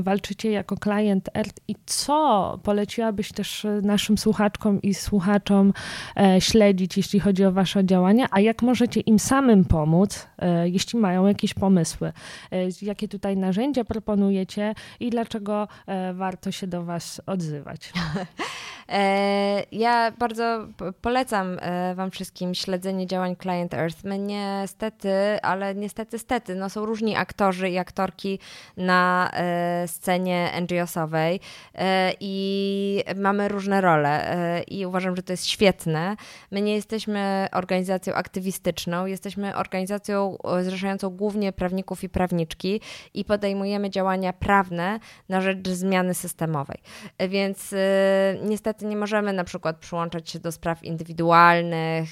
walczycie 0.00 0.50
jako 0.50 0.76
klient 0.76 1.30
ERT 1.34 1.60
i 1.68 1.74
co 1.86 2.58
poleciłabyś 2.62 3.32
też 3.32 3.66
naszym 3.82 4.18
słuchaczkom 4.18 4.82
i 4.82 4.94
słuchaczom 4.94 5.72
e, 6.16 6.40
śledzić, 6.40 6.96
jeśli 6.96 7.20
chodzi 7.20 7.44
o 7.44 7.52
Wasze 7.52 7.84
działania, 7.84 8.26
a 8.30 8.40
jak 8.40 8.62
możecie 8.62 9.00
im 9.00 9.18
samym 9.18 9.64
pomóc, 9.64 10.26
jeśli 10.64 10.98
mają 10.98 11.26
jakieś 11.26 11.54
pomysły? 11.54 12.12
Jakie 12.82 13.08
tutaj 13.08 13.36
narzędzia 13.36 13.84
proponujecie 13.84 14.74
i 15.00 15.10
dlaczego 15.10 15.68
warto 16.14 16.52
się 16.52 16.66
do 16.66 16.84
Was 16.84 17.20
odzywać? 17.26 17.92
Ja 19.72 20.12
bardzo 20.18 20.66
polecam 21.00 21.58
Wam 21.94 22.10
wszystkim 22.10 22.54
śledzenie 22.54 23.06
działań 23.06 23.36
Client 23.36 23.74
Earth. 23.74 24.04
My 24.04 24.18
nie 24.18 24.44
niestety, 24.60 25.40
ale 25.42 25.74
niestety, 25.74 26.18
stety, 26.18 26.54
no 26.54 26.70
są 26.70 26.86
różni 26.86 27.16
aktorzy 27.16 27.68
i 27.68 27.78
aktorki 27.78 28.38
na 28.76 29.30
e, 29.32 29.88
scenie 29.88 30.50
NGO-sowej 30.60 31.40
e, 31.74 32.12
i 32.20 33.04
mamy 33.16 33.48
różne 33.48 33.80
role 33.80 34.30
e, 34.30 34.62
i 34.62 34.86
uważam, 34.86 35.16
że 35.16 35.22
to 35.22 35.32
jest 35.32 35.46
świetne. 35.46 36.16
My 36.50 36.62
nie 36.62 36.74
jesteśmy 36.74 37.46
organizacją 37.52 38.14
aktywistyczną, 38.14 39.06
jesteśmy 39.06 39.56
organizacją 39.56 40.36
zrzeszającą 40.62 41.10
głównie 41.10 41.52
prawników 41.52 42.04
i 42.04 42.08
prawniczki 42.08 42.80
i 43.14 43.24
podejmujemy 43.24 43.90
działania 43.90 44.32
prawne 44.32 45.00
na 45.28 45.40
rzecz 45.40 45.68
zmiany 45.68 46.14
systemowej. 46.14 46.78
Więc 47.28 47.74
niestety 48.42 48.73
nie 48.82 48.96
możemy 48.96 49.32
na 49.32 49.44
przykład 49.44 49.76
przyłączać 49.76 50.30
się 50.30 50.38
do 50.38 50.52
spraw 50.52 50.84
indywidualnych 50.84 52.08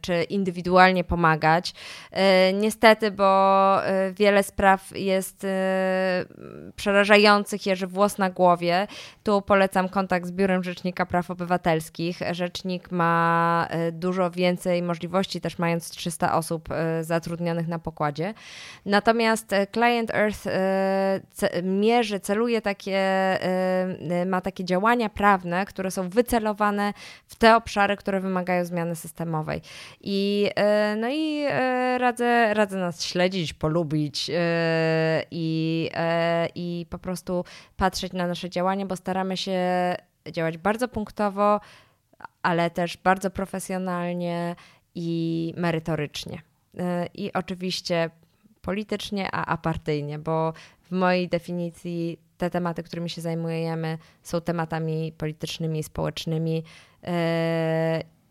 czy 0.00 0.22
indywidualnie 0.22 1.04
pomagać, 1.04 1.74
E, 2.10 2.52
niestety, 2.52 3.10
bo 3.10 3.86
e, 3.86 4.12
wiele 4.12 4.42
spraw 4.42 4.90
jest 4.96 5.46
przerażających, 6.76 7.66
jeży 7.66 7.86
włos 7.86 8.18
na 8.18 8.30
głowie. 8.30 8.86
Tu 9.22 9.42
polecam 9.42 9.88
kontakt 9.88 10.26
z 10.26 10.30
Biurem 10.30 10.64
Rzecznika 10.64 11.06
Praw 11.06 11.30
Obywatelskich. 11.30 12.18
Rzecznik 12.30 12.90
ma 12.90 13.68
dużo 13.92 14.30
więcej 14.30 14.82
możliwości, 14.82 15.40
też 15.40 15.58
mając 15.58 15.90
300 15.90 16.34
osób 16.34 16.68
zatrudnionych 17.00 17.68
na 17.68 17.78
pokładzie. 17.78 18.34
Natomiast 18.86 19.54
Client 19.72 20.10
Earth 20.10 20.44
mierzy, 21.62 22.20
celuje 22.20 22.62
takie, 22.62 23.00
ma 24.26 24.40
takie 24.40 24.64
działania 24.64 25.08
prawne, 25.08 25.64
które 25.66 25.90
są 25.94 26.08
wycelowane 26.08 26.92
w 27.26 27.36
te 27.36 27.56
obszary, 27.56 27.96
które 27.96 28.20
wymagają 28.20 28.64
zmiany 28.64 28.96
systemowej. 28.96 29.60
I, 30.00 30.50
no 30.96 31.08
i 31.10 31.44
radzę, 31.98 32.54
radzę 32.54 32.78
nas 32.78 33.04
śledzić, 33.04 33.52
polubić 33.52 34.30
i, 35.30 35.90
i 36.54 36.86
po 36.90 36.98
prostu 36.98 37.44
patrzeć 37.76 38.12
na 38.12 38.26
nasze 38.26 38.50
działania, 38.50 38.86
bo 38.86 38.96
staramy 38.96 39.36
się 39.36 39.60
działać 40.32 40.58
bardzo 40.58 40.88
punktowo, 40.88 41.60
ale 42.42 42.70
też 42.70 42.96
bardzo 42.96 43.30
profesjonalnie 43.30 44.56
i 44.94 45.54
merytorycznie. 45.56 46.42
I 47.14 47.32
oczywiście 47.32 48.10
politycznie, 48.62 49.28
a 49.32 49.46
apartyjnie, 49.46 50.18
bo 50.18 50.52
w 50.82 50.90
mojej 50.90 51.28
definicji 51.28 52.18
te 52.38 52.50
tematy, 52.50 52.82
którymi 52.82 53.10
się 53.10 53.20
zajmujemy, 53.20 53.98
są 54.22 54.40
tematami 54.40 55.12
politycznymi 55.18 55.82
społecznymi 55.82 56.64
yy, 57.02 57.10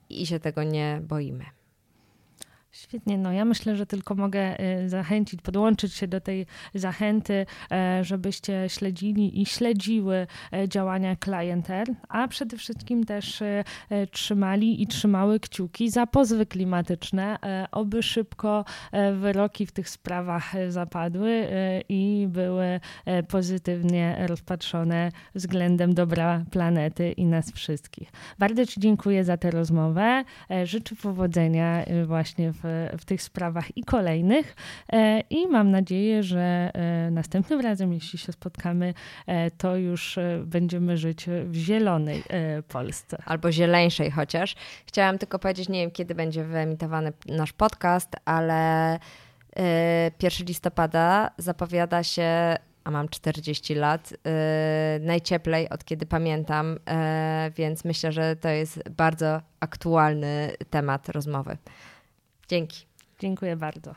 i 0.10 0.26
się 0.26 0.40
tego 0.40 0.64
nie 0.64 1.00
boimy. 1.04 1.46
Świetnie, 2.76 3.18
no 3.18 3.32
ja 3.32 3.46
myślę, 3.46 3.76
że 3.76 3.86
tylko 3.86 4.16
mogę 4.16 4.60
y, 4.84 4.90
zachęcić, 4.90 5.42
podłączyć 5.42 5.94
się 5.94 6.08
do 6.08 6.22
tej 6.22 6.46
zachęty, 6.76 7.46
e, 7.72 8.04
żebyście 8.04 8.66
śledzili 8.68 9.42
i 9.42 9.46
śledziły 9.46 10.28
e, 10.54 10.70
działania 10.70 11.16
klienter, 11.16 11.88
a 12.10 12.28
przede 12.28 12.58
wszystkim 12.58 13.06
też 13.06 13.42
e, 13.42 13.64
trzymali 14.12 14.82
i 14.82 14.88
trzymały 14.88 15.40
kciuki 15.40 15.90
za 15.90 16.08
pozwy 16.08 16.46
klimatyczne, 16.46 17.38
oby 17.72 18.04
szybko 18.04 18.66
wyroki 19.20 19.66
w 19.66 19.72
tych 19.72 19.90
sprawach 19.90 20.54
zapadły 20.70 21.48
i 21.90 22.28
były 22.30 22.80
pozytywnie 23.28 24.26
rozpatrzone 24.28 25.12
względem 25.36 25.94
dobra 25.94 26.46
planety 26.52 27.12
i 27.12 27.26
nas 27.26 27.52
wszystkich. 27.52 28.12
Bardzo 28.40 28.66
Ci 28.66 28.80
dziękuję 28.80 29.24
za 29.24 29.38
tę 29.38 29.52
rozmowę. 29.52 30.24
Życzę 30.64 30.96
powodzenia 30.96 31.86
właśnie 32.06 32.52
w 32.52 32.63
w, 32.64 33.06
tych 33.06 33.22
sprawach 33.22 33.78
i 33.78 33.84
kolejnych. 33.84 34.56
E, 34.94 35.20
I 35.30 35.48
mam 35.48 35.72
nadzieję, 35.72 36.24
że 36.24 36.72
e, 36.74 37.12
następnym 37.12 37.62
razem, 37.62 37.94
jeśli 37.94 38.20
się 38.20 38.32
spotkamy, 38.32 38.94
e, 39.28 39.52
to 39.52 39.76
już 39.76 40.20
będziemy 40.46 40.98
żyć 40.98 41.26
w 41.46 41.56
zielonej 41.56 42.24
Polsce. 42.68 43.18
Albo 43.26 43.52
zieleńszej 43.52 44.12
chociaż. 44.12 44.56
Chciałam 44.86 45.18
tylko 45.18 45.40
powiedzieć, 45.40 45.70
nie 45.70 45.82
wiem 45.82 45.92
kiedy 45.92 46.16
będzie 46.16 46.44
wyemitowany 46.44 47.14
nasz 47.26 47.54
podcast, 47.54 48.16
ale 48.26 49.00
1 50.22 50.48
listopada 50.48 51.32
zapowiada 51.38 52.04
się 52.04 52.58
a 52.84 52.92
mam 52.92 53.10
40 53.10 53.76
lat, 53.76 54.12
yy, 54.12 54.20
najcieplej 55.00 55.70
od 55.70 55.86
kiedy 55.86 56.06
pamiętam, 56.06 56.72
yy, 56.72 57.52
więc 57.52 57.86
myślę, 57.86 58.12
że 58.12 58.36
to 58.36 58.50
jest 58.50 58.90
bardzo 58.90 59.42
aktualny 59.60 60.52
temat 60.70 61.10
rozmowy. 61.10 61.58
Dzięki. 62.48 62.86
Dziękuję 63.20 63.56
bardzo. 63.56 63.96